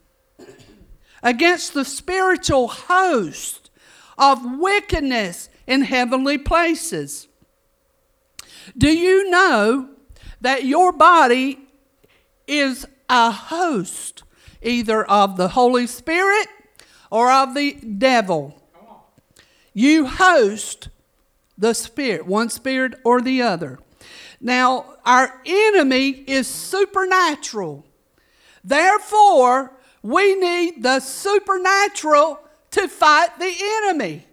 against 1.24 1.74
the 1.74 1.86
spiritual 1.86 2.68
host 2.68 3.72
of 4.18 4.60
wickedness 4.60 5.50
in 5.66 5.82
heavenly 5.82 6.38
places. 6.38 7.28
Do 8.78 8.90
you 8.90 9.30
know 9.30 9.90
that 10.42 10.66
your 10.66 10.92
body 10.92 11.60
is 12.48 12.86
a 13.10 13.32
host 13.32 14.24
either 14.66 15.04
of 15.06 15.38
the 15.38 15.50
Holy 15.50 15.88
Spirit 15.88 16.48
or 17.10 17.32
of 17.32 17.54
the 17.54 17.74
devil? 17.74 18.62
You 19.74 20.08
host 20.08 20.90
the 21.58 21.74
spirit, 21.74 22.26
one 22.26 22.50
spirit 22.50 22.96
or 23.04 23.22
the 23.22 23.42
other. 23.42 23.80
Now, 24.42 24.96
our 25.06 25.42
enemy 25.46 26.10
is 26.10 26.48
supernatural. 26.48 27.86
Therefore, 28.64 29.74
we 30.02 30.36
need 30.36 30.84
the 30.84 31.00
supernatural 31.00 32.40
to 32.72 32.88
fight 32.88 33.40
the 33.40 33.54
enemy. 33.84 34.26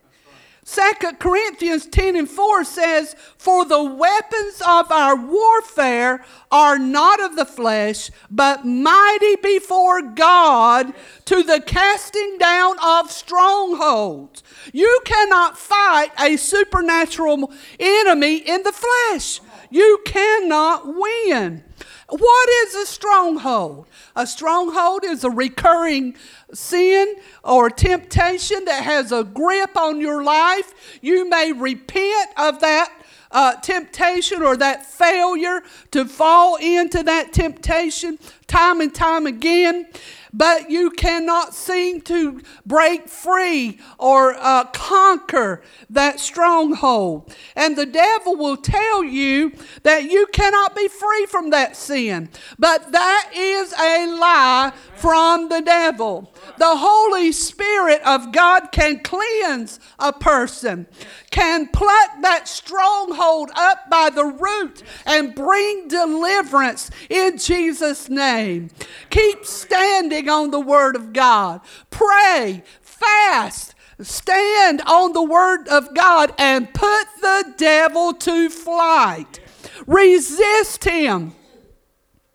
Second 0.65 1.19
Corinthians 1.19 1.87
10 1.87 2.15
and 2.15 2.29
4 2.29 2.63
says, 2.63 3.17
For 3.37 3.65
the 3.65 3.83
weapons 3.83 4.63
of 4.67 4.93
our 4.93 5.17
warfare 5.17 6.25
are 6.53 6.79
not 6.79 7.21
of 7.21 7.35
the 7.35 7.45
flesh, 7.45 8.11
but 8.31 8.65
mighty 8.65 9.37
before 9.37 10.03
God 10.03 10.95
to 11.25 11.43
the 11.43 11.61
casting 11.61 12.39
down 12.39 12.77
of 12.79 13.11
strongholds. 13.11 14.45
You 14.73 15.01
cannot 15.05 15.59
fight 15.59 16.13
a 16.21 16.37
supernatural 16.37 17.53
enemy 17.81 18.37
in 18.37 18.63
the 18.63 18.73
flesh. 18.73 19.41
You 19.69 20.01
cannot 20.05 20.95
win. 20.95 21.65
What 22.13 22.49
is 22.67 22.75
a 22.75 22.85
stronghold? 22.85 23.87
A 24.15 24.27
stronghold 24.27 25.03
is 25.03 25.25
a 25.25 25.31
recurring 25.31 26.15
sin 26.53 27.15
or 27.43 27.71
temptation 27.71 28.67
that 28.67 28.85
has 28.85 29.13
a 29.13 29.25
grip 29.25 29.79
on 29.79 29.99
your 29.99 30.23
life. 30.23 30.99
You 31.01 31.27
may 31.31 31.53
repent 31.53 32.29
of 32.37 32.61
that 32.61 32.93
uh, 33.31 33.55
temptation 33.63 34.43
or 34.43 34.59
that 34.59 34.85
failure 34.85 35.63
to 35.93 36.05
fall 36.05 36.57
into 36.57 37.03
that 37.03 37.33
temptation 37.33 38.19
time 38.47 38.83
and 38.83 38.95
time 38.95 39.27
again 39.27 39.89
but 40.33 40.71
you 40.71 40.91
cannot 40.91 41.55
seem 41.55 42.01
to 42.03 42.41
break 42.65 43.09
free 43.09 43.79
or 43.99 44.35
uh, 44.35 44.65
conquer 44.73 45.63
that 45.91 46.21
stronghold. 46.21 47.35
And 47.55 47.77
the 47.77 47.87
devil 47.87 48.37
will 48.37 48.57
tell 48.57 49.05
you 49.05 49.53
that 49.83 50.05
you 50.11 50.27
cannot 50.33 50.75
be 50.75 50.89
free 50.89 51.27
from 51.27 51.51
that 51.51 51.77
sin. 51.77 52.31
But 52.59 52.93
that 52.93 53.31
is 53.35 53.73
a 53.75 54.07
lie 54.07 54.73
from 54.97 55.49
the 55.49 55.61
devil. 55.61 56.33
The 56.59 56.77
Holy 56.77 57.33
Spirit 57.33 58.01
of 58.07 58.33
God 58.33 58.73
can 58.73 59.01
cleanse 59.01 59.81
a 59.99 60.13
person, 60.13 60.87
can 61.31 61.69
pluck 61.69 62.11
that 62.23 62.49
stronghold 62.49 63.51
up 63.55 63.91
by 63.91 64.11
the 64.11 64.25
root 64.25 64.83
and 65.05 65.35
bring 65.35 65.89
deliverance 65.89 66.91
in 67.11 67.37
Jesus' 67.37 68.09
name. 68.09 68.71
Keep 69.11 69.45
standing 69.45 70.22
on 70.29 70.51
the 70.51 70.61
Word 70.61 70.97
of 70.97 71.13
God. 71.13 71.61
Pray, 71.91 72.63
fast, 72.81 73.75
stand 74.01 74.83
on 74.83 75.13
the 75.13 75.23
Word 75.23 75.69
of 75.69 75.95
God 75.95 76.35
and 76.39 76.73
put 76.73 77.07
the 77.21 77.55
devil 77.57 78.13
to 78.15 78.49
flight. 78.51 79.41
Resist 79.87 80.85
him 80.85 81.35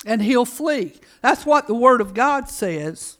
and 0.05 0.21
he'll 0.21 0.45
flee. 0.45 0.93
That's 1.21 1.45
what 1.45 1.67
the 1.67 1.75
Word 1.75 2.01
of 2.01 2.13
God 2.13 2.49
says. 2.49 3.17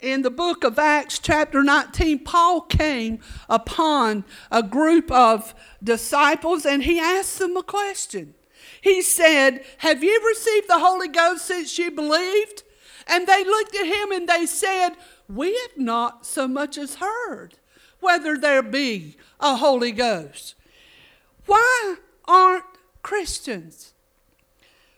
In 0.00 0.22
the 0.22 0.30
book 0.30 0.62
of 0.62 0.78
Acts, 0.78 1.18
chapter 1.18 1.62
19, 1.62 2.20
Paul 2.20 2.60
came 2.60 3.18
upon 3.48 4.24
a 4.50 4.62
group 4.62 5.10
of 5.10 5.54
disciples 5.82 6.64
and 6.64 6.84
he 6.84 7.00
asked 7.00 7.40
them 7.40 7.56
a 7.56 7.64
question. 7.64 8.34
He 8.80 9.02
said, 9.02 9.64
Have 9.78 10.04
you 10.04 10.22
received 10.28 10.68
the 10.68 10.78
Holy 10.78 11.08
Ghost 11.08 11.46
since 11.46 11.78
you 11.78 11.90
believed? 11.90 12.62
And 13.08 13.26
they 13.26 13.42
looked 13.42 13.74
at 13.74 13.86
him 13.86 14.12
and 14.12 14.28
they 14.28 14.44
said, 14.44 14.90
We 15.28 15.54
have 15.54 15.78
not 15.78 16.26
so 16.26 16.46
much 16.46 16.76
as 16.76 16.96
heard 16.96 17.54
whether 18.00 18.36
there 18.36 18.62
be 18.62 19.16
a 19.40 19.56
Holy 19.56 19.92
Ghost. 19.92 20.54
Why 21.46 21.96
aren't 22.26 22.64
Christians 23.02 23.94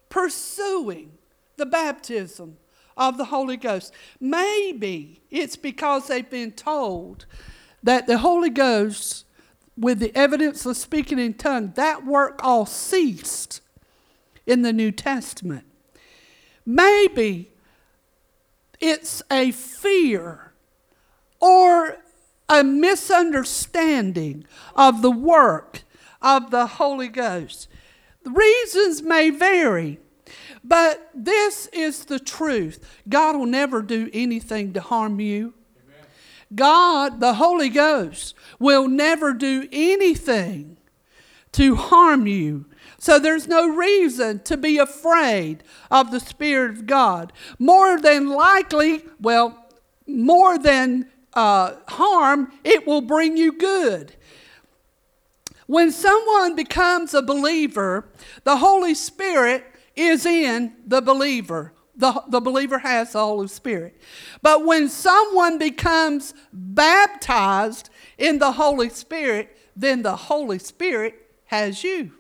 pursuing 0.09 1.13
the 1.57 1.67
baptism 1.67 2.59
of 2.97 3.17
the 3.17 3.27
Holy 3.27 3.57
Ghost? 3.57 3.95
Maybe 4.21 5.23
it's 5.31 5.57
because 5.57 6.09
they've 6.09 6.29
been 6.29 6.53
told 6.53 7.27
that 7.83 8.07
the 8.07 8.19
Holy 8.19 8.51
Ghost, 8.51 9.25
with 9.79 10.01
the 10.01 10.15
evidence 10.15 10.67
of 10.67 10.77
speaking 10.77 11.19
in 11.19 11.35
tongues, 11.35 11.77
that 11.77 12.05
work 12.05 12.41
all 12.43 12.67
ceased 12.67 13.63
in 14.45 14.63
the 14.63 14.73
New 14.73 14.91
Testament. 14.91 15.65
Maybe 16.67 17.51
it's 18.81 19.23
a 19.31 19.51
fear 19.51 20.53
or 21.41 21.99
a 22.49 22.65
misunderstanding 22.65 24.45
of 24.75 25.03
the 25.03 25.11
work 25.11 25.83
of 26.21 26.51
the 26.51 26.67
Holy 26.67 27.09
Ghost. 27.09 27.69
The 28.25 28.31
reasons 28.31 29.03
may 29.03 29.31
vary, 29.31 29.99
but 30.63 31.11
this 31.15 31.67
is 31.73 32.05
the 32.05 32.19
truth. 32.19 32.85
God 33.09 33.37
will 33.37 33.47
never 33.47 33.83
do 33.83 34.11
anything 34.13 34.73
to 34.75 34.81
harm 34.81 35.21
you. 35.21 35.55
God, 36.55 37.21
the 37.21 37.35
Holy 37.35 37.69
Ghost, 37.69 38.35
will 38.59 38.89
never 38.89 39.33
do 39.33 39.69
anything 39.71 40.77
to 41.53 41.77
harm 41.77 42.27
you. 42.27 42.67
So 43.01 43.19
there's 43.19 43.49
no 43.49 43.67
reason 43.67 44.41
to 44.41 44.59
be 44.59 44.77
afraid 44.77 45.65
of 45.91 46.11
the 46.11 46.21
Spirit 46.21 46.73
of 46.73 46.87
God. 46.87 47.33
More 47.59 47.99
than 47.99 48.29
likely, 48.29 49.03
well, 49.19 49.71
more 50.07 50.59
than 50.59 51.09
uh, 51.33 51.77
harm, 51.89 52.53
it 52.63 52.87
will 52.87 53.01
bring 53.01 53.39
you 53.39 53.57
good. 53.57 54.15
When 55.67 55.91
someone 55.91 56.55
becomes 56.55 57.15
a 57.15 57.23
believer, 57.23 58.07
the 58.45 58.59
Holy 58.59 58.95
Spirit 58.95 59.65
is 59.97 60.27
in 60.27 60.75
the 60.87 61.01
believer. 61.01 61.73
The, 61.97 62.23
the 62.29 62.41
believer 62.41 62.81
has 62.81 63.13
the 63.13 63.21
Holy 63.21 63.49
Spirit. 63.49 63.99
But 64.43 64.67
when 64.67 64.91
someone 64.91 65.57
becomes 65.57 66.35
baptized 66.53 67.89
in 68.19 68.41
the 68.41 68.53
Holy 68.53 68.91
Spirit, 68.91 69.57
then 69.75 70.03
the 70.03 70.17
Holy 70.17 70.59
Spirit 70.59 71.15
has 71.47 71.83
you. 71.83 72.13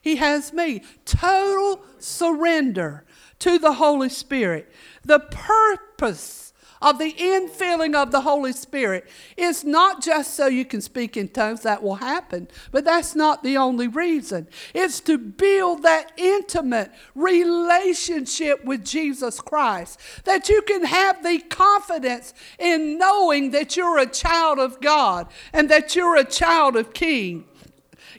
He 0.00 0.16
has 0.16 0.52
me. 0.52 0.82
Total 1.04 1.84
surrender 1.98 3.04
to 3.40 3.58
the 3.58 3.74
Holy 3.74 4.08
Spirit. 4.08 4.70
The 5.04 5.20
purpose 5.20 6.50
of 6.82 6.98
the 6.98 7.12
infilling 7.12 7.94
of 7.94 8.10
the 8.10 8.22
Holy 8.22 8.52
Spirit 8.52 9.08
is 9.36 9.64
not 9.64 10.02
just 10.02 10.34
so 10.34 10.46
you 10.46 10.64
can 10.64 10.80
speak 10.80 11.16
in 11.16 11.28
tongues, 11.28 11.60
that 11.60 11.82
will 11.82 11.96
happen, 11.96 12.48
but 12.70 12.84
that's 12.84 13.14
not 13.14 13.42
the 13.42 13.56
only 13.56 13.86
reason. 13.86 14.48
It's 14.74 15.00
to 15.00 15.18
build 15.18 15.82
that 15.82 16.12
intimate 16.16 16.90
relationship 17.14 18.64
with 18.64 18.84
Jesus 18.84 19.40
Christ, 19.40 20.00
that 20.24 20.48
you 20.48 20.62
can 20.62 20.84
have 20.84 21.22
the 21.22 21.40
confidence 21.40 22.32
in 22.58 22.96
knowing 22.96 23.50
that 23.50 23.76
you're 23.76 23.98
a 23.98 24.06
child 24.06 24.58
of 24.58 24.80
God 24.80 25.28
and 25.52 25.68
that 25.68 25.94
you're 25.94 26.16
a 26.16 26.24
child 26.24 26.76
of 26.76 26.94
King. 26.94 27.44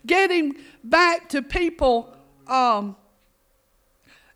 Getting 0.05 0.55
back 0.83 1.29
to 1.29 1.41
people. 1.41 2.15
Um, 2.47 2.95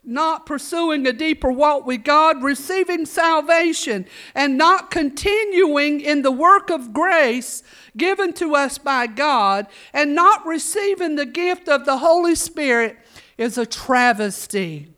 not 0.08 0.46
pursuing 0.46 1.08
a 1.08 1.14
deeper 1.14 1.52
walk 1.52 1.86
with 1.86 2.04
God, 2.04 2.44
receiving 2.44 3.06
salvation, 3.06 4.06
and 4.36 4.58
not 4.58 4.92
continuing 4.92 6.00
in 6.00 6.22
the 6.22 6.32
work 6.32 6.70
of 6.70 6.94
grace 6.94 7.64
given 7.98 8.32
to 8.34 8.56
us 8.56 8.78
by 8.78 9.08
God, 9.08 9.68
and 9.94 10.14
not 10.14 10.46
receiving 10.46 11.16
the 11.16 11.26
gift 11.26 11.68
of 11.68 11.86
the 11.86 11.98
Holy 11.98 12.36
Spirit 12.36 12.98
is 13.38 13.58
a 13.58 13.66
travesty. 13.66 14.94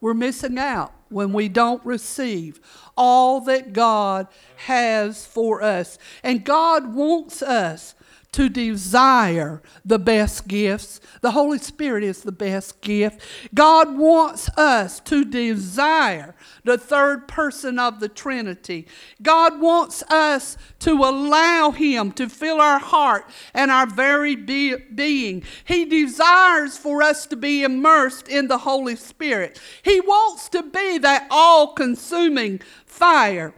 We're 0.00 0.14
missing 0.14 0.58
out 0.58 0.92
when 1.08 1.32
we 1.32 1.48
don't 1.48 1.84
receive 1.84 2.60
all 2.96 3.40
that 3.42 3.72
God 3.72 4.26
has 4.56 5.24
for 5.24 5.62
us. 5.62 5.96
And 6.22 6.44
God 6.44 6.94
wants 6.94 7.40
us 7.40 7.94
to 8.32 8.48
desire 8.48 9.62
the 9.84 9.98
best 9.98 10.48
gifts. 10.48 11.00
The 11.20 11.32
Holy 11.32 11.58
Spirit 11.58 12.02
is 12.02 12.22
the 12.22 12.32
best 12.32 12.80
gift. 12.80 13.20
God 13.54 13.96
wants 13.96 14.48
us 14.56 15.00
to 15.00 15.24
desire 15.24 16.34
the 16.64 16.78
third 16.78 17.28
person 17.28 17.78
of 17.78 18.00
the 18.00 18.08
Trinity. 18.08 18.86
God 19.22 19.60
wants 19.60 20.02
us 20.04 20.56
to 20.80 20.92
allow 20.92 21.72
Him 21.72 22.10
to 22.12 22.28
fill 22.28 22.60
our 22.60 22.78
heart 22.78 23.28
and 23.52 23.70
our 23.70 23.86
very 23.86 24.34
be- 24.34 24.76
being. 24.76 25.42
He 25.64 25.84
desires 25.84 26.78
for 26.78 27.02
us 27.02 27.26
to 27.26 27.36
be 27.36 27.62
immersed 27.62 28.28
in 28.28 28.48
the 28.48 28.58
Holy 28.58 28.96
Spirit. 28.96 29.60
He 29.82 30.00
wants 30.00 30.48
to 30.50 30.62
be 30.62 30.96
that 30.98 31.26
all 31.30 31.74
consuming 31.74 32.60
fire. 32.86 33.52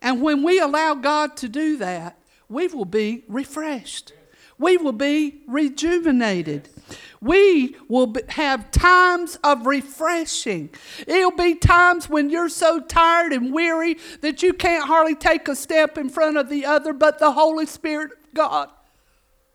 And 0.00 0.20
when 0.20 0.42
we 0.42 0.58
allow 0.58 0.94
God 0.94 1.36
to 1.36 1.48
do 1.48 1.76
that, 1.76 2.18
we 2.52 2.68
will 2.68 2.84
be 2.84 3.24
refreshed. 3.28 4.12
We 4.58 4.76
will 4.76 4.92
be 4.92 5.40
rejuvenated. 5.48 6.68
We 7.20 7.76
will 7.88 8.14
have 8.28 8.70
times 8.70 9.38
of 9.42 9.66
refreshing. 9.66 10.70
It'll 11.06 11.30
be 11.30 11.54
times 11.54 12.10
when 12.10 12.28
you're 12.28 12.50
so 12.50 12.78
tired 12.78 13.32
and 13.32 13.52
weary 13.52 13.96
that 14.20 14.42
you 14.42 14.52
can't 14.52 14.86
hardly 14.86 15.14
take 15.14 15.48
a 15.48 15.56
step 15.56 15.96
in 15.96 16.10
front 16.10 16.36
of 16.36 16.48
the 16.48 16.66
other, 16.66 16.92
but 16.92 17.18
the 17.18 17.32
Holy 17.32 17.64
Spirit 17.64 18.12
of 18.12 18.34
God, 18.34 18.68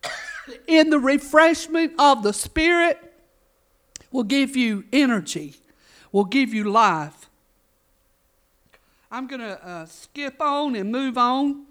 in 0.67 0.89
the 0.89 0.99
refreshment 0.99 1.93
of 1.99 2.23
the 2.23 2.33
Spirit, 2.33 3.13
will 4.11 4.23
give 4.23 4.55
you 4.55 4.85
energy, 4.91 5.55
will 6.11 6.25
give 6.25 6.53
you 6.53 6.63
life. 6.63 7.29
I'm 9.11 9.27
going 9.27 9.41
to 9.41 9.65
uh, 9.65 9.85
skip 9.85 10.41
on 10.41 10.75
and 10.75 10.91
move 10.91 11.17
on. 11.17 11.66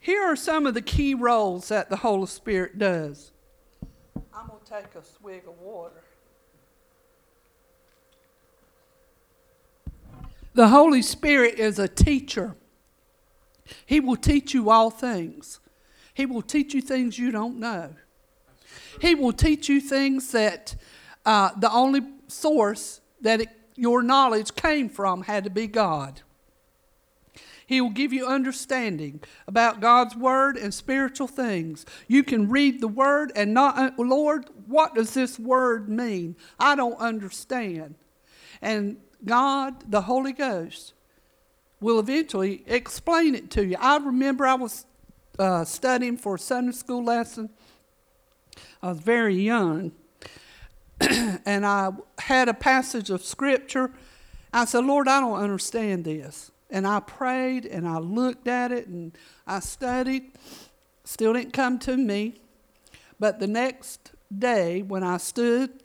Here 0.00 0.22
are 0.22 0.36
some 0.36 0.66
of 0.66 0.74
the 0.74 0.82
key 0.82 1.14
roles 1.14 1.68
that 1.68 1.90
the 1.90 1.96
Holy 1.96 2.26
Spirit 2.26 2.78
does. 2.78 3.32
I'm 4.34 4.46
going 4.48 4.60
to 4.64 4.70
take 4.70 4.94
a 4.94 5.04
swig 5.04 5.42
of 5.46 5.58
water. 5.60 6.02
The 10.54 10.68
Holy 10.68 11.02
Spirit 11.02 11.58
is 11.58 11.78
a 11.78 11.86
teacher. 11.88 12.56
He 13.86 14.00
will 14.00 14.16
teach 14.16 14.54
you 14.54 14.70
all 14.70 14.90
things. 14.90 15.60
He 16.14 16.26
will 16.26 16.42
teach 16.42 16.74
you 16.74 16.80
things 16.80 17.18
you 17.18 17.30
don't 17.30 17.58
know. 17.58 17.94
He 19.00 19.14
will 19.14 19.32
teach 19.32 19.68
you 19.68 19.80
things 19.80 20.32
that 20.32 20.74
uh, 21.24 21.50
the 21.56 21.70
only 21.70 22.00
source 22.26 23.00
that 23.20 23.42
it 23.42 23.48
your 23.80 24.02
knowledge 24.02 24.54
came 24.54 24.88
from 24.88 25.22
had 25.22 25.44
to 25.44 25.50
be 25.50 25.66
God. 25.66 26.20
He 27.66 27.80
will 27.80 27.90
give 27.90 28.12
you 28.12 28.26
understanding 28.26 29.20
about 29.46 29.80
God's 29.80 30.16
word 30.16 30.56
and 30.56 30.74
spiritual 30.74 31.28
things. 31.28 31.86
You 32.08 32.24
can 32.24 32.48
read 32.50 32.80
the 32.80 32.88
word 32.88 33.30
and 33.36 33.54
not, 33.54 33.78
uh, 33.78 33.90
Lord, 33.96 34.46
what 34.66 34.96
does 34.96 35.14
this 35.14 35.38
word 35.38 35.88
mean? 35.88 36.34
I 36.58 36.74
don't 36.74 36.98
understand. 36.98 37.94
And 38.60 38.96
God, 39.24 39.88
the 39.88 40.02
Holy 40.02 40.32
Ghost, 40.32 40.94
will 41.80 42.00
eventually 42.00 42.64
explain 42.66 43.36
it 43.36 43.50
to 43.52 43.64
you. 43.64 43.76
I 43.78 43.98
remember 43.98 44.48
I 44.48 44.54
was 44.54 44.84
uh, 45.38 45.64
studying 45.64 46.16
for 46.16 46.34
a 46.34 46.38
Sunday 46.40 46.72
school 46.72 47.04
lesson. 47.04 47.50
I 48.82 48.88
was 48.88 48.98
very 48.98 49.36
young. 49.36 49.92
and 51.46 51.64
I 51.64 51.90
had 52.18 52.48
a 52.48 52.54
passage 52.54 53.10
of 53.10 53.24
scripture. 53.24 53.92
I 54.52 54.64
said, 54.64 54.84
Lord, 54.84 55.08
I 55.08 55.20
don't 55.20 55.40
understand 55.40 56.04
this. 56.04 56.50
And 56.68 56.86
I 56.86 57.00
prayed 57.00 57.66
and 57.66 57.88
I 57.88 57.98
looked 57.98 58.46
at 58.46 58.70
it 58.70 58.86
and 58.86 59.16
I 59.46 59.60
studied. 59.60 60.32
Still 61.04 61.32
didn't 61.32 61.52
come 61.52 61.78
to 61.80 61.96
me. 61.96 62.34
But 63.18 63.40
the 63.40 63.46
next 63.46 64.12
day, 64.36 64.82
when 64.82 65.02
I 65.02 65.16
stood 65.16 65.82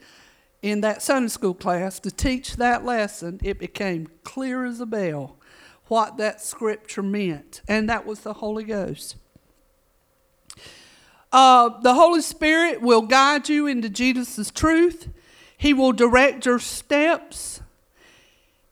in 0.62 0.82
that 0.82 1.02
Sunday 1.02 1.30
school 1.30 1.54
class 1.54 2.00
to 2.02 2.12
teach 2.12 2.58
that 2.58 2.86
lesson, 2.86 3.40
it 3.44 3.60
became 3.60 4.08
clear 4.24 4.66
as 4.66 4.80
a 4.80 4.86
bell 4.86 5.38
what 5.88 6.18
that 6.18 6.42
scripture 6.42 7.04
meant. 7.04 7.62
And 7.68 7.90
that 7.90 8.06
was 8.06 8.22
the 8.22 8.34
Holy 8.34 8.64
Ghost. 8.64 9.16
Uh, 11.36 11.82
the 11.82 11.94
Holy 11.94 12.22
Spirit 12.22 12.80
will 12.80 13.02
guide 13.02 13.50
you 13.50 13.68
into 13.68 13.90
Jesus' 13.90 14.50
truth. 14.50 15.10
He 15.58 15.74
will 15.74 15.92
direct 15.92 16.46
your 16.46 16.60
steps. 16.60 17.60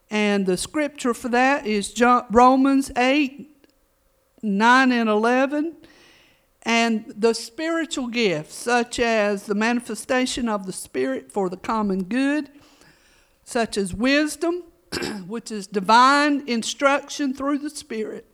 And 0.10 0.46
the 0.46 0.56
scripture 0.56 1.14
for 1.14 1.28
that 1.28 1.68
is 1.68 1.94
Romans 2.32 2.90
8, 2.96 3.68
9, 4.42 4.92
and 4.94 5.10
11. 5.10 5.76
And 6.62 7.14
the 7.18 7.34
spiritual 7.34 8.08
gifts, 8.08 8.56
such 8.56 8.98
as 8.98 9.46
the 9.46 9.56
manifestation 9.56 10.48
of 10.48 10.66
the 10.66 10.72
Spirit 10.72 11.34
for 11.34 11.50
the 11.50 11.58
common 11.58 12.06
good, 12.06 12.50
such 13.44 13.78
as 13.78 13.94
wisdom, 13.94 14.64
which 15.28 15.52
is 15.52 15.68
divine 15.68 16.48
instruction 16.48 17.34
through 17.34 17.58
the 17.58 17.70
Spirit. 17.70 18.26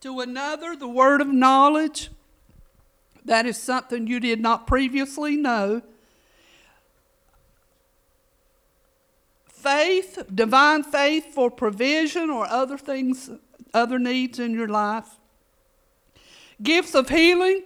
To 0.00 0.18
another, 0.18 0.74
the 0.74 0.88
word 0.88 1.20
of 1.20 1.28
knowledge 1.28 2.10
that 3.24 3.46
is 3.46 3.56
something 3.56 4.06
you 4.06 4.20
did 4.20 4.40
not 4.40 4.66
previously 4.66 5.36
know. 5.36 5.82
Faith, 9.46 10.24
divine 10.32 10.82
faith 10.82 11.32
for 11.34 11.50
provision 11.50 12.28
or 12.28 12.46
other 12.46 12.76
things, 12.76 13.30
other 13.72 13.98
needs 13.98 14.38
in 14.38 14.52
your 14.52 14.68
life. 14.68 15.08
Gifts 16.62 16.94
of 16.94 17.08
healing, 17.08 17.62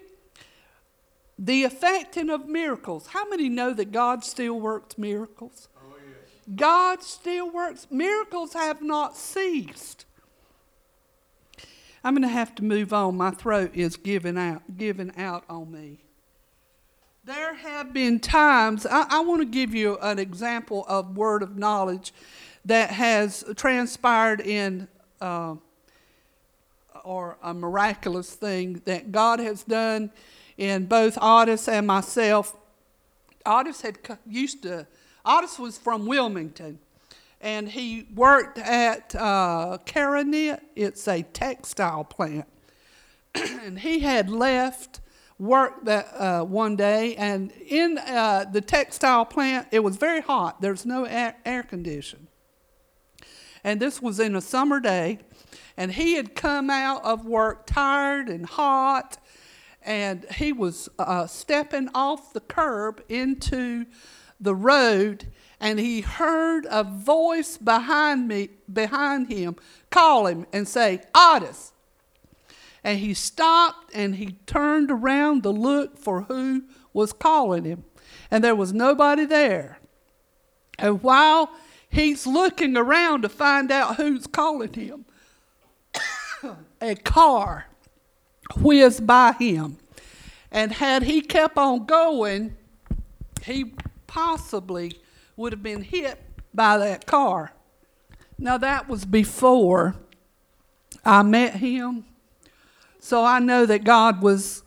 the 1.39 1.65
effecting 1.65 2.31
of 2.31 2.47
miracles. 2.47 3.09
How 3.09 3.29
many 3.29 3.49
know 3.49 3.73
that 3.75 3.91
God 3.91 4.25
still 4.25 4.59
works 4.61 4.97
miracles? 4.97 5.69
Oh, 5.77 5.95
yes. 5.97 6.57
God 6.57 7.03
still 7.03 7.51
works. 7.51 7.89
Miracles 7.91 8.53
have 8.53 8.81
not 8.81 9.17
ceased. 9.17 10.05
I'm 12.05 12.15
going 12.15 12.23
to 12.23 12.29
have 12.29 12.55
to 12.57 12.65
move 12.65 12.93
on. 12.93 13.17
My 13.17 13.31
throat 13.31 13.73
is 13.75 13.97
giving 13.97 14.39
out, 14.39 14.63
giving 14.77 15.13
out 15.17 15.45
on 15.49 15.71
me. 15.71 15.99
There 17.25 17.55
have 17.55 17.93
been 17.93 18.21
times, 18.21 18.87
I, 18.87 19.07
I 19.11 19.21
want 19.21 19.43
to 19.43 19.47
give 19.47 19.75
you 19.75 19.99
an 19.99 20.19
example 20.19 20.87
of 20.89 21.17
word 21.17 21.43
of 21.43 21.59
knowledge 21.59 22.15
that 22.65 22.91
has 22.91 23.45
transpired 23.57 24.41
in, 24.41 24.89
uh, 25.21 25.57
or 27.05 27.37
a 27.43 27.53
miraculous 27.53 28.35
thing 28.35 28.81
that 28.85 29.13
God 29.13 29.41
has 29.41 29.63
done 29.63 30.11
in 30.57 30.87
both 30.87 31.19
Otis 31.21 31.69
and 31.69 31.87
myself. 31.87 32.57
Otis 33.45 33.83
had 33.83 33.99
used 34.27 34.63
to, 34.63 34.87
Otis 35.25 35.59
was 35.59 35.77
from 35.77 36.07
Wilmington, 36.07 36.79
and 37.41 37.69
he 37.69 38.07
worked 38.15 38.59
at 38.59 39.15
uh. 39.15 39.79
It's 40.77 41.09
a 41.09 41.23
textile 41.23 42.05
plant. 42.05 42.47
and 43.35 43.79
he 43.79 44.01
had 44.01 44.31
left 44.31 45.01
work 45.39 45.85
that 45.85 46.07
uh, 46.15 46.45
one 46.45 46.77
day, 46.77 47.15
and 47.17 47.53
in 47.53 47.99
uh, 47.99 48.45
the 48.51 48.61
textile 48.61 49.25
plant, 49.25 49.69
it 49.71 49.81
was 49.81 49.97
very 49.97 50.21
hot. 50.21 50.61
There's 50.61 50.85
no 50.85 51.05
air, 51.05 51.37
air 51.45 51.63
condition. 51.63 52.27
And 53.63 53.81
this 53.81 54.03
was 54.03 54.19
in 54.19 54.35
a 54.35 54.41
summer 54.41 54.81
day, 54.81 55.21
and 55.77 55.93
he 55.93 56.15
had 56.15 56.35
come 56.35 56.71
out 56.71 57.05
of 57.05 57.25
work 57.25 57.67
tired 57.67 58.29
and 58.29 58.47
hot, 58.47 59.19
and 59.83 60.27
he 60.37 60.53
was 60.53 60.89
uh, 60.99 61.27
stepping 61.27 61.89
off 61.95 62.33
the 62.33 62.41
curb 62.41 63.03
into 63.09 63.87
the 64.41 64.55
road, 64.55 65.27
and 65.61 65.79
he 65.79 66.01
heard 66.01 66.67
a 66.71 66.85
voice 66.85 67.57
behind 67.57 68.29
me, 68.29 68.51
behind 68.73 69.29
him, 69.29 69.57
call 69.91 70.27
him 70.27 70.47
and 70.53 70.69
say, 70.69 71.03
"Otis." 71.15 71.73
And 72.85 73.01
he 73.01 73.13
stopped 73.13 73.93
and 73.95 74.17
he 74.17 74.37
turned 74.47 74.91
around 74.91 75.43
to 75.43 75.51
look 75.51 75.99
for 75.99 76.23
who 76.23 76.63
was 76.93 77.13
calling 77.13 77.65
him. 77.65 77.85
And 78.31 78.43
there 78.45 78.55
was 78.55 78.73
nobody 78.73 79.25
there. 79.25 79.79
And 80.79 81.03
while 81.03 81.51
he's 81.91 82.27
looking 82.27 82.77
around 82.77 83.23
to 83.23 83.29
find 83.29 83.73
out 83.73 83.97
who's 83.97 84.27
calling 84.27 84.73
him, 84.73 85.05
a 86.81 86.95
car 86.95 87.67
whizzed 88.57 89.07
by 89.07 89.33
him. 89.33 89.79
And 90.51 90.73
had 90.73 91.03
he 91.03 91.21
kept 91.21 91.59
on 91.59 91.85
going, 91.85 92.57
he 93.43 93.75
possibly 94.07 94.93
would 95.39 95.53
have 95.53 95.63
been 95.63 95.83
hit 95.83 96.21
by 96.53 96.77
that 96.77 97.07
car. 97.07 97.53
Now, 98.39 98.59
that 98.59 98.89
was 98.89 99.05
before 99.05 99.95
I 101.05 101.23
met 101.23 101.55
him 101.55 102.05
so 102.99 103.25
I 103.25 103.39
know 103.39 103.65
that 103.65 103.85
God 103.85 104.21
was 104.21 104.65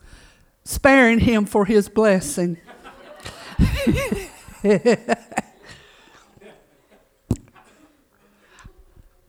sparing 0.64 1.20
him 1.20 1.44
for 1.44 1.66
his 1.66 1.90
blessing. 1.90 2.56
the 3.84 5.16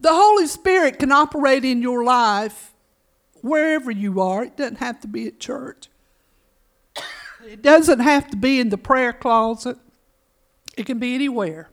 Holy 0.06 0.48
Spirit 0.48 0.98
can 0.98 1.12
operate 1.12 1.66
in 1.66 1.82
your 1.82 2.06
life 2.06 2.74
wherever 3.42 3.92
you 3.92 4.22
are. 4.22 4.46
It 4.46 4.56
doesn't 4.56 4.78
have 4.78 5.02
to 5.02 5.08
be 5.08 5.28
at 5.28 5.42
church. 5.42 5.90
It 7.46 7.62
doesn't 7.62 8.00
have 8.00 8.30
to 8.30 8.38
be 8.38 8.62
in 8.62 8.70
the 8.70 8.78
prayer 8.78 9.12
closet. 9.12 9.78
It 10.76 10.86
can 10.86 11.00
be 11.00 11.14
anywhere. 11.14 11.70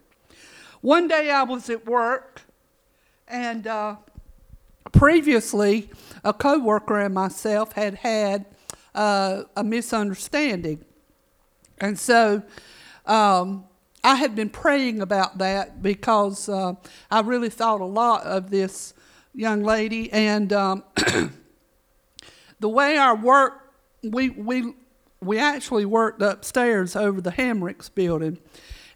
One 0.81 1.09
day 1.09 1.31
I 1.31 1.43
was 1.43 1.71
at 1.71 1.87
work, 1.87 2.43
and 3.29 3.67
uh, 3.67 3.97
previously, 4.93 5.91
a 6.25 6.33
coworker 6.33 6.99
and 7.01 7.15
myself 7.15 7.73
had 7.73 7.95
had 7.97 8.47
uh, 8.95 9.45
a 9.57 9.65
misunderstanding, 9.65 10.85
and 11.79 11.99
so 11.99 12.43
um, 13.07 13.65
I 14.03 14.17
had 14.17 14.35
been 14.35 14.51
praying 14.51 15.01
about 15.01 15.39
that 15.39 15.83
because 15.83 16.49
uh, 16.49 16.75
I 17.11 17.21
really 17.21 17.51
thought 17.51 17.81
a 17.81 17.87
lot 17.87 18.25
of 18.25 18.51
this 18.51 18.95
young 19.35 19.63
lady, 19.63 20.11
and 20.13 20.53
um, 20.53 20.85
the 22.61 22.69
way 22.69 22.97
our 22.97 23.17
work, 23.17 23.73
we 24.03 24.31
we 24.31 24.75
we 25.21 25.39
actually 25.39 25.85
worked 25.85 26.23
upstairs 26.23 26.97
over 26.97 27.21
the 27.21 27.33
Hamricks 27.33 27.95
building, 27.95 28.39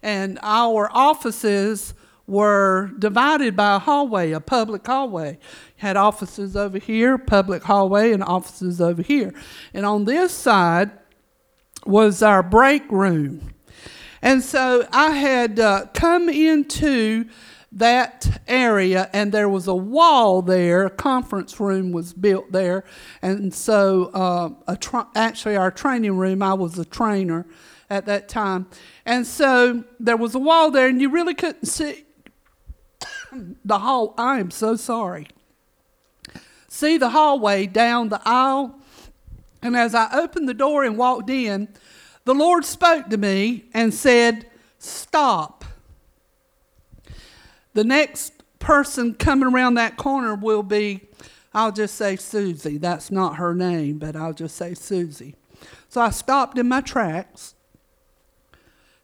and 0.05 0.37
our 0.43 0.87
offices 0.93 1.95
were 2.27 2.91
divided 2.99 3.55
by 3.55 3.75
a 3.75 3.79
hallway, 3.79 4.31
a 4.31 4.39
public 4.39 4.85
hallway. 4.85 5.39
Had 5.77 5.97
offices 5.97 6.55
over 6.55 6.77
here, 6.77 7.17
public 7.17 7.63
hallway, 7.63 8.11
and 8.11 8.23
offices 8.23 8.79
over 8.79 9.01
here. 9.01 9.33
And 9.73 9.83
on 9.83 10.05
this 10.05 10.31
side 10.31 10.91
was 11.87 12.21
our 12.21 12.43
break 12.43 12.89
room. 12.91 13.53
And 14.21 14.43
so 14.43 14.87
I 14.91 15.11
had 15.11 15.59
uh, 15.59 15.87
come 15.95 16.29
into 16.29 17.25
that 17.71 18.41
area, 18.47 19.09
and 19.11 19.31
there 19.31 19.49
was 19.49 19.67
a 19.67 19.75
wall 19.75 20.43
there. 20.43 20.85
A 20.85 20.89
conference 20.91 21.59
room 21.59 21.91
was 21.91 22.13
built 22.13 22.51
there, 22.51 22.83
and 23.23 23.53
so 23.53 24.11
uh, 24.13 24.75
tra- 24.75 25.07
actually 25.15 25.57
our 25.57 25.71
training 25.71 26.15
room. 26.15 26.43
I 26.43 26.53
was 26.53 26.77
a 26.79 26.85
trainer 26.85 27.45
at 27.89 28.05
that 28.05 28.27
time, 28.27 28.67
and 29.05 29.25
so 29.25 29.83
there 29.99 30.17
was 30.17 30.35
a 30.35 30.39
wall 30.39 30.71
there, 30.71 30.87
and 30.87 31.01
you 31.01 31.09
really 31.09 31.33
couldn't 31.33 31.65
see 31.65 32.05
the 33.65 33.79
hall. 33.79 34.13
I 34.17 34.39
am 34.39 34.51
so 34.51 34.75
sorry. 34.75 35.27
See 36.67 36.97
the 36.97 37.11
hallway 37.11 37.67
down 37.67 38.09
the 38.09 38.21
aisle? 38.25 38.79
And 39.61 39.75
as 39.75 39.95
I 39.95 40.09
opened 40.13 40.47
the 40.47 40.53
door 40.53 40.83
and 40.83 40.97
walked 40.97 41.29
in, 41.29 41.69
the 42.25 42.35
Lord 42.35 42.65
spoke 42.65 43.09
to 43.09 43.17
me 43.17 43.65
and 43.73 43.93
said, 43.93 44.45
Stop. 44.77 45.65
The 47.73 47.83
next 47.83 48.43
person 48.59 49.15
coming 49.15 49.51
around 49.51 49.75
that 49.75 49.97
corner 49.97 50.35
will 50.35 50.63
be, 50.63 51.01
I'll 51.53 51.71
just 51.71 51.95
say 51.95 52.15
Susie. 52.15 52.77
That's 52.77 53.09
not 53.09 53.37
her 53.37 53.55
name, 53.55 53.97
but 53.97 54.15
I'll 54.15 54.33
just 54.33 54.55
say 54.55 54.73
Susie. 54.73 55.35
So 55.89 56.01
I 56.01 56.09
stopped 56.09 56.57
in 56.57 56.67
my 56.67 56.81
tracks 56.81 57.54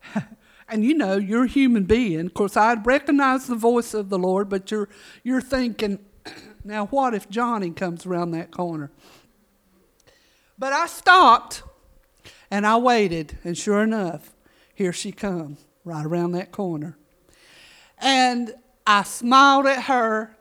and 0.69 0.83
you 0.83 0.93
know 0.93 1.17
you're 1.17 1.45
a 1.45 1.47
human 1.47 1.83
being. 1.83 2.25
Of 2.25 2.33
course, 2.33 2.55
I'd 2.57 2.85
recognize 2.85 3.47
the 3.47 3.55
voice 3.55 3.93
of 3.93 4.09
the 4.09 4.19
Lord, 4.19 4.49
but 4.49 4.71
you're 4.71 4.89
you're 5.23 5.41
thinking, 5.41 5.99
now 6.63 6.87
what 6.87 7.13
if 7.13 7.29
Johnny 7.29 7.71
comes 7.71 8.05
around 8.05 8.31
that 8.31 8.51
corner? 8.51 8.91
But 10.57 10.73
I 10.73 10.87
stopped 10.87 11.63
and 12.49 12.67
I 12.67 12.77
waited, 12.77 13.37
and 13.43 13.57
sure 13.57 13.81
enough, 13.81 14.33
here 14.73 14.93
she 14.93 15.11
come 15.11 15.57
right 15.83 16.05
around 16.05 16.33
that 16.33 16.51
corner. 16.51 16.97
And 17.97 18.53
I 18.85 19.03
smiled 19.03 19.67
at 19.67 19.83
her 19.83 20.35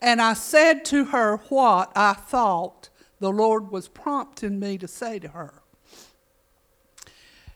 and 0.00 0.20
I 0.20 0.34
said 0.34 0.84
to 0.86 1.06
her 1.06 1.38
what 1.48 1.90
I 1.96 2.12
thought 2.12 2.90
the 3.20 3.30
Lord 3.30 3.70
was 3.70 3.88
prompting 3.88 4.60
me 4.60 4.76
to 4.78 4.86
say 4.86 5.18
to 5.18 5.28
her. 5.28 5.62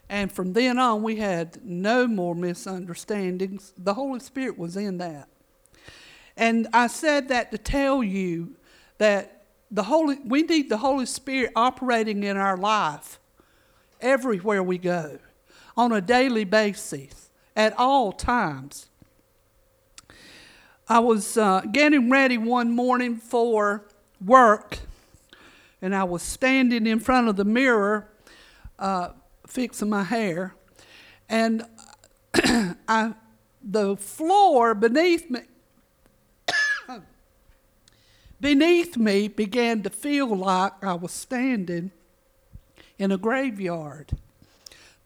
And 0.09 0.33
from 0.33 0.55
then 0.55 0.79
on, 0.79 1.03
we 1.03 1.17
had 1.17 1.65
no 1.65 2.07
more 2.07 2.35
misunderstandings. 2.35 3.73
The 3.77 3.95
Holy 3.95 4.21
Spirit 4.21 4.59
was 4.59 4.77
in 4.77 4.99
that. 4.99 5.29
And 6.37 6.69
I 6.73 6.87
said 6.87 7.29
that 7.29 7.51
to 7.53 7.59
tell 7.59 8.03
you 8.03 8.57
that 8.99 9.43
the 9.71 9.83
Holy, 9.83 10.19
we 10.25 10.43
need 10.43 10.71
the 10.71 10.79
Holy 10.79 11.05
Spirit 11.05 11.53
operating 11.55 12.23
in 12.23 12.37
our 12.37 12.57
life 12.57 13.19
everywhere 14.01 14.63
we 14.63 14.79
go, 14.79 15.19
on 15.77 15.93
a 15.93 16.01
daily 16.01 16.45
basis, 16.45 17.31
at 17.57 17.75
all 17.79 18.13
times. 18.13 18.87
I 20.89 21.01
was 21.01 21.37
uh, 21.37 21.63
getting 21.71 22.09
ready 22.09 22.39
one 22.39 22.71
morning 22.71 23.17
for 23.17 23.85
work, 24.25 24.79
and 25.83 25.95
I 25.95 26.05
was 26.05 26.23
standing 26.23 26.87
in 26.87 26.99
front 26.99 27.29
of 27.29 27.37
the 27.37 27.45
mirror. 27.45 28.09
Uh, 28.79 29.11
fixing 29.49 29.89
my 29.89 30.05
hair, 30.05 30.55
and 31.29 31.65
I, 32.35 33.15
the 33.63 33.97
floor 33.97 34.75
beneath 34.75 35.31
me, 35.31 35.41
beneath 38.41 38.97
me 38.97 39.29
began 39.29 39.83
to 39.83 39.91
feel 39.91 40.29
like 40.37 40.85
I 40.85 40.95
was 40.95 41.13
standing 41.13 41.91
in 42.99 43.11
a 43.11 43.19
graveyard. 43.19 44.11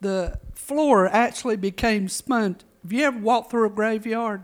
The 0.00 0.38
floor 0.54 1.08
actually 1.08 1.56
became 1.56 2.08
sponge. 2.08 2.62
Have 2.82 2.92
you 2.92 3.04
ever 3.04 3.18
walked 3.18 3.50
through 3.50 3.66
a 3.66 3.70
graveyard? 3.70 4.42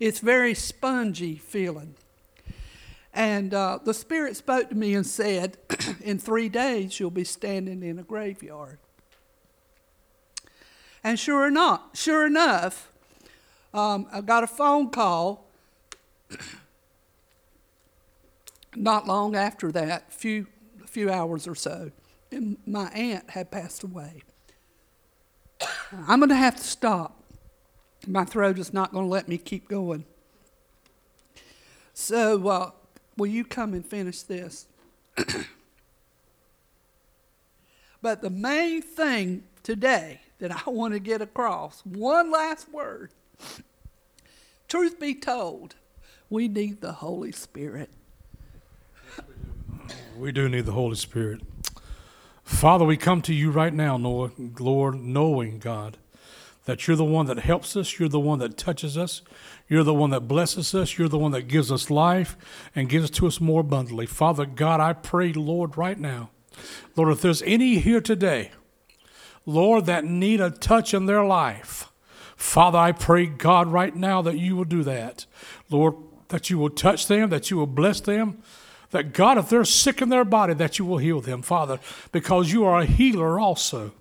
It's 0.00 0.20
very 0.20 0.54
spongy 0.54 1.36
feeling. 1.36 1.94
And 3.12 3.54
uh, 3.54 3.78
the 3.82 3.94
Spirit 3.94 4.36
spoke 4.36 4.68
to 4.68 4.74
me 4.74 4.94
and 4.94 5.06
said, 5.06 5.56
in 6.02 6.18
three 6.18 6.48
days 6.48 6.98
you'll 6.98 7.10
be 7.10 7.24
standing 7.24 7.82
in 7.82 7.98
a 7.98 8.02
graveyard. 8.02 8.78
And 11.02 11.18
sure 11.18 11.46
enough, 11.46 11.82
sure 11.94 12.26
enough, 12.26 12.90
um, 13.72 14.06
I 14.12 14.20
got 14.20 14.42
a 14.42 14.48
phone 14.48 14.90
call 14.90 15.46
not 18.74 19.06
long 19.06 19.36
after 19.36 19.70
that, 19.72 20.12
few 20.12 20.46
few 20.86 21.10
hours 21.10 21.46
or 21.46 21.54
so, 21.54 21.90
and 22.32 22.56
my 22.66 22.88
aunt 22.88 23.30
had 23.30 23.50
passed 23.50 23.82
away. 23.82 24.22
I'm 25.92 26.20
going 26.20 26.30
to 26.30 26.34
have 26.34 26.56
to 26.56 26.64
stop. 26.64 27.22
My 28.06 28.24
throat 28.24 28.58
is 28.58 28.72
not 28.72 28.92
going 28.92 29.04
to 29.04 29.10
let 29.10 29.28
me 29.28 29.36
keep 29.36 29.68
going. 29.68 30.04
So, 31.92 32.48
uh, 32.48 32.70
will 33.16 33.26
you 33.26 33.44
come 33.44 33.74
and 33.74 33.84
finish 33.84 34.22
this? 34.22 34.66
But 38.02 38.22
the 38.22 38.30
main 38.30 38.82
thing 38.82 39.44
today 39.62 40.20
that 40.38 40.52
I 40.52 40.70
want 40.70 40.94
to 40.94 41.00
get 41.00 41.22
across, 41.22 41.80
one 41.84 42.30
last 42.30 42.70
word. 42.72 43.10
Truth 44.68 45.00
be 45.00 45.14
told, 45.14 45.76
we 46.28 46.48
need 46.48 46.80
the 46.80 46.92
Holy 46.92 47.32
Spirit. 47.32 47.90
We 50.16 50.32
do 50.32 50.48
need 50.48 50.66
the 50.66 50.72
Holy 50.72 50.96
Spirit. 50.96 51.42
Father, 52.42 52.84
we 52.84 52.96
come 52.96 53.22
to 53.22 53.34
you 53.34 53.50
right 53.50 53.72
now, 53.72 53.96
Lord, 53.96 55.00
knowing, 55.00 55.58
God, 55.58 55.98
that 56.64 56.86
you're 56.86 56.96
the 56.96 57.04
one 57.04 57.26
that 57.26 57.38
helps 57.38 57.76
us, 57.76 57.98
you're 57.98 58.08
the 58.08 58.20
one 58.20 58.38
that 58.38 58.56
touches 58.56 58.96
us, 58.96 59.22
you're 59.68 59.84
the 59.84 59.94
one 59.94 60.10
that 60.10 60.28
blesses 60.28 60.74
us, 60.74 60.96
you're 60.98 61.08
the 61.08 61.18
one 61.18 61.32
that 61.32 61.48
gives 61.48 61.70
us 61.70 61.90
life 61.90 62.36
and 62.74 62.88
gives 62.88 63.10
it 63.10 63.14
to 63.14 63.26
us 63.26 63.40
more 63.40 63.60
abundantly. 63.60 64.06
Father 64.06 64.46
God, 64.46 64.80
I 64.80 64.92
pray, 64.92 65.32
Lord, 65.32 65.76
right 65.76 65.98
now, 65.98 66.30
Lord, 66.94 67.12
if 67.12 67.20
there's 67.20 67.42
any 67.42 67.78
here 67.78 68.00
today, 68.00 68.50
Lord, 69.44 69.86
that 69.86 70.04
need 70.04 70.40
a 70.40 70.50
touch 70.50 70.92
in 70.92 71.06
their 71.06 71.24
life, 71.24 71.90
Father, 72.36 72.78
I 72.78 72.92
pray, 72.92 73.26
God, 73.26 73.68
right 73.68 73.94
now 73.94 74.20
that 74.22 74.38
you 74.38 74.56
will 74.56 74.64
do 74.64 74.82
that. 74.82 75.26
Lord, 75.70 75.94
that 76.28 76.50
you 76.50 76.58
will 76.58 76.70
touch 76.70 77.06
them, 77.06 77.30
that 77.30 77.50
you 77.50 77.56
will 77.56 77.66
bless 77.66 78.00
them, 78.00 78.42
that 78.90 79.12
God, 79.12 79.38
if 79.38 79.48
they're 79.48 79.64
sick 79.64 80.02
in 80.02 80.08
their 80.08 80.24
body, 80.24 80.54
that 80.54 80.78
you 80.78 80.84
will 80.84 80.98
heal 80.98 81.20
them, 81.20 81.42
Father, 81.42 81.80
because 82.12 82.52
you 82.52 82.64
are 82.64 82.80
a 82.80 82.86
healer 82.86 83.38
also. 83.40 83.92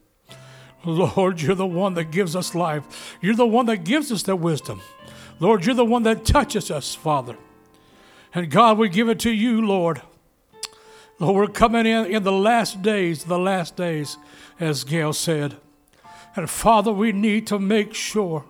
Lord, 0.85 1.41
you're 1.41 1.55
the 1.55 1.65
one 1.65 1.95
that 1.95 2.11
gives 2.11 2.35
us 2.35 2.53
life. 2.53 3.17
You're 3.21 3.35
the 3.35 3.47
one 3.47 3.65
that 3.65 3.83
gives 3.83 4.11
us 4.11 4.23
the 4.23 4.35
wisdom. 4.35 4.81
Lord, 5.39 5.65
you're 5.65 5.75
the 5.75 5.83
one 5.83 6.03
that 6.03 6.25
touches 6.25 6.69
us, 6.69 6.93
Father. 6.93 7.37
And 8.33 8.51
God, 8.51 8.77
we 8.77 8.89
give 8.89 9.09
it 9.09 9.19
to 9.21 9.31
you, 9.31 9.65
Lord. 9.65 10.01
Lord, 11.19 11.35
we're 11.35 11.47
coming 11.53 11.85
in 11.85 12.05
in 12.05 12.23
the 12.23 12.31
last 12.31 12.81
days, 12.81 13.23
the 13.23 13.39
last 13.39 13.75
days, 13.75 14.17
as 14.59 14.83
Gail 14.83 15.13
said. 15.13 15.57
And 16.35 16.49
Father, 16.49 16.91
we 16.91 17.11
need 17.11 17.47
to 17.47 17.59
make 17.59 17.93
sure 17.93 18.43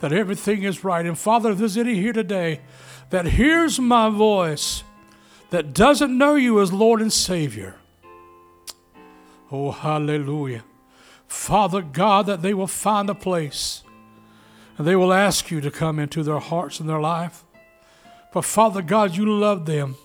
that 0.00 0.12
everything 0.12 0.62
is 0.62 0.84
right. 0.84 1.04
And 1.04 1.18
Father, 1.18 1.50
if 1.50 1.58
there's 1.58 1.76
any 1.76 1.94
here 1.94 2.12
today 2.12 2.60
that 3.10 3.26
hears 3.26 3.80
my 3.80 4.08
voice, 4.08 4.84
that 5.50 5.72
doesn't 5.72 6.16
know 6.16 6.34
you 6.34 6.60
as 6.60 6.72
Lord 6.72 7.00
and 7.00 7.12
Savior. 7.12 7.76
Oh, 9.50 9.70
hallelujah. 9.70 10.64
Father 11.26 11.82
God, 11.82 12.26
that 12.26 12.42
they 12.42 12.54
will 12.54 12.66
find 12.66 13.08
a 13.10 13.14
place 13.14 13.82
and 14.78 14.86
they 14.86 14.96
will 14.96 15.12
ask 15.12 15.50
you 15.50 15.60
to 15.60 15.70
come 15.70 15.98
into 15.98 16.22
their 16.22 16.38
hearts 16.38 16.80
and 16.80 16.88
their 16.88 17.00
life. 17.00 17.44
But 18.32 18.44
Father 18.44 18.82
God, 18.82 19.16
you 19.16 19.24
love 19.26 19.66
them. 19.66 19.96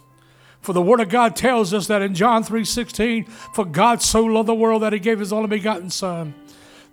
For 0.61 0.73
the 0.73 0.81
Word 0.81 0.99
of 0.99 1.09
God 1.09 1.35
tells 1.35 1.73
us 1.73 1.87
that 1.87 2.03
in 2.03 2.13
John 2.13 2.43
3:16, 2.43 3.25
for 3.53 3.65
God 3.65 4.01
so 4.01 4.23
loved 4.23 4.47
the 4.47 4.53
world 4.53 4.83
that 4.83 4.93
he 4.93 4.99
gave 4.99 5.19
his 5.19 5.33
only 5.33 5.47
begotten 5.47 5.89
Son, 5.89 6.35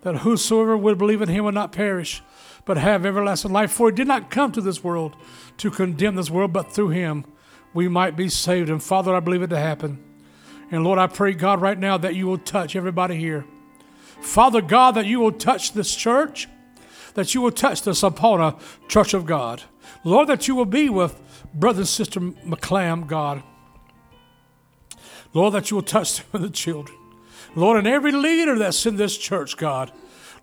that 0.02 0.16
whosoever 0.16 0.76
would 0.76 0.96
believe 0.96 1.20
in 1.20 1.28
him 1.28 1.44
would 1.44 1.54
not 1.54 1.72
perish, 1.72 2.22
but 2.64 2.78
have 2.78 3.04
everlasting 3.04 3.52
life. 3.52 3.70
For 3.70 3.90
he 3.90 3.94
did 3.94 4.08
not 4.08 4.30
come 4.30 4.52
to 4.52 4.62
this 4.62 4.82
world 4.82 5.16
to 5.58 5.70
condemn 5.70 6.14
this 6.14 6.30
world, 6.30 6.52
but 6.52 6.72
through 6.72 6.90
him 6.90 7.24
we 7.74 7.88
might 7.88 8.16
be 8.16 8.28
saved. 8.28 8.70
And 8.70 8.82
Father, 8.82 9.14
I 9.14 9.20
believe 9.20 9.42
it 9.42 9.50
to 9.50 9.58
happen. 9.58 9.98
And 10.70 10.84
Lord, 10.84 10.98
I 10.98 11.06
pray, 11.06 11.32
God, 11.32 11.60
right 11.60 11.78
now 11.78 11.98
that 11.98 12.14
you 12.14 12.26
will 12.26 12.38
touch 12.38 12.74
everybody 12.74 13.16
here. 13.16 13.44
Father 14.20 14.60
God, 14.60 14.92
that 14.92 15.06
you 15.06 15.20
will 15.20 15.32
touch 15.32 15.72
this 15.72 15.94
church, 15.94 16.48
that 17.14 17.34
you 17.34 17.40
will 17.40 17.52
touch 17.52 17.82
this 17.82 18.02
upon 18.02 18.40
a 18.40 18.56
church 18.88 19.14
of 19.14 19.26
God. 19.26 19.62
Lord, 20.04 20.28
that 20.28 20.48
you 20.48 20.54
will 20.54 20.64
be 20.64 20.88
with 20.88 21.20
brother 21.54 21.80
and 21.80 21.88
sister 21.88 22.20
McClam, 22.20 23.06
God. 23.06 23.42
Lord, 25.39 25.55
that 25.55 25.70
you 25.70 25.76
will 25.76 25.82
touch 25.82 26.18
them 26.18 26.26
and 26.32 26.45
the 26.45 26.51
children. 26.51 26.99
Lord, 27.55 27.78
and 27.78 27.86
every 27.86 28.12
leader 28.12 28.59
that's 28.59 28.86
in 28.86 28.97
this 28.97 29.16
church, 29.16 29.57
God. 29.57 29.93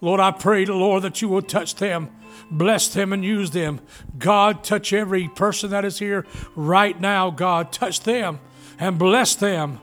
Lord, 0.02 0.20
I 0.20 0.32
pray, 0.32 0.66
Lord, 0.66 1.04
that 1.04 1.22
you 1.22 1.30
will 1.30 1.42
touch 1.42 1.76
them 1.76 2.10
Bless 2.52 2.88
them 2.90 3.12
and 3.14 3.24
use 3.24 3.52
them. 3.52 3.82
God, 4.18 4.64
touch 4.64 4.94
every 4.94 5.28
person 5.28 5.72
that 5.72 5.86
is 5.86 6.00
here 6.00 6.26
right 6.56 7.00
now, 7.00 7.30
God. 7.30 7.72
Touch 7.72 8.02
them 8.02 8.40
and 8.80 8.98
bless 8.98 9.36
them. 9.36 9.80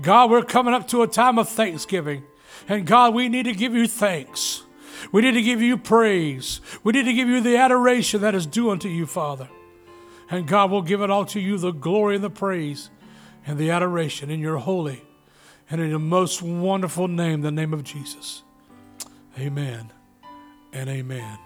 God, 0.00 0.30
we're 0.30 0.44
coming 0.44 0.74
up 0.74 0.88
to 0.88 1.02
a 1.02 1.08
time 1.08 1.38
of 1.38 1.48
thanksgiving. 1.48 2.24
And 2.68 2.86
God, 2.86 3.14
we 3.14 3.28
need 3.28 3.44
to 3.44 3.52
give 3.52 3.74
you 3.74 3.86
thanks. 3.86 4.62
We 5.12 5.22
need 5.22 5.32
to 5.32 5.42
give 5.42 5.60
you 5.60 5.76
praise. 5.76 6.60
We 6.82 6.92
need 6.92 7.04
to 7.04 7.12
give 7.12 7.28
you 7.28 7.40
the 7.40 7.56
adoration 7.56 8.20
that 8.22 8.34
is 8.34 8.46
due 8.46 8.70
unto 8.70 8.88
you, 8.88 9.06
Father. 9.06 9.48
And 10.30 10.48
God 10.48 10.70
will 10.70 10.82
give 10.82 11.02
it 11.02 11.10
all 11.10 11.26
to 11.26 11.40
you 11.40 11.58
the 11.58 11.72
glory 11.72 12.14
and 12.14 12.24
the 12.24 12.30
praise 12.30 12.90
and 13.46 13.58
the 13.58 13.70
adoration 13.70 14.30
in 14.30 14.40
your 14.40 14.58
holy 14.58 15.02
and 15.70 15.80
in 15.80 15.92
the 15.92 15.98
most 15.98 16.42
wonderful 16.42 17.08
name, 17.08 17.40
the 17.40 17.50
name 17.50 17.72
of 17.72 17.84
Jesus. 17.84 18.42
Amen 19.38 19.92
and 20.72 20.88
amen. 20.88 21.38